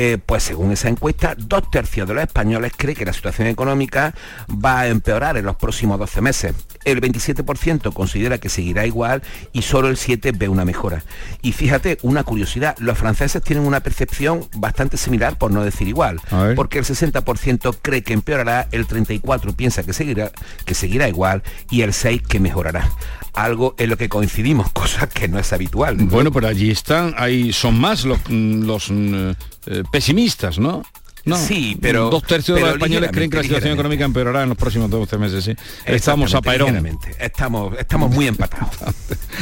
Eh, 0.02 0.16
pues 0.16 0.44
según 0.44 0.72
esa 0.72 0.88
encuesta, 0.88 1.34
dos 1.36 1.70
tercios 1.70 2.08
de 2.08 2.14
los 2.14 2.22
españoles 2.22 2.72
cree 2.74 2.94
que 2.94 3.04
la 3.04 3.12
situación 3.12 3.48
económica 3.48 4.14
va 4.48 4.80
a 4.80 4.86
empeorar 4.86 5.36
en 5.36 5.44
los 5.44 5.56
próximos 5.56 5.98
12 5.98 6.22
meses. 6.22 6.54
El 6.86 7.02
27% 7.02 7.92
considera 7.92 8.38
que 8.38 8.48
seguirá 8.48 8.86
igual 8.86 9.22
y 9.52 9.60
solo 9.60 9.88
el 9.88 9.98
7% 9.98 10.38
ve 10.38 10.48
una 10.48 10.64
mejora. 10.64 11.04
Y 11.42 11.52
fíjate, 11.52 11.98
una 12.00 12.24
curiosidad, 12.24 12.78
los 12.78 12.96
franceses 12.96 13.42
tienen 13.42 13.66
una 13.66 13.80
percepción 13.80 14.48
bastante 14.56 14.96
similar, 14.96 15.36
por 15.36 15.50
no 15.50 15.62
decir 15.62 15.86
igual, 15.86 16.18
porque 16.56 16.78
el 16.78 16.86
60% 16.86 17.76
cree 17.82 18.02
que 18.02 18.14
empeorará, 18.14 18.68
el 18.72 18.88
34% 18.88 19.54
piensa 19.54 19.82
que 19.82 19.92
seguirá, 19.92 20.32
que 20.64 20.72
seguirá 20.72 21.10
igual 21.10 21.42
y 21.68 21.82
el 21.82 21.90
6% 21.90 22.26
que 22.26 22.40
mejorará 22.40 22.88
algo 23.34 23.74
en 23.78 23.90
lo 23.90 23.96
que 23.96 24.08
coincidimos, 24.08 24.70
cosa 24.72 25.08
que 25.08 25.28
no 25.28 25.38
es 25.38 25.52
habitual. 25.52 25.96
Bueno, 25.96 26.32
pero 26.32 26.48
allí 26.48 26.70
están, 26.70 27.14
ahí 27.16 27.52
son 27.52 27.78
más 27.78 28.04
los, 28.04 28.18
los 28.28 28.90
mm, 28.90 29.30
eh, 29.66 29.82
pesimistas, 29.90 30.58
¿no? 30.58 30.82
No, 31.24 31.36
sí, 31.36 31.76
pero... 31.80 32.10
Dos 32.10 32.22
tercios 32.22 32.56
de 32.56 32.62
los 32.62 32.72
españoles 32.72 33.10
creen 33.12 33.30
que 33.30 33.36
la 33.36 33.42
situación 33.42 33.74
económica 33.74 34.04
empeorará 34.04 34.42
en 34.42 34.48
los 34.48 34.58
próximos 34.58 34.90
12 34.90 35.18
meses, 35.18 35.44
sí. 35.44 35.54
Estamos 35.84 36.34
a 36.34 36.40
Pairón. 36.40 36.98
Estamos, 37.18 37.78
estamos 37.78 38.10
muy 38.10 38.26
empatados. 38.26 38.70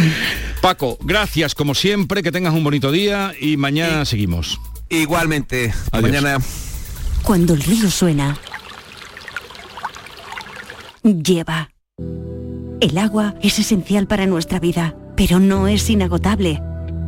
Paco, 0.61 0.99
gracias 1.01 1.55
como 1.55 1.75
siempre, 1.75 2.23
que 2.23 2.33
tengas 2.33 2.53
un 2.53 2.65
bonito 2.65 2.91
día 2.91 3.33
y 3.41 3.57
mañana 3.57 4.05
seguimos. 4.05 4.61
Igualmente, 4.89 5.73
mañana. 5.93 6.39
Cuando 7.23 7.55
el 7.55 7.63
río 7.63 7.91
suena, 7.91 8.37
lleva. 11.03 11.71
El 12.81 12.97
agua 12.97 13.35
es 13.43 13.59
esencial 13.59 14.07
para 14.07 14.27
nuestra 14.27 14.61
vida, 14.61 14.97
pero 15.17 15.39
no 15.41 15.69
es 15.69 15.89
inagotable. 15.91 16.61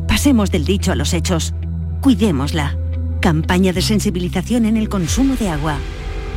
Pasemos 0.07 0.51
del 0.51 0.65
dicho 0.65 0.91
a 0.91 0.95
los 0.95 1.13
hechos. 1.13 1.53
Cuidémosla. 2.01 2.80
Campaña 3.21 3.71
de 3.71 3.83
sensibilización 3.83 4.65
en 4.65 4.77
el 4.77 4.89
consumo 4.89 5.35
de 5.35 5.47
agua. 5.47 5.77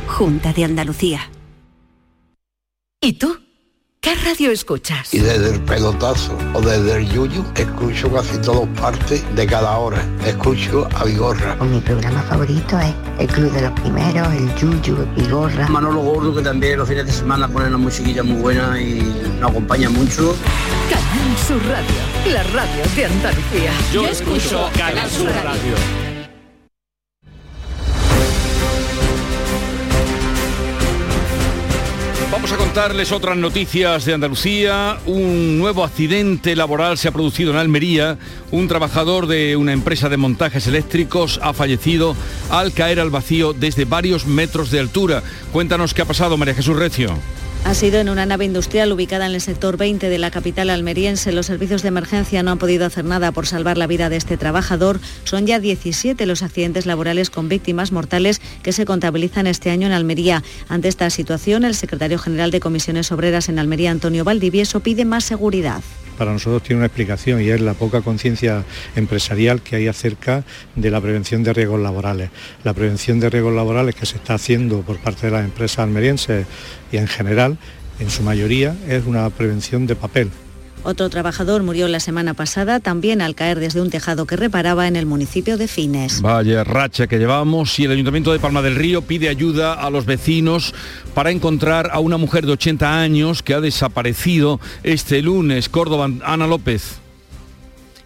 Junta 0.05 0.53
de 0.53 0.65
Andalucía. 0.65 1.31
¿Y 3.01 3.13
tú? 3.13 3.39
¿Qué 3.99 4.13
radio 4.13 4.51
escuchas? 4.51 5.11
Y 5.11 5.17
desde 5.17 5.55
el 5.55 5.61
pelotazo 5.61 6.37
o 6.53 6.61
desde 6.61 6.97
el 6.97 7.09
yuyu, 7.09 7.43
escucho 7.55 8.13
casi 8.13 8.37
todas 8.37 8.69
partes 8.79 9.23
de 9.35 9.47
cada 9.47 9.75
hora. 9.79 9.97
Escucho 10.27 10.87
a 10.95 11.05
Vigorra. 11.05 11.55
Mi 11.55 11.79
programa 11.79 12.21
favorito 12.21 12.79
es 12.79 12.93
El 13.17 13.27
Club 13.29 13.51
de 13.51 13.61
los 13.63 13.71
Primeros, 13.79 14.31
el 14.31 14.55
yuyu, 14.55 14.95
Vigorra. 15.15 15.67
Manolo 15.67 16.01
Gordo, 16.01 16.35
que 16.35 16.43
también 16.43 16.77
los 16.77 16.87
fines 16.87 17.07
de 17.07 17.11
semana 17.11 17.47
pone 17.47 17.65
una 17.65 17.79
musiquilla 17.79 18.21
muy 18.21 18.39
buena 18.39 18.79
y 18.79 19.01
nos 19.39 19.49
acompaña 19.49 19.89
mucho. 19.89 20.37
Canal 20.91 21.37
Sur 21.47 21.65
Radio, 21.65 22.31
la 22.31 22.43
radio 22.43 22.83
de 22.95 23.05
Andalucía. 23.05 23.71
Yo, 23.91 24.05
escucho 24.07 24.69
Canal 24.77 25.09
Sur 25.09 25.31
radio. 25.31 26.04
Vamos 32.35 32.51
a 32.51 32.57
contarles 32.57 33.13
otras 33.13 33.37
noticias 33.37 34.03
de 34.03 34.13
Andalucía. 34.13 34.97
Un 35.05 35.57
nuevo 35.57 35.85
accidente 35.85 36.53
laboral 36.53 36.97
se 36.97 37.07
ha 37.07 37.13
producido 37.13 37.51
en 37.51 37.57
Almería. 37.57 38.17
Un 38.51 38.67
trabajador 38.67 39.27
de 39.27 39.55
una 39.55 39.71
empresa 39.71 40.09
de 40.09 40.17
montajes 40.17 40.67
eléctricos 40.67 41.39
ha 41.41 41.53
fallecido 41.53 42.13
al 42.49 42.73
caer 42.73 42.99
al 42.99 43.09
vacío 43.09 43.53
desde 43.53 43.85
varios 43.85 44.25
metros 44.25 44.69
de 44.69 44.81
altura. 44.81 45.23
Cuéntanos 45.53 45.93
qué 45.93 46.01
ha 46.01 46.05
pasado, 46.05 46.35
María 46.35 46.55
Jesús 46.55 46.75
Recio. 46.75 47.17
Ha 47.65 47.73
sido 47.73 47.99
en 47.99 48.09
una 48.09 48.27
nave 48.27 48.45
industrial 48.45 48.91
ubicada 48.91 49.25
en 49.25 49.33
el 49.33 49.41
sector 49.41 49.75
20 49.75 50.07
de 50.07 50.19
la 50.19 50.29
capital 50.29 50.69
almeriense. 50.69 51.31
Los 51.31 51.47
servicios 51.47 51.81
de 51.81 51.87
emergencia 51.87 52.43
no 52.43 52.51
han 52.51 52.59
podido 52.59 52.85
hacer 52.85 53.05
nada 53.05 53.31
por 53.31 53.47
salvar 53.47 53.79
la 53.79 53.87
vida 53.87 54.07
de 54.07 54.17
este 54.17 54.37
trabajador. 54.37 54.99
Son 55.23 55.47
ya 55.47 55.59
17 55.59 56.27
los 56.27 56.43
accidentes 56.43 56.85
laborales 56.85 57.31
con 57.31 57.49
víctimas 57.49 57.91
mortales 57.91 58.39
que 58.61 58.71
se 58.71 58.85
contabilizan 58.85 59.47
este 59.47 59.71
año 59.71 59.87
en 59.87 59.93
Almería. 59.93 60.43
Ante 60.69 60.89
esta 60.89 61.09
situación, 61.09 61.65
el 61.65 61.73
secretario 61.73 62.19
general 62.19 62.51
de 62.51 62.59
Comisiones 62.59 63.11
Obreras 63.11 63.49
en 63.49 63.57
Almería, 63.57 63.89
Antonio 63.89 64.23
Valdivieso, 64.23 64.81
pide 64.81 65.03
más 65.03 65.23
seguridad 65.23 65.81
para 66.15 66.33
nosotros 66.33 66.63
tiene 66.63 66.79
una 66.79 66.87
explicación 66.87 67.41
y 67.41 67.49
es 67.49 67.61
la 67.61 67.73
poca 67.73 68.01
conciencia 68.01 68.63
empresarial 68.95 69.61
que 69.61 69.75
hay 69.75 69.87
acerca 69.87 70.43
de 70.75 70.91
la 70.91 71.01
prevención 71.01 71.43
de 71.43 71.53
riesgos 71.53 71.79
laborales. 71.79 72.29
La 72.63 72.73
prevención 72.73 73.19
de 73.19 73.29
riesgos 73.29 73.53
laborales 73.53 73.95
que 73.95 74.05
se 74.05 74.17
está 74.17 74.35
haciendo 74.35 74.81
por 74.81 74.97
parte 74.97 75.27
de 75.27 75.33
las 75.33 75.45
empresas 75.45 75.79
almerienses 75.79 76.45
y 76.91 76.97
en 76.97 77.07
general, 77.07 77.57
en 77.99 78.09
su 78.09 78.23
mayoría, 78.23 78.75
es 78.87 79.05
una 79.05 79.29
prevención 79.29 79.87
de 79.87 79.95
papel. 79.95 80.31
Otro 80.85 81.09
trabajador 81.09 81.63
murió 81.63 81.87
la 81.87 81.99
semana 81.99 82.35
pasada 82.35 82.79
también 82.79 83.23
al 83.23 83.33
caer 83.33 83.59
desde 83.59 83.81
un 83.81 83.89
tejado 83.89 84.27
que 84.27 84.35
reparaba 84.35 84.87
en 84.87 84.95
el 84.95 85.07
municipio 85.07 85.57
de 85.57 85.67
Fines. 85.67 86.21
Vaya 86.21 86.63
racha 86.63 87.07
que 87.07 87.17
llevamos 87.17 87.79
y 87.79 87.85
el 87.85 87.91
Ayuntamiento 87.91 88.31
de 88.31 88.37
Palma 88.37 88.61
del 88.61 88.75
Río 88.75 89.01
pide 89.01 89.27
ayuda 89.27 89.73
a 89.73 89.89
los 89.89 90.05
vecinos 90.05 90.75
para 91.15 91.31
encontrar 91.31 91.89
a 91.91 91.97
una 91.97 92.17
mujer 92.17 92.45
de 92.45 92.51
80 92.51 93.01
años 93.01 93.41
que 93.41 93.55
ha 93.55 93.61
desaparecido 93.61 94.59
este 94.83 95.23
lunes. 95.23 95.69
Córdoba, 95.69 96.07
Ana 96.23 96.45
López. 96.45 96.99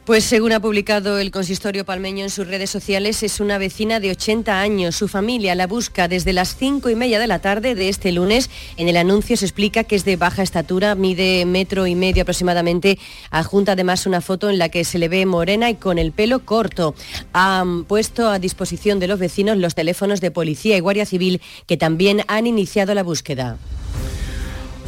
Pues 0.10 0.24
según 0.24 0.54
ha 0.54 0.60
publicado 0.60 1.20
el 1.20 1.30
consistorio 1.30 1.86
palmeño 1.86 2.24
en 2.24 2.32
sus 2.32 2.48
redes 2.48 2.72
sociales, 2.72 3.22
es 3.22 3.40
una 3.40 3.60
vecina 3.60 4.00
de 4.00 4.10
80 4.10 4.60
años. 4.60 4.96
Su 4.96 5.08
familia 5.08 5.54
la 5.54 5.68
busca 5.68 6.08
desde 6.08 6.34
las 6.34 6.56
5 6.56 6.90
y 6.90 6.96
media 6.96 7.20
de 7.20 7.28
la 7.28 7.38
tarde 7.38 7.76
de 7.76 7.90
este 7.90 8.12
lunes. 8.12 8.50
En 8.78 8.88
el 8.88 8.98
anuncio 8.98 9.38
se 9.38 9.46
explica 9.46 9.84
que 9.84 9.96
es 9.96 10.06
de 10.06 10.16
baja 10.16 10.42
estatura, 10.42 10.96
mide 10.96 11.46
metro 11.46 11.86
y 11.86 11.94
medio 11.94 12.24
aproximadamente. 12.24 12.98
Adjunta 13.30 13.74
además 13.74 14.08
una 14.08 14.20
foto 14.20 14.50
en 14.50 14.58
la 14.58 14.70
que 14.70 14.84
se 14.84 14.98
le 14.98 15.10
ve 15.10 15.28
morena 15.28 15.70
y 15.70 15.76
con 15.76 16.00
el 16.00 16.12
pelo 16.12 16.44
corto. 16.44 16.96
Han 17.32 17.84
puesto 17.84 18.30
a 18.30 18.40
disposición 18.40 19.00
de 19.00 19.10
los 19.10 19.20
vecinos 19.20 19.58
los 19.58 19.76
teléfonos 19.76 20.22
de 20.22 20.32
policía 20.32 20.76
y 20.76 20.80
guardia 20.80 21.06
civil 21.06 21.40
que 21.68 21.78
también 21.78 22.24
han 22.28 22.48
iniciado 22.48 22.96
la 22.96 23.04
búsqueda. 23.04 23.60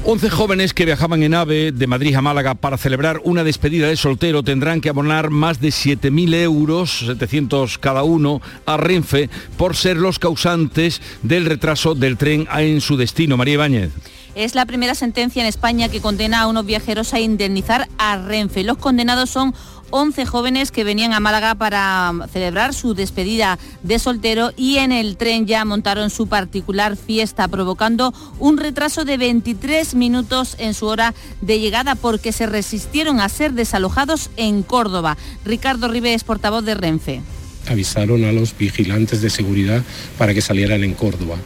11 0.04 0.32
jóvenes 0.32 0.74
que 0.74 0.86
viajaban 0.86 1.22
en 1.22 1.36
AVE 1.36 1.72
de 1.72 1.86
Madrid 1.86 2.16
a 2.16 2.22
Málaga 2.22 2.56
para 2.56 2.78
celebrar 2.78 3.22
una 3.24 3.44
despedida 3.44 3.88
de 3.88 3.96
soltero 3.96 4.42
tendrán 4.42 4.82
que 4.82 4.90
abonar 4.90 5.30
más 5.30 5.62
de 5.62 5.68
7.000 5.68 6.34
euros, 6.42 7.04
700 7.06 7.78
cada 7.78 8.02
uno, 8.02 8.42
a 8.66 8.78
Renfe 8.78 9.30
por 9.58 9.76
ser 9.76 9.98
los 9.98 10.18
causantes 10.18 11.04
del 11.22 11.46
retraso 11.46 11.94
del 11.94 12.18
tren 12.18 12.48
en 12.52 12.82
su 12.82 12.98
destino. 12.98 13.38
María 13.38 13.54
Ibáñez. 13.54 13.92
Es 14.34 14.56
la 14.56 14.66
primera 14.66 14.96
sentencia 14.96 15.44
en 15.44 15.48
España 15.48 15.88
que 15.88 16.02
condena 16.02 16.42
a 16.42 16.48
unos 16.48 16.66
viajeros 16.66 17.14
a 17.14 17.20
indemnizar 17.20 17.88
a 18.00 18.18
Renfe. 18.18 18.64
Los 18.64 18.78
condenados 18.78 19.30
son 19.30 19.54
11 19.92 20.26
jóvenes 20.26 20.72
que 20.72 20.84
venían 20.84 21.14
a 21.14 21.20
Málaga 21.20 21.56
para 21.56 22.14
celebrar 22.32 22.74
su 22.74 22.94
despedida 22.94 23.60
de 23.84 24.00
soltero 24.00 24.52
y 24.58 24.78
en 24.78 24.92
el 24.92 25.18
tren 25.18 25.46
ya 25.46 25.64
montaron 25.66 26.10
su 26.10 26.28
particular 26.28 26.98
fiesta, 26.98 27.48
provocando 27.48 28.14
un 28.40 28.58
retraso 28.58 29.06
de 29.06 29.18
23 29.18 29.96
minutos 29.96 30.56
en 30.60 30.74
su 30.74 30.88
hora 30.88 31.14
de 31.42 31.60
llegada 31.60 31.96
porque 31.96 32.32
se 32.32 32.46
resistieron 32.46 33.20
a 33.20 33.30
ser 33.30 33.54
desalojados 33.54 34.30
en 34.38 34.64
Córdoba. 34.64 35.18
Ricardo 35.46 35.88
Ribes, 35.88 36.24
portavoz 36.24 36.66
de 36.66 36.76
Renfe. 36.76 37.22
Avisaron 37.70 38.26
a 38.26 38.32
los 38.32 38.58
vigilantes 38.58 39.22
de 39.22 39.30
seguridad 39.30 39.84
para 40.18 40.34
que 40.34 40.42
salieran 40.42 40.84
en 40.84 40.94
Córdoba 40.94 41.38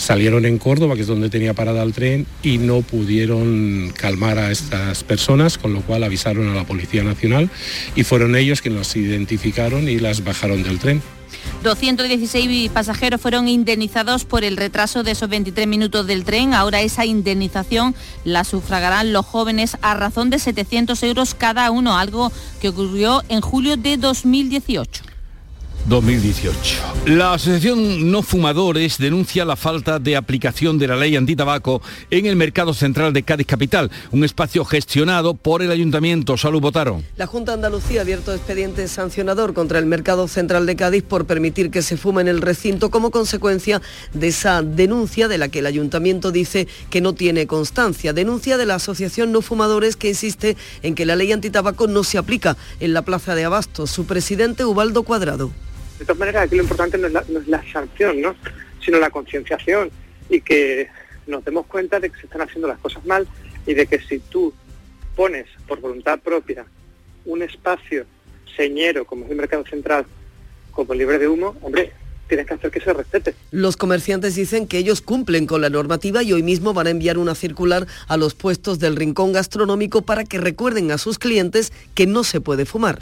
salieron 0.00 0.46
en 0.46 0.56
Córdoba, 0.56 0.94
que 0.94 1.02
es 1.02 1.06
donde 1.06 1.28
tenía 1.28 1.52
parada 1.52 1.82
el 1.82 1.92
tren, 1.92 2.26
y 2.42 2.56
no 2.56 2.80
pudieron 2.80 3.92
calmar 3.94 4.38
a 4.38 4.50
estas 4.50 5.04
personas, 5.04 5.58
con 5.58 5.74
lo 5.74 5.82
cual 5.82 6.02
avisaron 6.02 6.48
a 6.48 6.54
la 6.54 6.64
Policía 6.64 7.04
Nacional 7.04 7.50
y 7.94 8.02
fueron 8.02 8.34
ellos 8.34 8.62
quienes 8.62 8.78
las 8.78 8.96
identificaron 8.96 9.88
y 9.88 9.98
las 9.98 10.24
bajaron 10.24 10.62
del 10.62 10.78
tren. 10.78 11.02
216 11.62 12.70
pasajeros 12.70 13.20
fueron 13.20 13.46
indemnizados 13.46 14.24
por 14.24 14.42
el 14.42 14.56
retraso 14.56 15.02
de 15.02 15.10
esos 15.10 15.28
23 15.28 15.66
minutos 15.66 16.06
del 16.06 16.24
tren. 16.24 16.54
Ahora 16.54 16.80
esa 16.80 17.04
indemnización 17.04 17.94
la 18.24 18.44
sufragarán 18.44 19.12
los 19.12 19.26
jóvenes 19.26 19.76
a 19.82 19.94
razón 19.94 20.30
de 20.30 20.38
700 20.38 21.02
euros 21.02 21.34
cada 21.34 21.70
uno, 21.70 21.98
algo 21.98 22.32
que 22.62 22.70
ocurrió 22.70 23.22
en 23.28 23.42
julio 23.42 23.76
de 23.76 23.98
2018. 23.98 25.09
2018. 25.88 26.90
La 27.06 27.34
Asociación 27.34 28.10
No 28.10 28.22
Fumadores 28.22 28.98
denuncia 28.98 29.44
la 29.44 29.56
falta 29.56 29.98
de 29.98 30.16
aplicación 30.16 30.78
de 30.78 30.86
la 30.86 30.96
ley 30.96 31.16
antitabaco 31.16 31.82
en 32.10 32.26
el 32.26 32.36
mercado 32.36 32.74
central 32.74 33.12
de 33.12 33.22
Cádiz 33.22 33.46
Capital, 33.46 33.90
un 34.10 34.22
espacio 34.22 34.64
gestionado 34.64 35.34
por 35.34 35.62
el 35.62 35.70
Ayuntamiento. 35.70 36.36
Salud 36.36 36.60
Botaro. 36.60 37.02
La 37.16 37.26
Junta 37.26 37.52
de 37.52 37.56
Andalucía 37.56 38.00
ha 38.00 38.02
abierto 38.02 38.34
expediente 38.34 38.86
sancionador 38.88 39.54
contra 39.54 39.78
el 39.78 39.86
mercado 39.86 40.28
central 40.28 40.66
de 40.66 40.76
Cádiz 40.76 41.02
por 41.02 41.24
permitir 41.24 41.70
que 41.70 41.82
se 41.82 41.96
fume 41.96 42.20
en 42.20 42.28
el 42.28 42.42
recinto 42.42 42.90
como 42.90 43.10
consecuencia 43.10 43.80
de 44.12 44.28
esa 44.28 44.62
denuncia 44.62 45.28
de 45.28 45.38
la 45.38 45.48
que 45.48 45.60
el 45.60 45.66
Ayuntamiento 45.66 46.30
dice 46.32 46.68
que 46.90 47.00
no 47.00 47.14
tiene 47.14 47.46
constancia. 47.46 48.12
Denuncia 48.12 48.58
de 48.58 48.66
la 48.66 48.76
Asociación 48.76 49.32
No 49.32 49.42
Fumadores 49.42 49.96
que 49.96 50.08
insiste 50.08 50.56
en 50.82 50.94
que 50.94 51.06
la 51.06 51.16
ley 51.16 51.32
antitabaco 51.32 51.86
no 51.86 52.04
se 52.04 52.18
aplica 52.18 52.56
en 52.80 52.92
la 52.92 53.02
Plaza 53.02 53.34
de 53.34 53.44
Abastos. 53.44 53.90
Su 53.90 54.04
presidente, 54.04 54.64
Ubaldo 54.64 55.02
Cuadrado. 55.02 55.50
De 56.00 56.06
todas 56.06 56.18
maneras, 56.18 56.44
aquí 56.44 56.56
lo 56.56 56.62
importante 56.62 56.96
no 56.96 57.08
es 57.08 57.46
la, 57.46 57.62
sanción, 57.70 58.22
¿no? 58.22 58.34
sino 58.82 58.98
la 58.98 59.10
concienciación 59.10 59.90
y 60.30 60.40
que 60.40 60.88
nos 61.26 61.44
demos 61.44 61.66
cuenta 61.66 62.00
de 62.00 62.08
que 62.08 62.18
se 62.18 62.24
están 62.24 62.40
haciendo 62.40 62.66
las 62.66 62.78
cosas 62.78 63.04
mal 63.04 63.28
y 63.66 63.74
de 63.74 63.86
que 63.86 64.00
si 64.00 64.18
tú 64.18 64.54
pones 65.14 65.46
por 65.68 65.78
voluntad 65.78 66.18
propia 66.18 66.64
un 67.26 67.42
espacio 67.42 68.06
señero 68.56 69.04
como 69.04 69.26
es 69.26 69.30
el 69.30 69.36
mercado 69.36 69.62
central 69.66 70.06
como 70.70 70.94
libre 70.94 71.18
de 71.18 71.28
humo, 71.28 71.54
hombre, 71.60 71.92
tienes 72.28 72.46
que 72.46 72.54
hacer 72.54 72.70
que 72.70 72.80
se 72.80 72.94
respete. 72.94 73.34
Los 73.50 73.76
comerciantes 73.76 74.34
dicen 74.34 74.66
que 74.66 74.78
ellos 74.78 75.02
cumplen 75.02 75.46
con 75.46 75.60
la 75.60 75.68
normativa 75.68 76.22
y 76.22 76.32
hoy 76.32 76.42
mismo 76.42 76.72
van 76.72 76.86
a 76.86 76.90
enviar 76.90 77.18
una 77.18 77.34
circular 77.34 77.86
a 78.08 78.16
los 78.16 78.34
puestos 78.34 78.78
del 78.78 78.96
rincón 78.96 79.34
gastronómico 79.34 80.00
para 80.00 80.24
que 80.24 80.38
recuerden 80.38 80.92
a 80.92 80.96
sus 80.96 81.18
clientes 81.18 81.74
que 81.94 82.06
no 82.06 82.24
se 82.24 82.40
puede 82.40 82.64
fumar. 82.64 83.00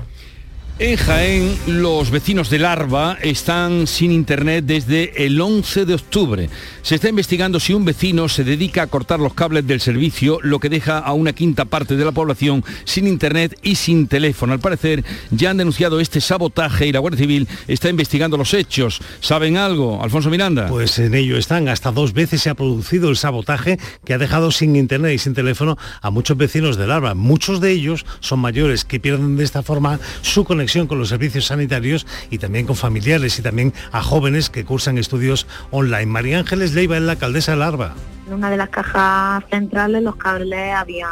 En 0.81 0.97
Jaén, 0.97 1.57
los 1.67 2.13
vecinos 2.13 2.51
de 2.51 2.61
Larva 2.61 3.19
están 3.21 3.89
sin 3.89 4.13
internet 4.13 4.65
desde 4.65 5.27
el 5.27 5.41
11 5.41 5.85
de 5.85 5.95
octubre. 5.95 6.51
Se 6.83 6.95
está 6.95 7.09
investigando 7.09 7.59
si 7.59 7.75
un 7.75 7.85
vecino 7.85 8.29
se 8.29 8.45
dedica 8.45 8.83
a 8.83 8.87
cortar 8.87 9.19
los 9.19 9.35
cables 9.35 9.67
del 9.67 9.81
servicio, 9.81 10.39
lo 10.41 10.61
que 10.61 10.69
deja 10.69 11.01
a 11.01 11.15
una 11.15 11.33
quinta 11.33 11.65
parte 11.65 11.97
de 11.97 12.05
la 12.05 12.13
población 12.13 12.65
sin 12.85 13.09
internet 13.09 13.59
y 13.61 13.75
sin 13.75 14.07
teléfono. 14.07 14.53
Al 14.53 14.61
parecer, 14.61 15.05
ya 15.33 15.51
han 15.51 15.57
denunciado 15.57 15.99
este 15.99 16.21
sabotaje 16.21 16.87
y 16.87 16.93
la 16.93 17.01
Guardia 17.01 17.19
Civil 17.19 17.49
está 17.67 17.89
investigando 17.89 18.37
los 18.37 18.55
hechos. 18.55 19.01
¿Saben 19.19 19.57
algo, 19.57 20.01
Alfonso 20.01 20.31
Miranda? 20.31 20.69
Pues 20.69 20.97
en 21.01 21.13
ello 21.17 21.39
están. 21.39 21.67
Hasta 21.67 21.91
dos 21.91 22.13
veces 22.13 22.41
se 22.43 22.51
ha 22.51 22.55
producido 22.55 23.11
el 23.11 23.17
sabotaje 23.17 23.81
que 24.05 24.15
ha 24.15 24.19
dejado 24.19 24.53
sin 24.53 24.77
internet 24.77 25.15
y 25.15 25.19
sin 25.19 25.35
teléfono 25.35 25.77
a 26.01 26.11
muchos 26.11 26.37
vecinos 26.37 26.77
de 26.77 26.87
Larva. 26.87 27.15
Muchos 27.15 27.61
de 27.61 27.73
ellos 27.73 28.07
son 28.21 28.39
mayores 28.39 28.85
que 28.85 29.01
pierden 29.01 29.37
de 29.37 29.43
esta 29.43 29.65
forma 29.65 29.99
su 30.23 30.45
conexión 30.45 30.68
con 30.87 30.99
los 30.99 31.09
servicios 31.09 31.47
sanitarios 31.47 32.07
y 32.31 32.39
también 32.39 32.67
con 32.67 32.77
familiares 32.77 33.39
y 33.39 33.43
también 33.43 33.73
a 33.91 34.03
jóvenes 34.03 34.51
que 34.51 34.65
cursan 34.65 34.99
estudios 34.99 35.47
online. 35.71 36.07
María 36.07 36.39
Ángeles 36.41 36.75
Leiva 36.75 36.97
es 36.97 37.03
la 37.03 37.13
alcaldesa 37.13 37.53
de 37.53 37.59
Larva. 37.59 37.95
En 38.27 38.35
una 38.35 38.51
de 38.51 38.59
las 38.59 38.69
cajas 38.69 39.45
centrales 39.51 40.03
los 40.03 40.17
cables 40.17 40.75
habían 40.75 41.09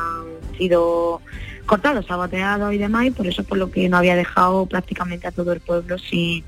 sido 0.58 1.22
cortados, 1.64 2.06
saboteados 2.06 2.74
y 2.74 2.78
demás, 2.78 3.06
y 3.06 3.10
por 3.10 3.26
eso 3.26 3.44
por 3.44 3.56
lo 3.56 3.70
que 3.70 3.88
no 3.88 3.96
había 3.96 4.14
dejado 4.14 4.66
prácticamente 4.66 5.26
a 5.26 5.32
todo 5.32 5.52
el 5.52 5.60
pueblo 5.60 5.96
sin, 5.98 6.44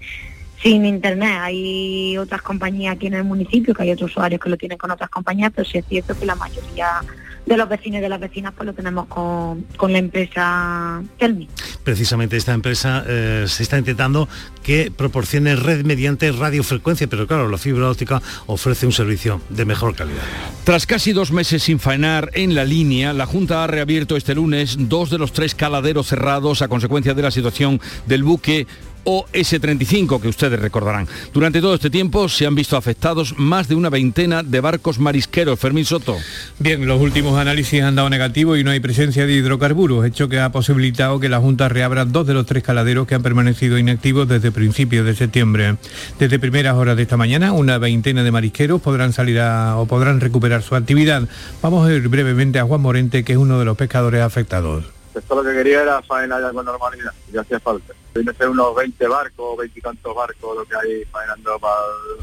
sin 0.62 0.84
internet. 0.84 1.38
Hay 1.40 2.18
otras 2.18 2.42
compañías 2.42 2.94
aquí 2.94 3.06
en 3.06 3.14
el 3.14 3.24
municipio, 3.24 3.74
que 3.74 3.84
hay 3.84 3.92
otros 3.92 4.10
usuarios 4.10 4.40
que 4.40 4.50
lo 4.50 4.58
tienen 4.58 4.76
con 4.76 4.90
otras 4.90 5.08
compañías, 5.08 5.50
pero 5.54 5.66
sí 5.66 5.78
es 5.78 5.86
cierto 5.86 6.16
que 6.18 6.26
la 6.26 6.34
mayoría 6.34 7.00
de 7.48 7.56
los 7.56 7.68
vecinos 7.68 7.98
y 7.98 8.02
de 8.02 8.08
las 8.08 8.20
vecinas 8.20 8.52
pues 8.54 8.66
lo 8.66 8.74
tenemos 8.74 9.06
con, 9.06 9.92
la 9.92 9.98
empresa 9.98 11.02
Telmi. 11.18 11.48
Precisamente 11.82 12.36
esta 12.36 12.52
empresa 12.52 13.04
eh, 13.06 13.44
se 13.48 13.62
está 13.62 13.78
intentando 13.78 14.28
que 14.62 14.92
proporcione 14.94 15.56
red 15.56 15.84
mediante 15.84 16.30
radiofrecuencia, 16.30 17.06
pero 17.06 17.26
claro, 17.26 17.48
la 17.48 17.56
fibra 17.56 17.88
óptica 17.88 18.20
ofrece 18.46 18.84
un 18.84 18.92
servicio 18.92 19.40
de 19.48 19.64
mejor 19.64 19.94
calidad. 19.94 20.22
Tras 20.64 20.86
casi 20.86 21.12
dos 21.12 21.32
meses 21.32 21.62
sin 21.62 21.78
faenar 21.78 22.30
en 22.34 22.54
la 22.54 22.64
línea, 22.64 23.14
la 23.14 23.24
Junta 23.24 23.64
ha 23.64 23.66
reabierto 23.66 24.16
este 24.16 24.34
lunes 24.34 24.76
dos 24.78 25.08
de 25.08 25.18
los 25.18 25.32
tres 25.32 25.54
caladeros 25.54 26.08
cerrados 26.08 26.60
a 26.60 26.68
consecuencia 26.68 27.14
de 27.14 27.22
la 27.22 27.30
situación 27.30 27.80
del 28.06 28.24
buque 28.24 28.66
o 29.04 29.26
S-35 29.32 30.20
que 30.20 30.28
ustedes 30.28 30.60
recordarán. 30.60 31.08
Durante 31.32 31.60
todo 31.60 31.74
este 31.74 31.90
tiempo 31.90 32.28
se 32.28 32.46
han 32.46 32.54
visto 32.54 32.76
afectados 32.76 33.34
más 33.38 33.68
de 33.68 33.74
una 33.74 33.90
veintena 33.90 34.42
de 34.42 34.60
barcos 34.60 34.98
marisqueros. 34.98 35.58
Fermín 35.58 35.84
Soto. 35.84 36.16
Bien, 36.58 36.86
los 36.86 37.00
últimos 37.00 37.38
análisis 37.38 37.82
han 37.82 37.94
dado 37.94 38.10
negativo 38.10 38.56
y 38.56 38.64
no 38.64 38.70
hay 38.70 38.80
presencia 38.80 39.26
de 39.26 39.32
hidrocarburos, 39.32 40.04
hecho 40.04 40.28
que 40.28 40.40
ha 40.40 40.52
posibilitado 40.52 41.20
que 41.20 41.28
la 41.28 41.38
Junta 41.38 41.68
reabra 41.68 42.04
dos 42.04 42.26
de 42.26 42.34
los 42.34 42.46
tres 42.46 42.62
caladeros 42.62 43.06
que 43.06 43.14
han 43.14 43.22
permanecido 43.22 43.78
inactivos 43.78 44.28
desde 44.28 44.52
principios 44.52 45.06
de 45.06 45.14
septiembre. 45.14 45.76
Desde 46.18 46.38
primeras 46.38 46.74
horas 46.74 46.96
de 46.96 47.02
esta 47.02 47.16
mañana, 47.16 47.52
una 47.52 47.78
veintena 47.78 48.22
de 48.22 48.30
marisqueros 48.30 48.80
podrán 48.80 49.12
salir 49.12 49.40
a, 49.40 49.76
o 49.76 49.86
podrán 49.86 50.20
recuperar 50.20 50.62
su 50.62 50.74
actividad. 50.74 51.28
Vamos 51.62 51.88
a 51.88 51.92
ir 51.92 52.08
brevemente 52.08 52.58
a 52.58 52.64
Juan 52.64 52.80
Morente, 52.80 53.24
que 53.24 53.32
es 53.32 53.38
uno 53.38 53.58
de 53.58 53.64
los 53.64 53.76
pescadores 53.76 54.22
afectados. 54.22 54.97
Esto 55.18 55.34
lo 55.34 55.42
que 55.42 55.56
quería 55.56 55.82
era 55.82 56.02
faena 56.02 56.40
ya 56.40 56.52
con 56.52 56.64
normalidad, 56.64 57.12
y 57.32 57.36
hacía 57.36 57.58
falta. 57.60 57.92
Tiene 58.12 58.32
ser 58.34 58.48
unos 58.48 58.74
20 58.74 59.06
barcos, 59.08 59.58
20 59.58 59.78
y 59.78 59.82
tantos 59.82 60.14
barcos 60.14 60.56
lo 60.56 60.64
que 60.64 60.76
hay 60.76 61.04
faenando 61.10 61.58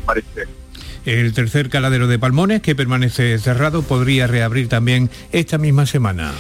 para 0.06 0.20
el 0.20 0.26
El 1.06 1.34
tercer 1.34 1.70
caladero 1.70 2.08
de 2.08 2.18
Palmones, 2.18 2.62
que 2.62 2.76
permanece 2.76 3.38
cerrado, 3.39 3.82
podría 3.82 4.28
reabrir 4.28 4.70
también 4.70 5.10
esta 5.32 5.58
misma 5.58 5.86
semana. 5.86 6.34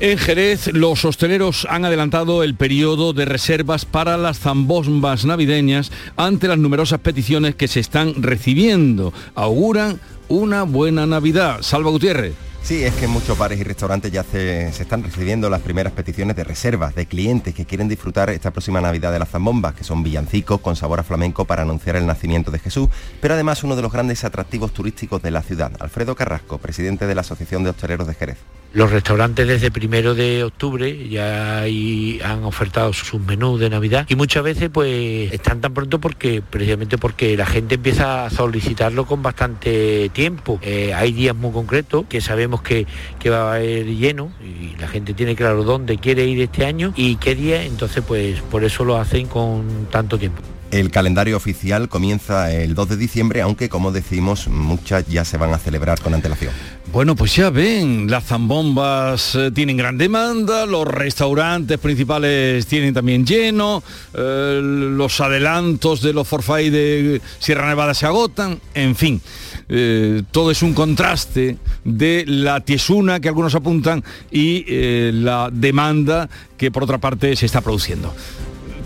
En 0.00 0.16
Jerez, 0.16 0.72
los 0.72 1.04
hosteleros 1.04 1.66
han 1.68 1.84
adelantado 1.84 2.42
el 2.42 2.54
periodo 2.54 3.12
de 3.12 3.26
reservas 3.26 3.84
para 3.84 4.16
las 4.16 4.38
zambombas 4.38 5.26
navideñas 5.26 5.92
ante 6.16 6.48
las 6.48 6.56
numerosas 6.56 7.00
peticiones 7.00 7.54
que 7.54 7.68
se 7.68 7.80
están 7.80 8.22
recibiendo. 8.22 9.12
Auguran 9.34 10.00
una 10.28 10.62
buena 10.62 11.06
Navidad. 11.06 11.58
Salva 11.60 11.90
Gutiérrez. 11.90 12.49
Sí, 12.62 12.84
es 12.84 12.94
que 12.94 13.08
muchos 13.08 13.36
bares 13.36 13.58
y 13.58 13.64
restaurantes 13.64 14.12
ya 14.12 14.22
se, 14.22 14.68
están 14.68 15.02
recibiendo 15.02 15.50
las 15.50 15.60
primeras 15.60 15.92
peticiones 15.92 16.36
de 16.36 16.44
reservas 16.44 16.94
de 16.94 17.06
clientes 17.06 17.54
que 17.54 17.64
quieren 17.64 17.88
disfrutar 17.88 18.30
esta 18.30 18.52
próxima 18.52 18.80
Navidad 18.80 19.12
de 19.12 19.18
las 19.18 19.30
zambombas, 19.30 19.74
que 19.74 19.82
son 19.82 20.02
villancicos 20.02 20.60
con 20.60 20.76
sabor 20.76 21.00
a 21.00 21.02
flamenco 21.02 21.46
para 21.46 21.62
anunciar 21.62 21.96
el 21.96 22.06
nacimiento 22.06 22.50
de 22.50 22.60
Jesús, 22.60 22.88
pero 23.20 23.34
además 23.34 23.64
uno 23.64 23.76
de 23.76 23.82
los 23.82 23.92
grandes 23.92 24.24
atractivos 24.24 24.72
turísticos 24.72 25.20
de 25.22 25.32
la 25.32 25.42
ciudad. 25.42 25.72
Alfredo 25.80 26.14
Carrasco, 26.14 26.58
presidente 26.58 27.06
de 27.06 27.14
la 27.14 27.22
Asociación 27.22 27.64
de 27.64 27.70
Hosteleros 27.70 28.06
de 28.06 28.14
Jerez. 28.14 28.38
Los 28.72 28.92
restaurantes 28.92 29.48
desde 29.48 29.72
primero 29.72 30.14
de 30.14 30.44
octubre 30.44 31.08
ya 31.08 31.62
han 31.62 32.44
ofertado 32.44 32.92
sus 32.92 33.20
menús 33.20 33.58
de 33.58 33.68
Navidad 33.68 34.06
y 34.08 34.14
muchas 34.14 34.44
veces 34.44 34.70
pues 34.72 35.32
están 35.32 35.60
tan 35.60 35.74
pronto 35.74 35.98
porque 35.98 36.40
precisamente 36.40 36.96
porque 36.96 37.36
la 37.36 37.46
gente 37.46 37.74
empieza 37.74 38.26
a 38.26 38.30
solicitarlo 38.30 39.06
con 39.06 39.24
bastante 39.24 40.08
tiempo. 40.10 40.60
Eh, 40.62 40.94
hay 40.94 41.12
días 41.12 41.34
muy 41.34 41.50
concretos 41.50 42.04
que 42.08 42.20
sabemos 42.20 42.62
que, 42.62 42.86
que 43.18 43.28
va 43.28 43.50
a 43.50 43.54
haber 43.56 43.86
lleno 43.86 44.30
y 44.40 44.78
la 44.80 44.86
gente 44.86 45.14
tiene 45.14 45.34
claro 45.34 45.64
dónde 45.64 45.98
quiere 45.98 46.26
ir 46.26 46.40
este 46.40 46.64
año 46.64 46.92
y 46.94 47.16
qué 47.16 47.34
día, 47.34 47.64
entonces 47.64 48.04
pues 48.06 48.40
por 48.40 48.62
eso 48.62 48.84
lo 48.84 48.98
hacen 48.98 49.26
con 49.26 49.88
tanto 49.90 50.16
tiempo. 50.16 50.42
El 50.70 50.90
calendario 50.92 51.36
oficial 51.36 51.88
comienza 51.88 52.52
el 52.52 52.74
2 52.74 52.90
de 52.90 52.96
diciembre, 52.96 53.42
aunque 53.42 53.68
como 53.68 53.90
decimos, 53.90 54.46
muchas 54.46 55.04
ya 55.08 55.24
se 55.24 55.36
van 55.36 55.52
a 55.52 55.58
celebrar 55.58 56.00
con 56.00 56.14
antelación. 56.14 56.52
Bueno, 56.92 57.16
pues 57.16 57.34
ya 57.34 57.50
ven, 57.50 58.08
las 58.08 58.24
zambombas 58.24 59.34
eh, 59.34 59.50
tienen 59.52 59.76
gran 59.76 59.98
demanda, 59.98 60.66
los 60.66 60.86
restaurantes 60.86 61.78
principales 61.78 62.66
tienen 62.66 62.94
también 62.94 63.26
lleno, 63.26 63.82
eh, 64.14 64.60
los 64.62 65.20
adelantos 65.20 66.02
de 66.02 66.12
los 66.12 66.26
forfait 66.26 66.72
de 66.72 67.20
Sierra 67.40 67.68
Nevada 67.68 67.92
se 67.94 68.06
agotan, 68.06 68.60
en 68.74 68.94
fin. 68.94 69.20
Eh, 69.68 70.22
todo 70.30 70.52
es 70.52 70.62
un 70.62 70.72
contraste 70.72 71.58
de 71.84 72.24
la 72.26 72.60
tiesuna 72.60 73.18
que 73.18 73.28
algunos 73.28 73.56
apuntan 73.56 74.04
y 74.30 74.64
la 75.12 75.48
demanda 75.52 76.28
que 76.56 76.70
por 76.70 76.84
otra 76.84 76.98
parte 76.98 77.34
se 77.34 77.46
está 77.46 77.60
produciendo, 77.60 78.14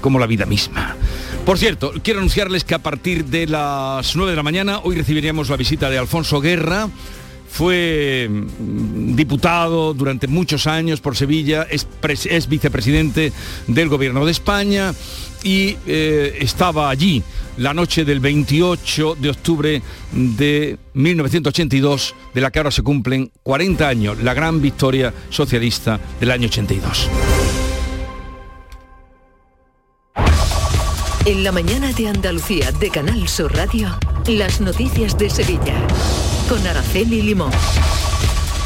como 0.00 0.18
la 0.18 0.26
vida 0.26 0.46
misma. 0.46 0.96
Por 1.44 1.58
cierto, 1.58 1.92
quiero 2.02 2.20
anunciarles 2.20 2.64
que 2.64 2.74
a 2.74 2.78
partir 2.78 3.26
de 3.26 3.46
las 3.46 4.16
9 4.16 4.32
de 4.32 4.36
la 4.36 4.42
mañana 4.42 4.78
hoy 4.82 4.96
recibiríamos 4.96 5.50
la 5.50 5.58
visita 5.58 5.90
de 5.90 5.98
Alfonso 5.98 6.40
Guerra. 6.40 6.88
Fue 7.50 8.28
mm, 8.30 9.14
diputado 9.14 9.92
durante 9.92 10.26
muchos 10.26 10.66
años 10.66 11.02
por 11.02 11.16
Sevilla, 11.16 11.66
es, 11.70 12.48
vicepresidente 12.48 13.30
del 13.66 13.88
Gobierno 13.90 14.24
de 14.24 14.32
España 14.32 14.94
y 15.42 15.76
eh, 15.86 16.38
estaba 16.40 16.88
allí 16.88 17.22
la 17.58 17.74
noche 17.74 18.06
del 18.06 18.20
28 18.20 19.16
de 19.20 19.28
octubre 19.30 19.82
de 20.12 20.78
1982, 20.94 22.14
de 22.32 22.40
la 22.40 22.50
que 22.50 22.58
ahora 22.58 22.70
se 22.70 22.82
cumplen 22.82 23.30
40 23.42 23.86
años, 23.86 24.22
la 24.22 24.32
gran 24.32 24.62
victoria 24.62 25.12
socialista 25.28 26.00
del 26.18 26.30
año 26.30 26.48
82. 26.48 27.10
En 31.26 31.42
la 31.42 31.52
mañana 31.52 31.90
de 31.94 32.06
Andalucía 32.06 32.70
de 32.72 32.90
Canal 32.90 33.26
Sur 33.30 33.56
Radio, 33.56 33.98
las 34.26 34.60
noticias 34.60 35.16
de 35.16 35.30
Sevilla 35.30 35.74
con 36.50 36.66
Araceli 36.66 37.22
Limón. 37.22 37.50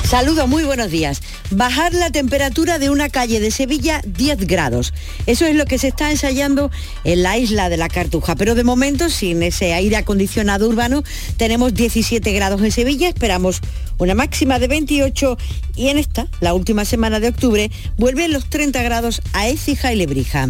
Saludos, 0.03 0.49
muy 0.49 0.65
buenos 0.65 0.91
días. 0.91 1.23
Bajar 1.53 1.95
la 1.95 2.11
temperatura 2.11 2.81
de 2.81 2.91
una 2.91 3.11
calle 3.11 3.39
de 3.39 3.53
Sevilla 3.53 4.01
10 4.05 4.49
grados. 4.49 4.93
Eso 5.27 5.47
es 5.47 5.55
lo 5.55 5.67
que 5.67 5.79
se 5.79 5.87
está 5.87 6.11
ensayando 6.11 6.73
en 7.05 7.23
la 7.23 7.39
isla 7.39 7.69
de 7.69 7.77
la 7.77 7.89
Cartuja. 7.89 8.35
Pero 8.35 8.57
de 8.57 8.65
momento, 8.65 9.09
sin 9.09 9.45
ese 9.45 9.73
aire 9.73 9.95
acondicionado 9.95 10.69
urbano, 10.69 11.05
tenemos 11.37 11.75
17 11.75 12.33
grados 12.33 12.61
en 12.63 12.73
Sevilla. 12.73 13.09
Esperamos 13.09 13.61
una 13.99 14.17
máxima 14.17 14.59
de 14.59 14.67
28 14.67 15.39
y 15.77 15.91
en 15.91 15.99
esta, 15.99 16.27
la 16.41 16.55
última 16.55 16.85
semana 16.85 17.21
de 17.21 17.29
octubre, 17.29 17.71
vuelven 17.99 18.33
los 18.33 18.51
30 18.51 18.83
grados 18.83 19.23
a 19.33 19.47
Écija 19.47 19.93
y 19.93 19.97
Lebrija. 19.97 20.49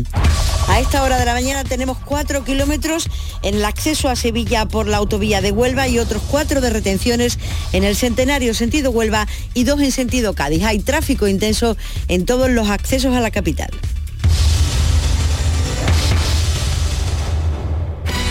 A 0.68 0.80
esta 0.80 1.02
hora 1.02 1.18
de 1.18 1.24
la 1.24 1.32
mañana 1.32 1.64
tenemos 1.64 1.96
4 2.04 2.44
kilómetros 2.44 3.08
en 3.42 3.54
el 3.56 3.64
acceso 3.64 4.08
a 4.08 4.16
Sevilla 4.16 4.66
por 4.66 4.86
la 4.86 4.98
autovía 4.98 5.40
de 5.40 5.50
Huelva 5.50 5.88
y 5.88 5.98
otros 5.98 6.22
4 6.30 6.60
de 6.60 6.70
retenciones 6.70 7.38
en 7.72 7.84
el 7.84 7.96
Centenario 7.96 8.52
sentido 8.52 8.90
Huelva 8.90 9.26
y 9.54 9.64
2 9.64 9.80
en 9.80 9.92
sentido 9.92 10.34
Cádiz. 10.34 10.64
Hay 10.64 10.80
tráfico 10.80 11.26
intenso 11.26 11.76
en 12.08 12.26
todos 12.26 12.50
los 12.50 12.68
accesos 12.68 13.16
a 13.16 13.20
la 13.20 13.30
capital. 13.30 13.70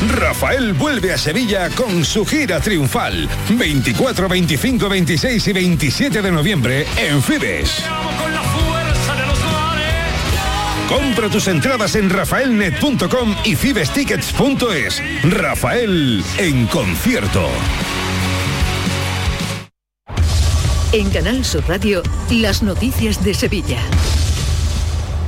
Rafael 0.08 0.74
vuelve 0.74 1.12
a 1.14 1.18
Sevilla 1.18 1.70
con 1.70 2.06
su 2.06 2.24
gira 2.26 2.60
triunfal. 2.60 3.28
24, 3.50 4.30
25, 4.30 4.90
26 4.90 5.48
y 5.48 5.54
27 5.54 6.22
de 6.22 6.32
noviembre 6.32 6.86
en 6.98 7.22
Fibes. 7.22 7.84
Compra 10.88 11.30
tus 11.30 11.48
entradas 11.48 11.96
en 11.96 12.10
rafaelnet.com 12.10 13.36
y 13.44 13.56
fibestickets.es. 13.56 15.04
Rafael 15.24 16.24
en 16.38 16.68
concierto. 16.68 17.48
En 20.94 21.10
Canal 21.10 21.44
Sur 21.44 21.68
Radio, 21.68 22.02
las 22.32 22.64
noticias 22.64 23.24
de 23.24 23.34
Sevilla. 23.34 23.80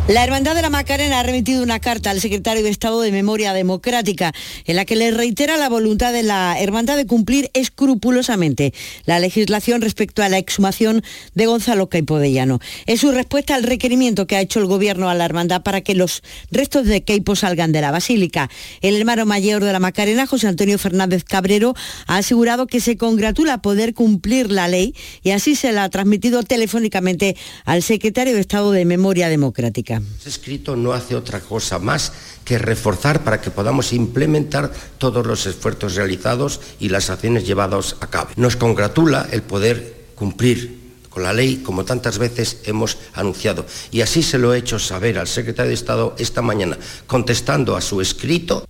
La 0.09 0.23
Hermandad 0.23 0.55
de 0.55 0.63
la 0.63 0.71
Macarena 0.71 1.19
ha 1.19 1.23
remitido 1.23 1.61
una 1.61 1.79
carta 1.79 2.09
al 2.09 2.19
secretario 2.19 2.63
de 2.63 2.71
Estado 2.71 2.99
de 3.01 3.11
Memoria 3.11 3.53
Democrática 3.53 4.33
en 4.65 4.75
la 4.75 4.83
que 4.83 4.95
le 4.95 5.11
reitera 5.11 5.55
la 5.55 5.69
voluntad 5.69 6.11
de 6.11 6.23
la 6.23 6.59
Hermandad 6.59 6.97
de 6.97 7.05
cumplir 7.05 7.51
escrupulosamente 7.53 8.73
la 9.05 9.19
legislación 9.19 9.81
respecto 9.81 10.23
a 10.23 10.29
la 10.29 10.39
exhumación 10.39 11.03
de 11.35 11.45
Gonzalo 11.45 11.89
Caipodellano. 11.89 12.57
Es 12.87 13.01
su 13.01 13.11
respuesta 13.11 13.53
al 13.53 13.61
requerimiento 13.61 14.25
que 14.25 14.35
ha 14.35 14.41
hecho 14.41 14.59
el 14.59 14.65
Gobierno 14.65 15.11
a 15.11 15.13
la 15.13 15.25
Hermandad 15.25 15.61
para 15.61 15.81
que 15.81 15.93
los 15.93 16.23
restos 16.49 16.87
de 16.87 17.03
Caipo 17.03 17.35
salgan 17.35 17.71
de 17.71 17.81
la 17.81 17.91
Basílica. 17.91 18.49
El 18.81 18.95
hermano 18.95 19.27
mayor 19.27 19.63
de 19.63 19.73
la 19.73 19.79
Macarena, 19.79 20.25
José 20.25 20.47
Antonio 20.47 20.79
Fernández 20.79 21.23
Cabrero, 21.23 21.75
ha 22.07 22.17
asegurado 22.17 22.65
que 22.65 22.79
se 22.79 22.97
congratula 22.97 23.61
poder 23.61 23.93
cumplir 23.93 24.49
la 24.49 24.69
ley 24.69 24.95
y 25.21 25.29
así 25.29 25.53
se 25.53 25.71
la 25.71 25.83
ha 25.83 25.89
transmitido 25.89 26.41
telefónicamente 26.41 27.37
al 27.63 27.83
secretario 27.83 28.33
de 28.33 28.41
Estado 28.41 28.71
de 28.71 28.85
Memoria 28.85 29.29
Democrática. 29.29 29.98
Este 30.17 30.29
escrito 30.29 30.75
no 30.75 30.93
hace 30.93 31.15
otra 31.15 31.39
cosa 31.39 31.79
más 31.79 32.11
que 32.45 32.57
reforzar 32.57 33.23
para 33.23 33.41
que 33.41 33.51
podamos 33.51 33.93
implementar 33.93 34.71
todos 34.97 35.25
los 35.25 35.45
esfuerzos 35.45 35.95
realizados 35.95 36.59
y 36.79 36.89
las 36.89 37.09
acciones 37.09 37.45
llevadas 37.45 37.95
a 37.99 38.07
cabo. 38.07 38.29
Nos 38.35 38.55
congratula 38.55 39.27
el 39.31 39.41
poder 39.41 40.09
cumplir 40.15 40.79
con 41.09 41.23
la 41.23 41.33
ley 41.33 41.57
como 41.57 41.85
tantas 41.85 42.17
veces 42.17 42.59
hemos 42.65 42.97
anunciado. 43.13 43.65
Y 43.91 44.01
así 44.01 44.23
se 44.23 44.37
lo 44.37 44.53
he 44.53 44.59
hecho 44.59 44.79
saber 44.79 45.17
al 45.17 45.27
secretario 45.27 45.69
de 45.69 45.75
Estado 45.75 46.15
esta 46.17 46.41
mañana, 46.41 46.77
contestando 47.07 47.75
a 47.75 47.81
su 47.81 48.01
escrito. 48.01 48.65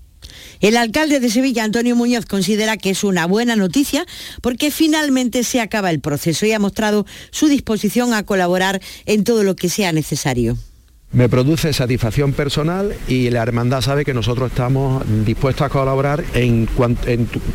El 0.59 0.75
alcalde 0.75 1.21
de 1.21 1.29
Sevilla, 1.29 1.63
Antonio 1.63 1.95
Muñoz, 1.95 2.25
considera 2.25 2.75
que 2.75 2.89
es 2.89 3.05
una 3.05 3.25
buena 3.27 3.55
noticia 3.55 4.05
porque 4.41 4.71
finalmente 4.71 5.43
se 5.45 5.61
acaba 5.61 5.89
el 5.89 6.01
proceso 6.01 6.45
y 6.45 6.51
ha 6.51 6.59
mostrado 6.59 7.05
su 7.31 7.47
disposición 7.47 8.13
a 8.13 8.25
colaborar 8.25 8.81
en 9.05 9.23
todo 9.23 9.43
lo 9.43 9.55
que 9.55 9.69
sea 9.69 9.93
necesario 9.93 10.57
me 11.11 11.27
produce 11.27 11.73
satisfacción 11.73 12.33
personal 12.33 12.93
y 13.07 13.29
la 13.31 13.41
hermandad 13.41 13.81
sabe 13.81 14.05
que 14.05 14.13
nosotros 14.13 14.51
estamos 14.51 15.03
dispuestos 15.25 15.65
a 15.65 15.69
colaborar 15.69 16.23
en, 16.35 16.67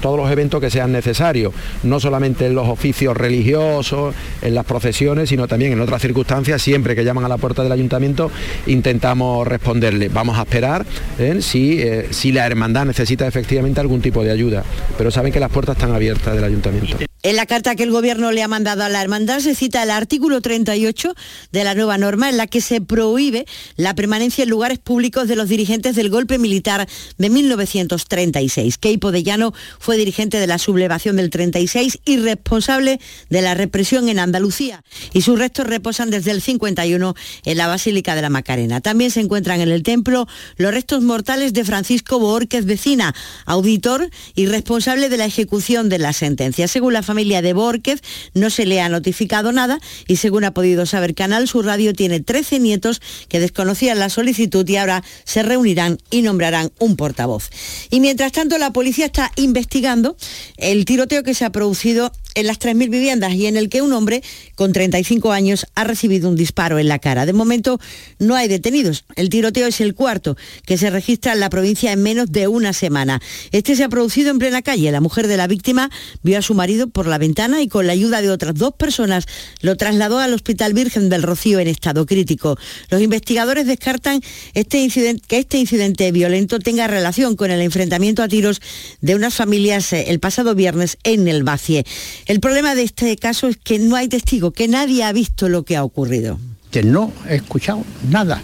todos 0.00 0.18
los 0.18 0.30
eventos 0.30 0.60
que 0.60 0.70
sean 0.70 0.90
necesarios, 0.90 1.54
no 1.84 2.00
solamente 2.00 2.46
en 2.46 2.54
los 2.54 2.68
oficios 2.68 3.16
religiosos, 3.16 4.14
en 4.42 4.54
las 4.54 4.64
procesiones, 4.64 5.28
sino 5.28 5.46
también 5.46 5.72
en 5.72 5.80
otras 5.80 6.02
circunstancias, 6.02 6.60
siempre 6.60 6.96
que 6.96 7.04
llaman 7.04 7.24
a 7.24 7.28
la 7.28 7.38
puerta 7.38 7.62
del 7.62 7.72
ayuntamiento 7.72 8.30
intentamos 8.66 9.46
responderle. 9.46 10.08
Vamos 10.08 10.36
a 10.38 10.42
esperar 10.42 10.84
¿eh? 11.18 11.38
si, 11.40 11.80
eh, 11.80 12.08
si 12.10 12.32
la 12.32 12.46
hermandad 12.46 12.86
necesita 12.86 13.26
efectivamente 13.26 13.80
algún 13.80 14.00
tipo 14.00 14.24
de 14.24 14.32
ayuda, 14.32 14.64
pero 14.98 15.10
saben 15.10 15.32
que 15.32 15.40
las 15.40 15.50
puertas 15.50 15.76
están 15.76 15.92
abiertas 15.92 16.34
del 16.34 16.44
ayuntamiento. 16.44 16.96
En 17.24 17.36
la 17.36 17.46
carta 17.46 17.74
que 17.74 17.84
el 17.84 17.90
Gobierno 17.90 18.32
le 18.32 18.42
ha 18.42 18.48
mandado 18.48 18.84
a 18.84 18.90
la 18.90 19.00
hermandad 19.00 19.40
se 19.40 19.54
cita 19.54 19.82
el 19.82 19.90
artículo 19.90 20.42
38 20.42 21.14
de 21.52 21.64
la 21.64 21.74
nueva 21.74 21.96
norma 21.96 22.28
en 22.28 22.36
la 22.36 22.46
que 22.46 22.60
se 22.60 22.82
prohíbe 22.82 23.46
la 23.76 23.94
permanencia 23.94 24.44
en 24.44 24.50
lugares 24.50 24.78
públicos 24.78 25.26
de 25.26 25.34
los 25.34 25.48
dirigentes 25.48 25.96
del 25.96 26.10
golpe 26.10 26.36
militar 26.36 26.86
de 27.16 27.30
1936. 27.30 28.76
Keipo 28.76 29.10
de 29.10 29.22
Llano 29.22 29.54
fue 29.78 29.96
dirigente 29.96 30.38
de 30.38 30.46
la 30.46 30.58
sublevación 30.58 31.16
del 31.16 31.30
36 31.30 32.00
y 32.04 32.18
responsable 32.18 33.00
de 33.30 33.40
la 33.40 33.54
represión 33.54 34.10
en 34.10 34.18
Andalucía 34.18 34.84
y 35.14 35.22
sus 35.22 35.38
restos 35.38 35.66
reposan 35.66 36.10
desde 36.10 36.30
el 36.30 36.42
51 36.42 37.14
en 37.46 37.56
la 37.56 37.68
Basílica 37.68 38.14
de 38.14 38.20
la 38.20 38.28
Macarena. 38.28 38.82
También 38.82 39.10
se 39.10 39.20
encuentran 39.20 39.62
en 39.62 39.70
el 39.70 39.82
templo 39.82 40.28
los 40.58 40.74
restos 40.74 41.02
mortales 41.02 41.54
de 41.54 41.64
Francisco 41.64 42.18
Borquez 42.18 42.66
Vecina, 42.66 43.14
auditor 43.46 44.10
y 44.34 44.44
responsable 44.44 45.08
de 45.08 45.16
la 45.16 45.24
ejecución 45.24 45.88
de 45.88 45.98
la 46.00 46.12
sentencia. 46.12 46.68
Según 46.68 46.92
la 46.92 47.02
de 47.14 47.52
Borquez 47.52 48.00
no 48.34 48.50
se 48.50 48.66
le 48.66 48.80
ha 48.80 48.88
notificado 48.88 49.52
nada 49.52 49.78
y 50.08 50.16
según 50.16 50.44
ha 50.44 50.52
podido 50.52 50.84
saber 50.84 51.14
Canal 51.14 51.46
Sur 51.46 51.64
Radio 51.64 51.94
tiene 51.94 52.20
13 52.20 52.58
nietos 52.58 53.00
que 53.28 53.38
desconocían 53.38 54.00
la 54.00 54.08
solicitud 54.08 54.68
y 54.68 54.76
ahora 54.76 55.04
se 55.24 55.42
reunirán 55.42 55.98
y 56.10 56.22
nombrarán 56.22 56.72
un 56.80 56.96
portavoz. 56.96 57.50
Y 57.90 58.00
mientras 58.00 58.32
tanto 58.32 58.58
la 58.58 58.72
policía 58.72 59.06
está 59.06 59.30
investigando 59.36 60.16
el 60.56 60.84
tiroteo 60.84 61.22
que 61.22 61.34
se 61.34 61.44
ha 61.44 61.50
producido 61.50 62.10
en 62.34 62.46
las 62.46 62.58
3.000 62.58 62.90
viviendas 62.90 63.32
y 63.34 63.46
en 63.46 63.56
el 63.56 63.68
que 63.68 63.82
un 63.82 63.92
hombre 63.92 64.22
con 64.54 64.72
35 64.72 65.32
años 65.32 65.66
ha 65.74 65.84
recibido 65.84 66.28
un 66.28 66.36
disparo 66.36 66.78
en 66.78 66.88
la 66.88 66.98
cara. 66.98 67.26
De 67.26 67.32
momento 67.32 67.80
no 68.18 68.36
hay 68.36 68.48
detenidos. 68.48 69.04
El 69.16 69.28
tiroteo 69.28 69.66
es 69.66 69.80
el 69.80 69.94
cuarto 69.94 70.36
que 70.66 70.78
se 70.78 70.90
registra 70.90 71.32
en 71.32 71.40
la 71.40 71.50
provincia 71.50 71.92
en 71.92 72.02
menos 72.02 72.30
de 72.30 72.46
una 72.48 72.72
semana. 72.72 73.20
Este 73.52 73.76
se 73.76 73.84
ha 73.84 73.88
producido 73.88 74.30
en 74.30 74.38
plena 74.38 74.62
calle. 74.62 74.90
La 74.92 75.00
mujer 75.00 75.26
de 75.26 75.36
la 75.36 75.46
víctima 75.46 75.90
vio 76.22 76.38
a 76.38 76.42
su 76.42 76.54
marido 76.54 76.88
por 76.88 77.06
la 77.06 77.18
ventana 77.18 77.62
y 77.62 77.68
con 77.68 77.86
la 77.86 77.92
ayuda 77.92 78.22
de 78.22 78.30
otras 78.30 78.54
dos 78.54 78.74
personas 78.74 79.26
lo 79.60 79.76
trasladó 79.76 80.18
al 80.18 80.34
Hospital 80.34 80.74
Virgen 80.74 81.08
del 81.08 81.22
Rocío 81.22 81.58
en 81.58 81.68
estado 81.68 82.06
crítico. 82.06 82.56
Los 82.90 83.02
investigadores 83.02 83.66
descartan 83.66 84.20
este 84.54 84.84
que 85.26 85.38
este 85.38 85.58
incidente 85.58 86.10
violento 86.12 86.58
tenga 86.58 86.86
relación 86.86 87.36
con 87.36 87.50
el 87.50 87.60
enfrentamiento 87.60 88.22
a 88.22 88.28
tiros 88.28 88.60
de 89.00 89.14
unas 89.14 89.34
familias 89.34 89.92
eh, 89.92 90.06
el 90.08 90.20
pasado 90.20 90.54
viernes 90.54 90.98
en 91.04 91.26
el 91.28 91.42
Bacie. 91.42 91.84
El 92.26 92.40
problema 92.40 92.74
de 92.74 92.84
este 92.84 93.16
caso 93.16 93.48
es 93.48 93.58
que 93.58 93.78
no 93.78 93.96
hay 93.96 94.08
testigo, 94.08 94.50
que 94.50 94.66
nadie 94.66 95.04
ha 95.04 95.12
visto 95.12 95.48
lo 95.48 95.64
que 95.64 95.76
ha 95.76 95.84
ocurrido. 95.84 96.38
Que 96.70 96.82
no 96.82 97.12
he 97.28 97.36
escuchado 97.36 97.84
nada. 98.08 98.42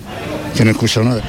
Que 0.55 0.65
no 0.65 0.71
he 0.71 0.73
escuchado 0.73 1.07
nada. 1.07 1.23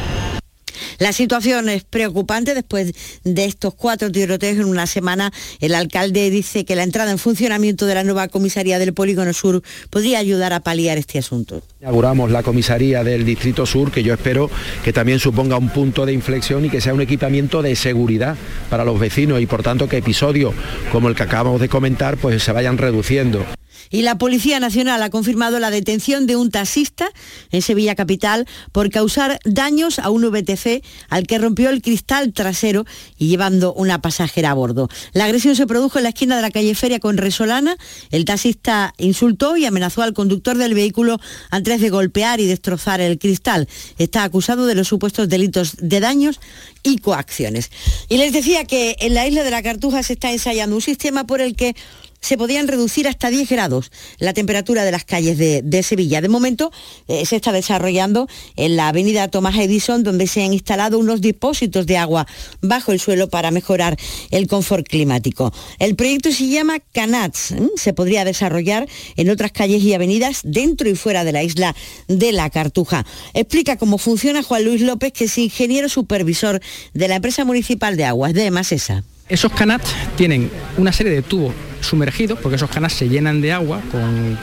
La 0.99 1.13
situación 1.13 1.69
es 1.69 1.83
preocupante 1.83 2.53
después 2.53 2.93
de 3.23 3.45
estos 3.45 3.73
cuatro 3.73 4.11
tiroteos 4.11 4.57
en 4.57 4.65
una 4.65 4.87
semana. 4.87 5.31
El 5.59 5.75
alcalde 5.75 6.29
dice 6.29 6.65
que 6.65 6.75
la 6.75 6.83
entrada 6.83 7.11
en 7.11 7.17
funcionamiento 7.17 7.85
de 7.85 7.95
la 7.95 8.03
nueva 8.03 8.27
comisaría 8.27 8.79
del 8.79 8.93
Polígono 8.93 9.33
Sur 9.33 9.61
podría 9.89 10.19
ayudar 10.19 10.53
a 10.53 10.61
paliar 10.61 10.97
este 10.97 11.19
asunto. 11.19 11.61
Inauguramos 11.79 12.31
la 12.31 12.43
comisaría 12.43 13.03
del 13.03 13.25
Distrito 13.25 13.65
Sur, 13.65 13.91
que 13.91 14.03
yo 14.03 14.13
espero 14.13 14.49
que 14.83 14.93
también 14.93 15.19
suponga 15.19 15.57
un 15.57 15.69
punto 15.69 16.05
de 16.05 16.13
inflexión 16.13 16.65
y 16.65 16.69
que 16.69 16.81
sea 16.81 16.93
un 16.93 17.01
equipamiento 17.01 17.61
de 17.61 17.75
seguridad 17.75 18.35
para 18.69 18.85
los 18.85 18.99
vecinos 18.99 19.41
y 19.41 19.45
por 19.45 19.63
tanto 19.63 19.87
que 19.89 19.97
episodios 19.97 20.53
como 20.91 21.09
el 21.09 21.15
que 21.15 21.23
acabamos 21.23 21.61
de 21.61 21.69
comentar 21.69 22.17
pues 22.17 22.43
se 22.43 22.51
vayan 22.51 22.77
reduciendo. 22.77 23.45
Y 23.91 24.01
la 24.01 24.17
Policía 24.17 24.59
Nacional 24.59 25.03
ha 25.03 25.09
confirmado 25.09 25.59
la 25.59 25.69
detención 25.69 26.25
de 26.25 26.37
un 26.37 26.49
taxista 26.49 27.09
en 27.51 27.61
Sevilla 27.61 27.93
Capital 27.93 28.47
por 28.71 28.89
causar 28.89 29.39
daños 29.43 29.99
a 29.99 30.09
un 30.09 30.23
VTC 30.23 30.83
al 31.09 31.27
que 31.27 31.37
rompió 31.37 31.69
el 31.69 31.81
cristal 31.81 32.33
trasero 32.33 32.85
y 33.17 33.27
llevando 33.27 33.73
una 33.73 34.01
pasajera 34.01 34.51
a 34.51 34.53
bordo. 34.53 34.89
La 35.13 35.25
agresión 35.25 35.55
se 35.55 35.67
produjo 35.67 35.99
en 35.99 36.03
la 36.03 36.09
esquina 36.09 36.37
de 36.37 36.41
la 36.41 36.51
calle 36.51 36.73
Feria 36.73 36.99
con 36.99 37.17
Resolana. 37.17 37.75
El 38.11 38.25
taxista 38.25 38.93
insultó 38.97 39.57
y 39.57 39.65
amenazó 39.65 40.01
al 40.01 40.13
conductor 40.13 40.57
del 40.57 40.73
vehículo 40.73 41.19
antes 41.49 41.81
de 41.81 41.89
golpear 41.89 42.39
y 42.39 42.45
destrozar 42.45 43.01
el 43.01 43.19
cristal. 43.19 43.67
Está 43.97 44.23
acusado 44.23 44.65
de 44.65 44.75
los 44.75 44.87
supuestos 44.87 45.27
delitos 45.27 45.75
de 45.77 45.99
daños 45.99 46.39
y 46.83 46.97
coacciones. 46.99 47.71
Y 48.07 48.17
les 48.17 48.31
decía 48.31 48.65
que 48.65 48.95
en 48.99 49.13
la 49.13 49.27
isla 49.27 49.43
de 49.43 49.51
la 49.51 49.61
Cartuja 49.61 50.03
se 50.03 50.13
está 50.13 50.31
ensayando 50.31 50.75
un 50.75 50.81
sistema 50.81 51.25
por 51.25 51.41
el 51.41 51.55
que 51.55 51.75
se 52.21 52.37
podían 52.37 52.67
reducir 52.67 53.07
hasta 53.07 53.29
10 53.29 53.49
grados 53.49 53.91
la 54.19 54.33
temperatura 54.33 54.85
de 54.85 54.91
las 54.91 55.03
calles 55.03 55.37
de, 55.37 55.83
Sevilla. 55.83 56.21
De 56.21 56.29
momento 56.29 56.71
eh, 57.07 57.25
se 57.25 57.35
está 57.35 57.51
desarrollando 57.51 58.27
en 58.55 58.75
la 58.75 58.89
avenida 58.89 59.27
Tomás 59.27 59.57
Edison, 59.57 60.03
donde 60.03 60.27
se 60.27 60.43
han 60.43 60.53
instalado 60.53 60.99
unos 60.99 61.21
depósitos 61.21 61.87
de 61.87 61.97
agua 61.97 62.27
bajo 62.61 62.91
el 62.91 62.99
suelo 62.99 63.29
para 63.29 63.49
mejorar 63.49 63.97
el 64.29 64.47
confort 64.47 64.87
climático. 64.87 65.51
El 65.79 65.95
proyecto 65.95 66.31
se 66.31 66.47
llama 66.47 66.79
Canats. 66.79 67.55
Se 67.75 67.93
podría 67.93 68.23
desarrollar 68.23 68.87
en 69.17 69.29
otras 69.31 69.51
calles 69.51 69.81
y 69.81 69.93
avenidas 69.93 70.41
dentro 70.43 70.87
y 70.87 70.95
fuera 70.95 71.23
de 71.23 71.31
la 71.31 71.43
isla 71.43 71.75
de 72.07 72.31
la 72.31 72.49
Cartuja. 72.51 73.05
Explica 73.33 73.77
cómo 73.77 73.97
funciona 73.97 74.43
Juan 74.43 74.63
Luis 74.63 74.81
López, 74.81 75.11
que 75.13 75.25
es 75.25 75.37
ingeniero 75.39 75.89
supervisor 75.89 76.61
de 76.93 77.07
la 77.07 77.15
empresa 77.15 77.43
municipal 77.45 77.97
de 77.97 78.05
aguas 78.05 78.33
de 78.33 78.51
Masesa. 78.51 79.03
Esos 79.31 79.53
canats 79.53 79.95
tienen 80.17 80.51
una 80.75 80.91
serie 80.91 81.13
de 81.13 81.21
tubos 81.21 81.53
sumergidos, 81.79 82.37
porque 82.39 82.57
esos 82.57 82.69
canats 82.69 82.95
se 82.95 83.07
llenan 83.07 83.39
de 83.39 83.53
agua, 83.53 83.79
con, 83.89 84.37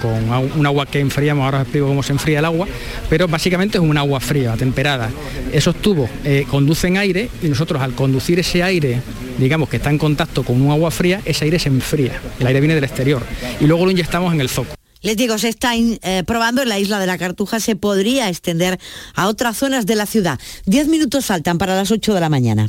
un 0.57 0.67
agua 0.67 0.87
que 0.87 0.99
enfriamos, 0.99 1.45
ahora 1.45 1.59
os 1.59 1.63
explico 1.65 1.87
cómo 1.89 2.03
se 2.03 2.13
enfría 2.13 2.39
el 2.39 2.47
agua, 2.47 2.67
pero 3.11 3.29
básicamente 3.29 3.77
es 3.77 3.85
un 3.85 3.99
agua 3.99 4.19
fría, 4.19 4.57
temperada. 4.57 5.11
Esos 5.53 5.77
tubos 5.77 6.09
eh, 6.25 6.47
conducen 6.51 6.97
aire 6.97 7.29
y 7.43 7.49
nosotros 7.49 7.83
al 7.83 7.93
conducir 7.93 8.39
ese 8.39 8.63
aire, 8.63 9.03
digamos 9.37 9.69
que 9.69 9.77
está 9.77 9.91
en 9.91 9.99
contacto 9.99 10.43
con 10.43 10.59
un 10.59 10.71
agua 10.71 10.91
fría, 10.91 11.21
ese 11.27 11.45
aire 11.45 11.59
se 11.59 11.69
enfría, 11.69 12.19
el 12.41 12.47
aire 12.47 12.59
viene 12.59 12.75
del 12.75 12.85
exterior 12.85 13.23
y 13.61 13.67
luego 13.67 13.85
lo 13.85 13.91
inyectamos 13.91 14.33
en 14.33 14.41
el 14.41 14.49
zoco. 14.49 14.75
Les 15.03 15.19
digo, 15.19 15.37
se 15.37 15.51
está 15.51 15.73
eh, 15.77 16.23
probando 16.27 16.63
en 16.63 16.71
la 16.71 16.79
isla 16.79 16.99
de 16.99 17.07
la 17.07 17.19
Cartuja, 17.19 17.61
se 17.61 17.77
podría 17.77 18.31
extender 18.31 18.81
a 19.15 19.29
otras 19.29 19.59
zonas 19.59 19.85
de 19.85 19.97
la 19.97 20.07
ciudad. 20.07 20.41
Diez 20.65 20.89
minutos 20.89 21.27
faltan 21.27 21.59
para 21.59 21.77
las 21.77 21.91
8 21.91 22.15
de 22.15 22.21
la 22.21 22.31
mañana. 22.31 22.69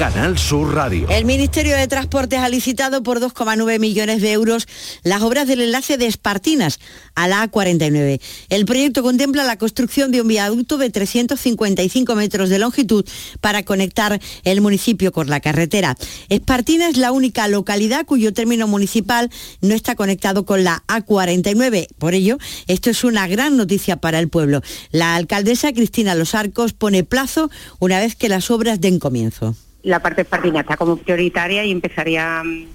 Canal 0.00 0.38
Sur 0.38 0.74
Radio. 0.74 1.06
El 1.10 1.26
Ministerio 1.26 1.76
de 1.76 1.86
Transportes 1.86 2.38
ha 2.38 2.48
licitado 2.48 3.02
por 3.02 3.20
2,9 3.20 3.78
millones 3.78 4.22
de 4.22 4.32
euros 4.32 4.66
las 5.02 5.20
obras 5.20 5.46
del 5.46 5.60
enlace 5.60 5.98
de 5.98 6.06
Espartinas 6.06 6.80
a 7.14 7.28
la 7.28 7.46
A49. 7.46 8.18
El 8.48 8.64
proyecto 8.64 9.02
contempla 9.02 9.44
la 9.44 9.58
construcción 9.58 10.10
de 10.10 10.22
un 10.22 10.28
viaducto 10.28 10.78
de 10.78 10.88
355 10.88 12.14
metros 12.14 12.48
de 12.48 12.58
longitud 12.58 13.04
para 13.42 13.62
conectar 13.62 14.18
el 14.44 14.62
municipio 14.62 15.12
con 15.12 15.28
la 15.28 15.40
carretera. 15.40 15.98
Espartina 16.30 16.88
es 16.88 16.96
la 16.96 17.12
única 17.12 17.46
localidad 17.48 18.06
cuyo 18.06 18.32
término 18.32 18.66
municipal 18.66 19.28
no 19.60 19.74
está 19.74 19.96
conectado 19.96 20.46
con 20.46 20.64
la 20.64 20.82
A49. 20.88 21.88
Por 21.98 22.14
ello, 22.14 22.38
esto 22.68 22.88
es 22.88 23.04
una 23.04 23.28
gran 23.28 23.58
noticia 23.58 23.98
para 23.98 24.18
el 24.18 24.30
pueblo. 24.30 24.62
La 24.92 25.14
alcaldesa 25.14 25.74
Cristina 25.74 26.14
Los 26.14 26.34
Arcos 26.34 26.72
pone 26.72 27.04
plazo 27.04 27.50
una 27.80 27.98
vez 27.98 28.16
que 28.16 28.30
las 28.30 28.50
obras 28.50 28.80
den 28.80 28.98
comienzo 28.98 29.54
la 29.82 30.00
parte 30.00 30.22
espartina 30.22 30.60
está 30.60 30.76
como 30.76 30.96
prioritaria 30.96 31.64
y 31.64 31.70
empezaría 31.70 32.42
mm, 32.44 32.66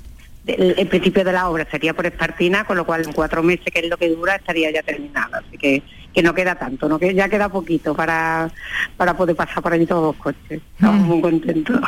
el, 0.47 0.87
principio 0.87 1.23
de 1.23 1.33
la 1.33 1.49
obra 1.49 1.67
sería 1.69 1.93
por 1.93 2.05
espartina, 2.05 2.65
con 2.65 2.77
lo 2.77 2.85
cual 2.85 3.03
en 3.03 3.13
cuatro 3.13 3.41
meses, 3.41 3.65
que 3.73 3.79
es 3.79 3.89
lo 3.89 3.97
que 3.97 4.09
dura, 4.09 4.35
estaría 4.35 4.71
ya 4.71 4.83
terminada. 4.83 5.39
Así 5.39 5.57
que, 5.57 5.81
que 6.13 6.21
no 6.21 6.33
queda 6.33 6.55
tanto, 6.55 6.87
no 6.87 6.99
que 6.99 7.13
ya 7.13 7.29
queda 7.29 7.49
poquito 7.49 7.95
para, 7.95 8.51
para 8.95 9.17
poder 9.17 9.35
pasar 9.35 9.63
por 9.63 9.73
allí 9.73 9.85
todos 9.85 10.15
los 10.15 10.15
coches. 10.15 10.61
Estamos 10.75 11.01
mm. 11.01 11.07
muy 11.07 11.21
contentos. 11.21 11.79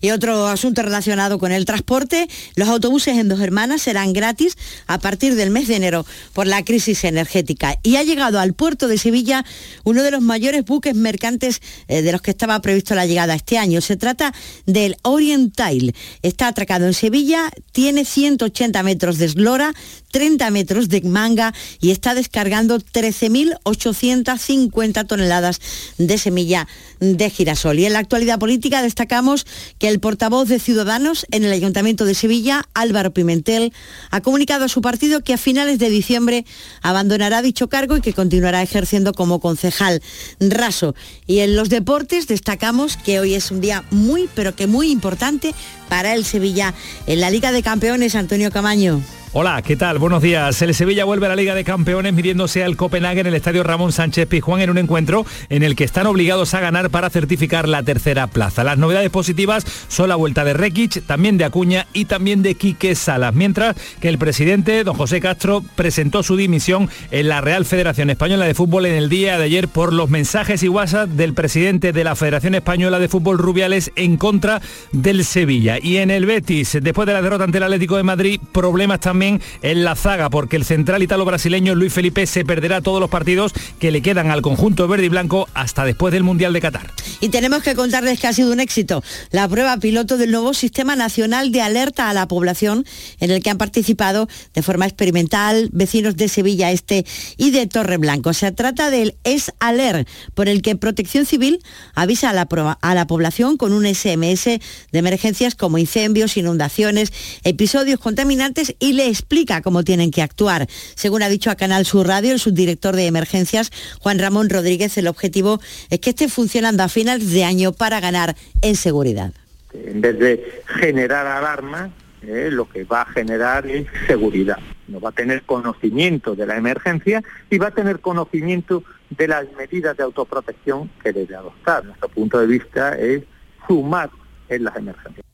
Y 0.00 0.10
otro 0.10 0.46
asunto 0.46 0.82
relacionado 0.82 1.38
con 1.38 1.52
el 1.52 1.64
transporte, 1.64 2.28
los 2.54 2.68
autobuses 2.68 3.18
en 3.18 3.28
Dos 3.28 3.40
Hermanas 3.40 3.82
serán 3.82 4.12
gratis 4.12 4.56
a 4.86 4.98
partir 4.98 5.34
del 5.34 5.50
mes 5.50 5.68
de 5.68 5.76
enero 5.76 6.06
por 6.32 6.46
la 6.46 6.64
crisis 6.64 7.04
energética. 7.04 7.78
Y 7.82 7.96
ha 7.96 8.02
llegado 8.02 8.40
al 8.40 8.54
puerto 8.54 8.88
de 8.88 8.98
Sevilla 8.98 9.44
uno 9.84 10.02
de 10.02 10.10
los 10.10 10.22
mayores 10.22 10.64
buques 10.64 10.94
mercantes 10.94 11.60
eh, 11.88 12.02
de 12.02 12.12
los 12.12 12.22
que 12.22 12.30
estaba 12.30 12.60
previsto 12.60 12.94
la 12.94 13.06
llegada 13.06 13.34
este 13.34 13.58
año. 13.58 13.80
Se 13.80 13.96
trata 13.96 14.34
del 14.66 14.96
Oriental. 15.02 15.94
Está 16.22 16.48
atracado 16.48 16.86
en 16.86 16.94
Sevilla, 16.94 17.50
tiene 17.72 18.04
180 18.04 18.82
metros 18.82 19.18
de 19.18 19.26
eslora, 19.26 19.74
30 20.10 20.50
metros 20.50 20.88
de 20.88 21.02
manga 21.02 21.52
y 21.80 21.90
está 21.90 22.14
descargando 22.14 22.78
13.850 22.78 25.06
toneladas 25.06 25.60
de 25.98 26.16
semilla 26.18 26.66
de 27.00 27.30
girasol. 27.30 27.78
Y 27.78 27.86
en 27.86 27.92
la 27.92 28.00
actualidad 28.00 28.38
política 28.38 28.82
destacamos 28.82 29.46
que 29.78 29.88
el 29.88 30.00
portavoz 30.00 30.48
de 30.48 30.58
Ciudadanos 30.58 31.26
en 31.30 31.44
el 31.44 31.52
Ayuntamiento 31.52 32.04
de 32.04 32.14
Sevilla, 32.14 32.64
Álvaro 32.74 33.12
Pimentel, 33.12 33.72
ha 34.10 34.20
comunicado 34.20 34.64
a 34.64 34.68
su 34.68 34.80
partido 34.80 35.22
que 35.22 35.34
a 35.34 35.38
finales 35.38 35.78
de 35.78 35.90
diciembre 35.90 36.44
abandonará 36.82 37.42
dicho 37.42 37.68
cargo 37.68 37.96
y 37.96 38.00
que 38.00 38.12
continuará 38.12 38.62
ejerciendo 38.62 39.12
como 39.12 39.40
concejal 39.40 40.02
raso. 40.40 40.94
Y 41.26 41.40
en 41.40 41.56
los 41.56 41.68
deportes 41.68 42.26
destacamos 42.26 42.96
que 42.96 43.20
hoy 43.20 43.34
es 43.34 43.50
un 43.50 43.60
día 43.60 43.84
muy, 43.90 44.28
pero 44.34 44.54
que 44.54 44.66
muy 44.66 44.90
importante 44.90 45.54
para 45.88 46.14
el 46.14 46.24
Sevilla 46.24 46.74
en 47.06 47.20
la 47.20 47.30
Liga 47.30 47.52
de 47.52 47.62
Campeones, 47.62 48.14
Antonio 48.14 48.50
Camaño. 48.50 49.02
Hola, 49.34 49.60
¿qué 49.60 49.76
tal? 49.76 49.98
Buenos 49.98 50.22
días. 50.22 50.62
El 50.62 50.74
Sevilla 50.74 51.04
vuelve 51.04 51.26
a 51.26 51.28
la 51.28 51.36
Liga 51.36 51.54
de 51.54 51.62
Campeones 51.62 52.14
midiéndose 52.14 52.64
al 52.64 52.78
Copenhague 52.78 53.20
en 53.20 53.26
el 53.26 53.34
Estadio 53.34 53.62
Ramón 53.62 53.92
Sánchez 53.92 54.26
Pizjuán 54.26 54.62
en 54.62 54.70
un 54.70 54.78
encuentro 54.78 55.26
en 55.50 55.62
el 55.62 55.76
que 55.76 55.84
están 55.84 56.06
obligados 56.06 56.54
a 56.54 56.60
ganar 56.60 56.88
para 56.88 57.10
certificar 57.10 57.68
la 57.68 57.82
tercera 57.82 58.26
plaza. 58.28 58.64
Las 58.64 58.78
novedades 58.78 59.10
positivas 59.10 59.66
son 59.88 60.08
la 60.08 60.16
vuelta 60.16 60.44
de 60.44 60.54
Rekic, 60.54 61.04
también 61.04 61.36
de 61.36 61.44
Acuña 61.44 61.86
y 61.92 62.06
también 62.06 62.42
de 62.42 62.54
Quique 62.54 62.94
Salas, 62.94 63.34
mientras 63.34 63.76
que 64.00 64.08
el 64.08 64.16
presidente, 64.16 64.82
don 64.82 64.96
José 64.96 65.20
Castro, 65.20 65.62
presentó 65.76 66.22
su 66.22 66.34
dimisión 66.34 66.88
en 67.10 67.28
la 67.28 67.42
Real 67.42 67.66
Federación 67.66 68.08
Española 68.08 68.46
de 68.46 68.54
Fútbol 68.54 68.86
en 68.86 68.94
el 68.94 69.10
día 69.10 69.36
de 69.36 69.44
ayer 69.44 69.68
por 69.68 69.92
los 69.92 70.08
mensajes 70.08 70.62
y 70.62 70.70
WhatsApp 70.70 71.10
del 71.10 71.34
presidente 71.34 71.92
de 71.92 72.02
la 72.02 72.16
Federación 72.16 72.54
Española 72.54 72.98
de 72.98 73.08
Fútbol 73.08 73.36
Rubiales 73.36 73.92
en 73.94 74.16
contra 74.16 74.62
del 74.92 75.22
Sevilla. 75.26 75.76
Y 75.80 75.98
en 75.98 76.10
el 76.10 76.24
Betis, 76.24 76.78
después 76.80 77.04
de 77.04 77.12
la 77.12 77.20
derrota 77.20 77.44
ante 77.44 77.58
el 77.58 77.64
Atlético 77.64 77.98
de 77.98 78.04
Madrid, 78.04 78.40
problemas 78.52 79.00
también 79.00 79.17
en 79.22 79.84
la 79.84 79.96
zaga, 79.96 80.30
porque 80.30 80.56
el 80.56 80.64
central 80.64 81.02
italo-brasileño 81.02 81.74
Luis 81.74 81.92
Felipe 81.92 82.26
se 82.26 82.44
perderá 82.44 82.80
todos 82.80 83.00
los 83.00 83.10
partidos 83.10 83.52
que 83.78 83.90
le 83.90 84.00
quedan 84.00 84.30
al 84.30 84.42
conjunto 84.42 84.86
verde 84.86 85.06
y 85.06 85.08
blanco 85.08 85.48
hasta 85.54 85.84
después 85.84 86.12
del 86.12 86.22
Mundial 86.22 86.52
de 86.52 86.60
Qatar. 86.60 86.92
Y 87.20 87.30
tenemos 87.30 87.62
que 87.62 87.74
contarles 87.74 88.20
que 88.20 88.28
ha 88.28 88.32
sido 88.32 88.52
un 88.52 88.60
éxito 88.60 89.02
la 89.30 89.48
prueba 89.48 89.76
piloto 89.78 90.16
del 90.16 90.30
nuevo 90.30 90.54
Sistema 90.54 90.94
Nacional 90.94 91.50
de 91.50 91.62
Alerta 91.62 92.08
a 92.08 92.14
la 92.14 92.28
Población, 92.28 92.84
en 93.18 93.30
el 93.30 93.42
que 93.42 93.50
han 93.50 93.58
participado 93.58 94.28
de 94.54 94.62
forma 94.62 94.86
experimental 94.86 95.68
vecinos 95.72 96.16
de 96.16 96.28
Sevilla 96.28 96.70
Este 96.70 97.04
y 97.36 97.50
de 97.50 97.66
Torreblanco. 97.66 98.32
Se 98.32 98.52
trata 98.52 98.90
del 98.90 99.16
Es-Aler, 99.24 100.06
por 100.34 100.48
el 100.48 100.62
que 100.62 100.76
Protección 100.76 101.26
Civil 101.26 101.60
avisa 101.94 102.30
a 102.30 102.32
la, 102.32 102.46
a 102.80 102.94
la 102.94 103.06
población 103.06 103.56
con 103.56 103.72
un 103.72 103.84
SMS 103.86 104.44
de 104.44 104.60
emergencias 104.92 105.54
como 105.54 105.78
incendios, 105.78 106.36
inundaciones, 106.36 107.12
episodios 107.42 107.98
contaminantes 107.98 108.74
y 108.78 108.92
le 108.92 109.07
explica 109.08 109.62
cómo 109.62 109.82
tienen 109.82 110.10
que 110.10 110.22
actuar. 110.22 110.66
Según 110.94 111.22
ha 111.22 111.28
dicho 111.28 111.50
a 111.50 111.56
Canal 111.56 111.84
Sur 111.84 112.06
Radio 112.06 112.32
el 112.32 112.38
subdirector 112.38 112.96
de 112.96 113.06
emergencias, 113.06 113.70
Juan 114.00 114.18
Ramón 114.18 114.48
Rodríguez, 114.50 114.96
el 114.98 115.08
objetivo 115.08 115.60
es 115.90 116.00
que 116.00 116.10
esté 116.10 116.28
funcionando 116.28 116.82
a 116.82 116.88
finales 116.88 117.30
de 117.32 117.44
año 117.44 117.72
para 117.72 118.00
ganar 118.00 118.36
en 118.62 118.76
seguridad. 118.76 119.32
En 119.72 120.00
vez 120.00 120.18
de 120.18 120.62
generar 120.66 121.26
alarma, 121.26 121.90
eh, 122.22 122.48
lo 122.50 122.68
que 122.68 122.84
va 122.84 123.02
a 123.02 123.06
generar 123.06 123.66
es 123.66 123.86
seguridad. 124.06 124.58
No 124.88 125.00
va 125.00 125.10
a 125.10 125.12
tener 125.12 125.42
conocimiento 125.42 126.34
de 126.34 126.46
la 126.46 126.56
emergencia 126.56 127.22
y 127.50 127.58
va 127.58 127.68
a 127.68 127.70
tener 127.70 128.00
conocimiento 128.00 128.82
de 129.10 129.28
las 129.28 129.46
medidas 129.56 129.96
de 129.96 130.02
autoprotección 130.02 130.90
que 131.02 131.12
debe 131.12 131.36
adoptar. 131.36 131.84
Nuestro 131.84 132.08
punto 132.08 132.38
de 132.38 132.46
vista 132.46 132.98
es 132.98 133.22
sumar 133.66 134.10
en 134.48 134.64
las 134.64 134.76
emergencias. 134.76 135.27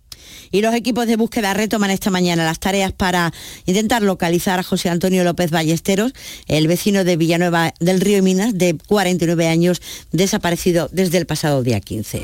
Y 0.54 0.62
los 0.62 0.72
equipos 0.72 1.08
de 1.08 1.16
búsqueda 1.16 1.52
retoman 1.52 1.90
esta 1.90 2.10
mañana 2.10 2.44
las 2.44 2.60
tareas 2.60 2.92
para 2.92 3.32
intentar 3.66 4.02
localizar 4.02 4.60
a 4.60 4.62
José 4.62 4.88
Antonio 4.88 5.24
López 5.24 5.50
Ballesteros, 5.50 6.12
el 6.46 6.68
vecino 6.68 7.02
de 7.02 7.16
Villanueva 7.16 7.74
del 7.80 8.00
Río 8.00 8.22
Minas, 8.22 8.56
de 8.56 8.78
49 8.86 9.48
años, 9.48 9.82
desaparecido 10.12 10.88
desde 10.92 11.18
el 11.18 11.26
pasado 11.26 11.64
día 11.64 11.80
15. 11.80 12.22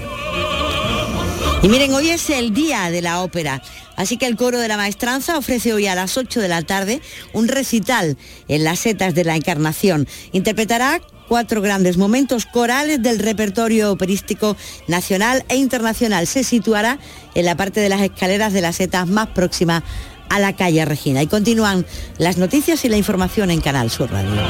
Y 1.64 1.68
miren, 1.68 1.92
hoy 1.92 2.10
es 2.10 2.30
el 2.30 2.54
día 2.54 2.88
de 2.92 3.02
la 3.02 3.20
ópera, 3.20 3.64
así 3.96 4.16
que 4.16 4.26
el 4.26 4.36
coro 4.36 4.60
de 4.60 4.68
la 4.68 4.76
maestranza 4.76 5.36
ofrece 5.36 5.72
hoy 5.72 5.88
a 5.88 5.96
las 5.96 6.16
8 6.16 6.40
de 6.40 6.48
la 6.48 6.62
tarde 6.62 7.00
un 7.32 7.48
recital 7.48 8.16
en 8.46 8.62
las 8.62 8.78
setas 8.78 9.12
de 9.12 9.24
la 9.24 9.34
Encarnación. 9.34 10.06
Interpretará 10.30 11.00
cuatro 11.30 11.62
grandes 11.62 11.96
momentos 11.96 12.44
corales 12.44 13.00
del 13.00 13.20
repertorio 13.20 13.92
operístico 13.92 14.56
nacional 14.88 15.44
e 15.48 15.54
internacional. 15.54 16.26
Se 16.26 16.42
situará 16.42 16.98
en 17.36 17.44
la 17.44 17.56
parte 17.56 17.78
de 17.78 17.88
las 17.88 18.02
escaleras 18.02 18.52
de 18.52 18.60
las 18.60 18.74
setas 18.74 19.06
más 19.06 19.28
próxima 19.28 19.84
a 20.28 20.40
la 20.40 20.56
calle 20.56 20.84
Regina. 20.84 21.22
Y 21.22 21.28
continúan 21.28 21.86
las 22.18 22.36
noticias 22.36 22.84
y 22.84 22.88
la 22.88 22.96
información 22.96 23.52
en 23.52 23.60
Canal 23.60 23.90
Sur 23.90 24.10
Radio. 24.10 24.42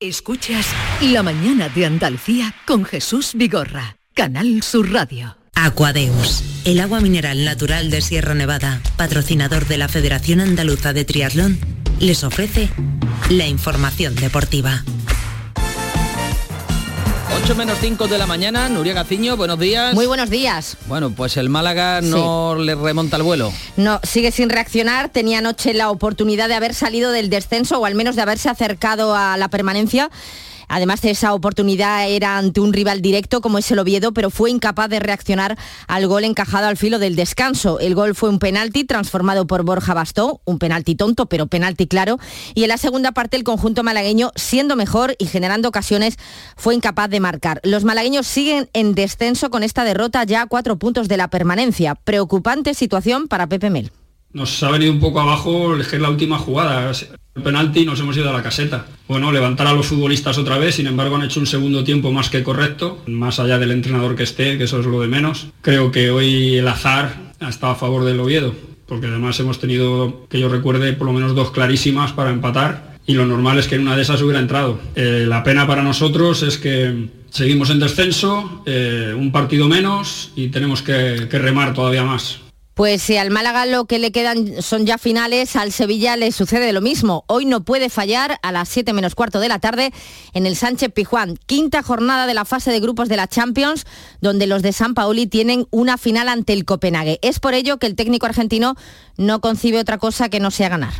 Escuchas 0.00 0.68
La 1.02 1.22
mañana 1.22 1.68
de 1.68 1.84
Andalucía 1.84 2.54
con 2.66 2.86
Jesús 2.86 3.32
Vigorra, 3.34 3.98
Canal 4.14 4.62
Sur 4.62 4.90
Radio. 4.90 5.43
Aquadeus, 5.54 6.42
el 6.64 6.80
agua 6.80 7.00
mineral 7.00 7.44
natural 7.44 7.90
de 7.90 8.00
Sierra 8.00 8.34
Nevada, 8.34 8.80
patrocinador 8.96 9.66
de 9.66 9.78
la 9.78 9.88
Federación 9.88 10.40
Andaluza 10.40 10.92
de 10.92 11.04
Triatlón, 11.04 11.58
les 12.00 12.24
ofrece 12.24 12.68
la 13.30 13.46
información 13.46 14.14
deportiva. 14.16 14.82
8 17.44 17.54
menos 17.56 17.78
5 17.80 18.08
de 18.08 18.18
la 18.18 18.26
mañana, 18.26 18.68
Nuria 18.68 18.94
Gaciño, 18.94 19.36
buenos 19.36 19.58
días. 19.58 19.94
Muy 19.94 20.06
buenos 20.06 20.30
días. 20.30 20.76
Bueno, 20.86 21.10
pues 21.10 21.36
el 21.36 21.48
Málaga 21.50 22.00
no 22.00 22.54
le 22.56 22.74
remonta 22.74 23.16
el 23.16 23.22
vuelo. 23.22 23.52
No, 23.76 24.00
sigue 24.02 24.32
sin 24.32 24.50
reaccionar. 24.50 25.08
Tenía 25.08 25.38
anoche 25.38 25.74
la 25.74 25.90
oportunidad 25.90 26.48
de 26.48 26.54
haber 26.54 26.74
salido 26.74 27.10
del 27.10 27.30
descenso 27.30 27.78
o 27.80 27.84
al 27.84 27.94
menos 27.94 28.16
de 28.16 28.22
haberse 28.22 28.48
acercado 28.48 29.14
a 29.14 29.36
la 29.36 29.48
permanencia 29.48 30.10
Además, 30.68 31.04
esa 31.04 31.34
oportunidad 31.34 32.08
era 32.08 32.38
ante 32.38 32.60
un 32.60 32.72
rival 32.72 33.02
directo 33.02 33.40
como 33.40 33.58
es 33.58 33.70
el 33.70 33.78
Oviedo, 33.78 34.12
pero 34.12 34.30
fue 34.30 34.50
incapaz 34.50 34.88
de 34.88 35.00
reaccionar 35.00 35.56
al 35.86 36.06
gol 36.06 36.24
encajado 36.24 36.66
al 36.66 36.76
filo 36.76 36.98
del 36.98 37.16
descanso. 37.16 37.80
El 37.80 37.94
gol 37.94 38.14
fue 38.14 38.28
un 38.28 38.38
penalti 38.38 38.84
transformado 38.84 39.46
por 39.46 39.64
Borja 39.64 39.94
Bastó, 39.94 40.40
un 40.44 40.58
penalti 40.58 40.94
tonto, 40.94 41.26
pero 41.26 41.46
penalti 41.46 41.86
claro. 41.86 42.18
Y 42.54 42.62
en 42.62 42.68
la 42.68 42.78
segunda 42.78 43.12
parte 43.12 43.36
el 43.36 43.44
conjunto 43.44 43.82
malagueño, 43.82 44.32
siendo 44.36 44.76
mejor 44.76 45.16
y 45.18 45.26
generando 45.26 45.68
ocasiones, 45.68 46.16
fue 46.56 46.74
incapaz 46.74 47.10
de 47.10 47.20
marcar. 47.20 47.60
Los 47.64 47.84
malagueños 47.84 48.26
siguen 48.26 48.68
en 48.72 48.94
descenso 48.94 49.50
con 49.50 49.62
esta 49.62 49.84
derrota 49.84 50.24
ya 50.24 50.42
a 50.42 50.46
cuatro 50.46 50.78
puntos 50.78 51.08
de 51.08 51.16
la 51.16 51.28
permanencia. 51.28 51.94
Preocupante 51.94 52.74
situación 52.74 53.28
para 53.28 53.46
Pepe 53.46 53.70
Mel. 53.70 53.90
Nos 54.34 54.60
ha 54.64 54.70
venido 54.72 54.92
un 54.92 54.98
poco 54.98 55.20
abajo 55.20 55.76
es 55.76 55.92
la 55.92 56.10
última 56.10 56.38
jugada. 56.38 56.90
El 57.36 57.42
penalti 57.42 57.84
nos 57.84 58.00
hemos 58.00 58.16
ido 58.16 58.30
a 58.30 58.32
la 58.32 58.42
caseta. 58.42 58.84
Bueno, 59.06 59.30
levantar 59.30 59.68
a 59.68 59.72
los 59.72 59.86
futbolistas 59.86 60.38
otra 60.38 60.58
vez, 60.58 60.74
sin 60.74 60.88
embargo 60.88 61.14
han 61.14 61.22
hecho 61.22 61.38
un 61.38 61.46
segundo 61.46 61.84
tiempo 61.84 62.10
más 62.10 62.30
que 62.30 62.42
correcto, 62.42 63.00
más 63.06 63.38
allá 63.38 63.60
del 63.60 63.70
entrenador 63.70 64.16
que 64.16 64.24
esté, 64.24 64.58
que 64.58 64.64
eso 64.64 64.80
es 64.80 64.86
lo 64.86 65.00
de 65.00 65.06
menos. 65.06 65.46
Creo 65.62 65.92
que 65.92 66.10
hoy 66.10 66.56
el 66.56 66.66
azar 66.66 67.32
ha 67.38 67.48
estado 67.48 67.74
a 67.74 67.76
favor 67.76 68.04
del 68.04 68.18
Oviedo, 68.18 68.52
porque 68.88 69.06
además 69.06 69.38
hemos 69.38 69.60
tenido, 69.60 70.26
que 70.28 70.40
yo 70.40 70.48
recuerde, 70.48 70.94
por 70.94 71.06
lo 71.06 71.12
menos 71.12 71.36
dos 71.36 71.52
clarísimas 71.52 72.12
para 72.12 72.30
empatar 72.30 72.98
y 73.06 73.14
lo 73.14 73.26
normal 73.26 73.60
es 73.60 73.68
que 73.68 73.76
en 73.76 73.82
una 73.82 73.94
de 73.94 74.02
esas 74.02 74.20
hubiera 74.20 74.40
entrado. 74.40 74.80
Eh, 74.96 75.26
la 75.28 75.44
pena 75.44 75.64
para 75.64 75.82
nosotros 75.82 76.42
es 76.42 76.58
que 76.58 77.08
seguimos 77.30 77.70
en 77.70 77.78
descenso, 77.78 78.64
eh, 78.66 79.14
un 79.16 79.30
partido 79.30 79.68
menos 79.68 80.32
y 80.34 80.48
tenemos 80.48 80.82
que 80.82 81.28
remar 81.30 81.72
todavía 81.72 82.02
más. 82.02 82.43
Pues 82.74 83.02
si 83.02 83.16
al 83.16 83.30
Málaga 83.30 83.66
lo 83.66 83.84
que 83.84 84.00
le 84.00 84.10
quedan 84.10 84.60
son 84.60 84.84
ya 84.84 84.98
finales, 84.98 85.54
al 85.54 85.70
Sevilla 85.70 86.16
le 86.16 86.32
sucede 86.32 86.72
lo 86.72 86.80
mismo. 86.80 87.24
Hoy 87.28 87.46
no 87.46 87.62
puede 87.64 87.88
fallar 87.88 88.38
a 88.42 88.50
las 88.50 88.68
7 88.68 88.92
menos 88.92 89.14
cuarto 89.14 89.38
de 89.38 89.48
la 89.48 89.60
tarde 89.60 89.92
en 90.32 90.44
el 90.44 90.56
Sánchez 90.56 90.92
Pijuán. 90.92 91.38
Quinta 91.46 91.84
jornada 91.84 92.26
de 92.26 92.34
la 92.34 92.44
fase 92.44 92.72
de 92.72 92.80
grupos 92.80 93.08
de 93.08 93.16
la 93.16 93.28
Champions, 93.28 93.86
donde 94.20 94.48
los 94.48 94.62
de 94.62 94.72
San 94.72 94.94
Paoli 94.94 95.28
tienen 95.28 95.68
una 95.70 95.98
final 95.98 96.28
ante 96.28 96.52
el 96.52 96.64
Copenhague. 96.64 97.20
Es 97.22 97.38
por 97.38 97.54
ello 97.54 97.78
que 97.78 97.86
el 97.86 97.94
técnico 97.94 98.26
argentino 98.26 98.74
no 99.16 99.40
concibe 99.40 99.78
otra 99.78 99.98
cosa 99.98 100.28
que 100.28 100.40
no 100.40 100.50
sea 100.50 100.68
ganar. 100.68 100.94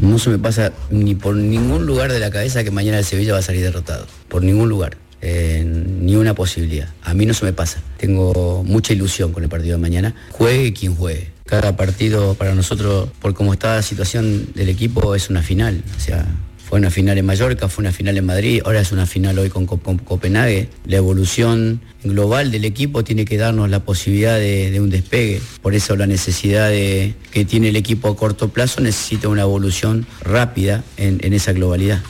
No 0.00 0.18
se 0.18 0.30
me 0.30 0.38
pasa 0.38 0.72
ni 0.90 1.14
por 1.14 1.34
ningún 1.34 1.84
lugar 1.84 2.10
de 2.10 2.20
la 2.20 2.30
cabeza 2.30 2.64
que 2.64 2.70
mañana 2.70 2.98
el 2.98 3.04
Sevilla 3.04 3.34
va 3.34 3.40
a 3.40 3.42
salir 3.42 3.62
derrotado. 3.62 4.06
Por 4.28 4.42
ningún 4.44 4.70
lugar. 4.70 4.96
Eh, 5.20 5.64
ni 5.64 6.16
una 6.16 6.34
posibilidad. 6.34 6.88
A 7.02 7.14
mí 7.14 7.26
no 7.26 7.34
se 7.34 7.44
me 7.44 7.52
pasa. 7.52 7.82
Tengo 7.96 8.62
mucha 8.64 8.92
ilusión 8.92 9.32
con 9.32 9.42
el 9.42 9.48
partido 9.48 9.76
de 9.76 9.82
mañana. 9.82 10.14
Juegue 10.30 10.72
quien 10.72 10.94
juegue. 10.94 11.30
Cada 11.44 11.76
partido 11.76 12.34
para 12.34 12.54
nosotros, 12.54 13.08
por 13.20 13.34
cómo 13.34 13.52
está 13.52 13.76
la 13.76 13.82
situación 13.82 14.48
del 14.54 14.68
equipo, 14.68 15.14
es 15.14 15.30
una 15.30 15.42
final. 15.42 15.82
O 15.96 16.00
sea, 16.00 16.26
fue 16.68 16.78
una 16.78 16.90
final 16.90 17.16
en 17.16 17.24
Mallorca, 17.24 17.68
fue 17.68 17.82
una 17.82 17.92
final 17.92 18.18
en 18.18 18.26
Madrid, 18.26 18.60
ahora 18.64 18.80
es 18.80 18.92
una 18.92 19.06
final 19.06 19.38
hoy 19.38 19.48
con, 19.48 19.66
Copenhague. 19.66 20.68
La 20.84 20.98
evolución 20.98 21.80
global 22.04 22.50
del 22.50 22.66
equipo 22.66 23.02
tiene 23.02 23.24
que 23.24 23.38
darnos 23.38 23.70
la 23.70 23.80
posibilidad 23.80 24.38
de, 24.38 24.78
un 24.78 24.90
despegue. 24.90 25.40
Por 25.62 25.74
eso 25.74 25.96
la 25.96 26.06
necesidad 26.06 26.68
de, 26.68 27.14
que 27.30 27.46
tiene 27.46 27.70
el 27.70 27.76
equipo 27.76 28.08
a 28.08 28.16
corto 28.16 28.50
plazo 28.50 28.82
necesita 28.82 29.28
una 29.28 29.42
evolución 29.42 30.06
rápida 30.20 30.84
en 30.98 31.32
esa 31.32 31.54
globalidad. 31.54 32.02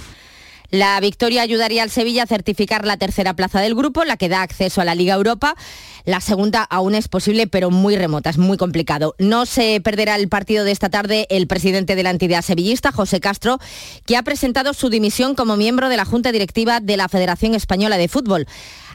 La 0.70 1.00
victoria 1.00 1.40
ayudaría 1.40 1.82
al 1.82 1.90
Sevilla 1.90 2.24
a 2.24 2.26
certificar 2.26 2.84
la 2.84 2.98
tercera 2.98 3.34
plaza 3.34 3.60
del 3.60 3.74
grupo, 3.74 4.04
la 4.04 4.18
que 4.18 4.28
da 4.28 4.42
acceso 4.42 4.82
a 4.82 4.84
la 4.84 4.94
Liga 4.94 5.14
Europa. 5.14 5.54
La 6.04 6.20
segunda 6.20 6.62
aún 6.62 6.94
es 6.94 7.08
posible, 7.08 7.46
pero 7.46 7.70
muy 7.70 7.96
remota, 7.96 8.28
es 8.28 8.36
muy 8.36 8.58
complicado. 8.58 9.14
No 9.18 9.46
se 9.46 9.80
perderá 9.80 10.16
el 10.16 10.28
partido 10.28 10.64
de 10.64 10.72
esta 10.72 10.90
tarde 10.90 11.26
el 11.30 11.46
presidente 11.46 11.96
de 11.96 12.02
la 12.02 12.10
entidad 12.10 12.42
sevillista, 12.42 12.92
José 12.92 13.18
Castro, 13.18 13.58
que 14.04 14.18
ha 14.18 14.22
presentado 14.22 14.74
su 14.74 14.90
dimisión 14.90 15.34
como 15.34 15.56
miembro 15.56 15.88
de 15.88 15.96
la 15.96 16.04
Junta 16.04 16.32
Directiva 16.32 16.80
de 16.80 16.98
la 16.98 17.08
Federación 17.08 17.54
Española 17.54 17.96
de 17.96 18.08
Fútbol 18.08 18.46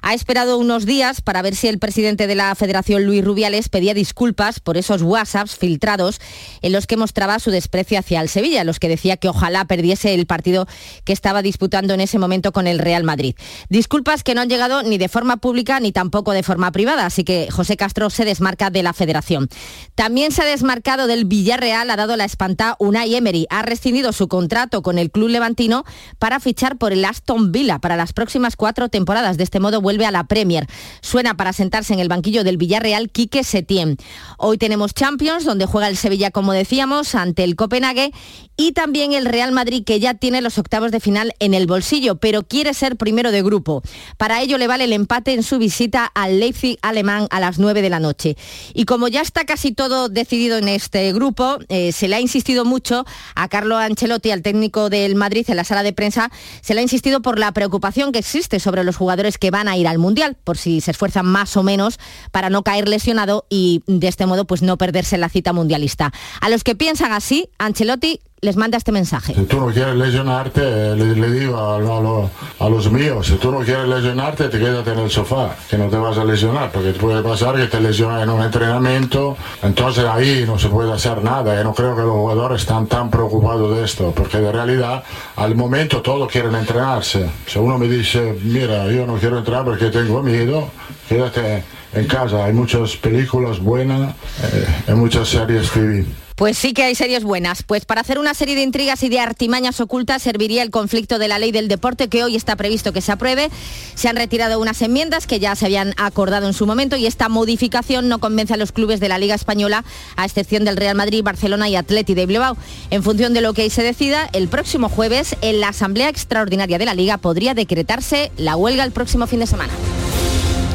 ha 0.04 0.14
esperado 0.14 0.58
unos 0.58 0.86
días 0.86 1.22
para 1.22 1.42
ver 1.42 1.56
si 1.56 1.70
el 1.70 1.80
presidente 1.80 2.28
de 2.28 2.36
la 2.36 2.54
Federación, 2.56 3.06
Luis 3.06 3.24
Rubiales, 3.24 3.70
pedía 3.70 3.94
disculpas 3.94 4.60
por 4.60 4.76
esos 4.76 5.02
WhatsApps 5.02 5.56
filtrados 5.56 6.20
en 6.62 6.74
los 6.74 6.88
que 6.88 6.98
mostraba 6.98 7.40
su 7.40 7.52
desprecio 7.52 7.98
hacia 7.98 8.20
el 8.20 8.28
Sevilla, 8.28 8.66
los 8.66 8.80
que 8.80 8.90
decía 8.90 9.16
que 9.16 9.30
ojalá 9.30 9.64
perdiese 9.64 10.14
el 10.14 10.26
partido 10.26 10.68
que 11.06 11.14
estaba 11.14 11.42
disputando 11.42 11.94
en 11.94 12.02
ese 12.02 12.20
momento 12.20 12.52
con 12.52 12.68
el 12.68 12.80
Real 12.80 13.06
Madrid. 13.06 13.36
Disculpas 13.70 14.24
que 14.24 14.36
no 14.36 14.42
han 14.42 14.50
llegado 14.50 14.84
ni 14.84 14.98
de 14.98 15.08
forma 15.08 15.38
pública 15.38 15.80
ni 15.80 15.94
tampoco 15.94 16.34
de 16.34 16.44
forma 16.44 16.74
privada, 16.74 17.06
así 17.06 17.24
que 17.24 17.48
José 17.50 17.78
Castro 17.78 18.10
se 18.10 18.26
desmarca 18.26 18.70
de 18.70 18.84
la 18.84 18.92
Federación. 18.92 19.48
También 19.96 20.34
se 20.34 20.42
ha 20.42 20.46
desmarcado 20.46 21.08
del 21.08 21.24
Villarreal, 21.24 21.90
ha 21.90 21.96
dado 21.96 22.18
la 22.18 22.26
espanta 22.26 22.76
Unai 22.78 23.16
Emery, 23.16 23.48
ha 23.50 23.62
rescindido 23.62 24.12
su 24.12 24.28
contrato 24.28 24.82
con 24.82 25.00
el 25.00 25.12
club 25.12 25.30
levantino 25.30 25.86
para 26.20 26.42
fichar 26.42 26.78
por 26.78 26.92
el 26.92 27.06
Aston 27.06 27.54
Villa 27.54 27.80
para 27.80 27.96
las 27.96 28.12
próximas 28.12 28.58
cuatro 28.58 28.90
temporadas. 28.90 29.38
De 29.38 29.46
este 29.46 29.62
modo 29.62 29.80
vuelve 29.94 30.06
a 30.08 30.12
la 30.12 30.24
Premier. 30.24 30.66
Suena 31.02 31.38
para 31.38 31.54
sentarse 31.54 31.94
en 31.94 32.00
el 32.00 32.08
banquillo 32.08 32.44
del 32.44 32.58
Villarreal 32.58 33.12
Quique 33.12 33.44
Setién. 33.44 33.98
Hoy 34.40 34.58
tenemos 34.58 34.96
Champions, 34.96 35.46
donde 35.46 35.68
juega 35.68 35.88
el 35.88 35.98
Sevilla, 35.98 36.32
como 36.32 36.52
decíamos, 36.52 37.14
ante 37.14 37.44
el 37.44 37.56
Copenhague 37.56 38.12
y 38.58 38.72
también 38.72 39.14
el 39.14 39.26
Real 39.26 39.52
Madrid, 39.52 39.84
que 39.86 40.00
ya 40.00 40.16
tiene 40.16 40.42
los 40.42 40.58
octavos 40.58 40.92
de 40.92 41.00
final 41.00 41.34
en 41.40 41.54
el 41.54 41.68
bolsillo, 41.68 42.16
pero 42.16 42.44
quiere 42.44 42.74
ser 42.74 42.98
primero 42.98 43.32
de 43.32 43.44
grupo. 43.44 43.84
Para 44.18 44.42
ello 44.42 44.58
le 44.58 44.68
vale 44.68 44.86
el 44.86 44.94
empate 44.94 45.34
en 45.34 45.44
su 45.44 45.60
visita 45.60 46.06
al 46.06 46.40
Leipzig 46.40 46.80
alemán 46.82 47.28
a 47.30 47.40
las 47.40 47.60
9 47.60 47.84
de 47.84 47.90
la 47.90 48.00
noche. 48.00 48.36
Y 48.74 48.86
como 48.86 49.08
ya 49.08 49.22
está 49.22 49.46
casi 49.46 49.74
todo 49.74 50.10
decidido 50.10 50.58
en 50.58 50.70
este 50.70 51.14
grupo, 51.14 51.60
eh, 51.70 51.92
se 51.92 52.08
le 52.08 52.16
ha 52.16 52.20
insistido 52.20 52.66
mucho 52.66 53.06
a 53.36 53.48
Carlo 53.48 53.78
Ancelotti, 53.78 54.32
al 54.32 54.42
técnico 54.42 54.90
del 54.90 55.14
Madrid, 55.14 55.46
en 55.50 55.58
la 55.58 55.64
sala 55.64 55.84
de 55.84 55.94
prensa, 55.94 56.32
se 56.62 56.74
le 56.74 56.80
ha 56.80 56.84
insistido 56.84 57.22
por 57.22 57.38
la 57.38 57.52
preocupación 57.52 58.12
que 58.12 58.20
existe 58.20 58.60
sobre 58.60 58.84
los 58.84 58.98
jugadores 58.98 59.38
que 59.38 59.52
van 59.52 59.68
a 59.68 59.78
ir 59.78 59.83
al 59.88 60.00
Mundial, 60.00 60.38
por 60.44 60.58
si 60.58 60.82
se 60.82 60.92
esfuerzan 60.92 61.26
más 61.26 61.58
o 61.58 61.64
menos 61.64 62.00
para 62.32 62.50
no 62.50 62.64
caer 62.64 62.88
lesionado 62.88 63.46
y 63.50 63.84
de 63.88 64.08
este 64.08 64.26
modo 64.26 64.46
pues 64.46 64.62
no 64.62 64.78
perderse 64.78 65.18
la 65.18 65.30
cita 65.30 65.54
mundialista. 65.54 66.12
A 66.42 66.50
los 66.50 66.64
que 66.64 66.76
piensan 66.76 67.12
así, 67.12 67.50
Ancelotti 67.58 68.20
les 68.44 68.58
manda 68.58 68.78
este 68.78 68.92
mensaje. 68.92 69.34
Si 69.34 69.46
tú 69.46 69.58
no 69.62 69.68
quieres 69.68 69.96
lesionarte, 69.96 70.96
le, 70.98 71.32
digo 71.32 71.58
a, 71.58 72.70
los 72.70 72.92
míos, 72.92 73.28
si 73.28 73.36
tú 73.36 73.52
no 73.52 73.60
quieres 73.60 73.88
lesionarte, 73.88 74.50
te 74.50 74.60
quédate 74.60 74.92
en 74.92 75.00
el 75.00 75.10
sofá, 75.10 75.56
que 75.70 75.78
no 75.78 75.88
te 75.88 75.96
vas 75.96 76.18
a 76.18 76.26
lesionar, 76.26 76.70
porque 76.70 76.92
puede 76.92 77.24
pasar 77.24 77.56
que 77.56 77.68
te 77.68 77.80
lesiones 77.80 78.22
en 78.22 78.30
un 78.30 78.44
entrenamiento, 78.44 79.38
entonces 79.62 80.04
ahí 80.04 80.44
no 80.46 80.60
se 80.60 80.68
puede 80.68 80.92
hacer 80.92 81.24
nada. 81.24 81.56
Yo 81.56 81.64
no 81.64 81.74
creo 81.74 81.96
que 81.96 82.02
los 82.02 82.12
jugadores 82.12 82.62
están 82.62 82.88
tan 82.88 83.10
preocupados 83.10 83.78
de 83.78 83.86
esto, 83.86 84.12
porque 84.14 84.40
de 84.40 84.52
realidad 84.52 85.04
al 85.38 85.56
momento 85.56 86.02
todos 86.02 86.30
quieren 86.30 86.54
entrenarse. 86.54 87.30
Si 87.48 87.58
uno 87.58 87.78
me 87.78 87.88
dice, 87.88 88.38
mira, 88.44 88.92
yo 88.92 89.08
no 89.08 89.16
quiero 89.16 89.38
entrar 89.38 89.64
porque 89.64 89.86
tengo 89.86 90.22
miedo, 90.22 90.70
quédate 91.08 91.64
en 91.94 92.08
casa. 92.08 92.44
Hay 92.44 92.52
muchas 92.52 92.98
películas 92.98 93.60
buenas, 93.60 94.14
eh, 94.44 94.68
hay 94.90 94.96
muchas 94.96 95.30
series 95.30 95.72
TV. 95.72 96.06
Pues 96.36 96.58
sí 96.58 96.74
que 96.74 96.84
hay 96.84 96.96
series 96.96 97.24
buenas. 97.24 97.64
Pues 97.64 97.86
para 97.86 98.02
hacer 98.02 98.18
una 98.18 98.34
serie 98.34 98.56
de 98.56 98.64
intrigas 98.64 99.04
y 99.04 99.10
de 99.10 99.20
artimañas 99.20 99.80
ocultas 99.80 100.22
serviría 100.22 100.64
el 100.64 100.72
conflicto 100.72 101.20
de 101.20 101.28
la 101.28 101.38
ley 101.38 101.52
del 101.52 101.68
deporte 101.68 102.08
que 102.08 102.24
hoy 102.24 102.36
está 102.36 102.56
previsto 102.56 102.92
que 102.92 103.02
se 103.02 103.12
apruebe. 103.12 103.50
Se 103.96 104.10
han 104.10 104.16
retirado 104.16 104.60
unas 104.60 104.82
enmiendas 104.82 105.28
que 105.28 105.40
ya 105.40 105.56
se 105.56 105.66
habían 105.66 105.94
acordado 105.98 106.48
en 106.48 106.54
su 106.54 106.66
momento 106.66 106.96
y 106.96 107.06
esta 107.06 107.30
modificación 107.30 108.10
no 108.10 108.20
convence 108.20 108.54
a 108.54 108.58
los 108.58 108.72
clubes 108.72 109.00
de 109.00 109.10
la 109.10 109.18
Liga 109.18 109.36
Española, 109.36 109.84
a 110.16 110.26
excepción 110.26 110.66
del 110.66 110.78
Real 110.78 110.96
Madrid, 110.96 111.24
Barcelona 111.24 111.70
y 111.70 111.76
Atleti 111.76 112.16
de 112.16 112.26
Bilbao. 112.26 112.58
En 112.90 113.04
función 113.04 113.34
de 113.34 113.42
lo 113.42 113.54
que 113.54 113.64
ahí 113.64 113.70
se 113.70 113.84
decida, 113.84 114.30
el 114.34 114.48
próximo 114.48 114.90
jueves 114.90 115.36
en 115.42 115.60
la 115.60 115.70
Asamblea 115.70 116.10
Extraordinaria 116.10 116.78
de 116.78 116.86
la 116.86 116.96
Liga 116.96 117.18
podría 117.18 117.54
decretarse 117.54 118.32
la 118.38 118.56
huelga 118.56 118.84
el 118.84 118.92
próximo 118.92 119.28
fin 119.28 119.40
de 119.40 119.48
semana. 119.48 119.74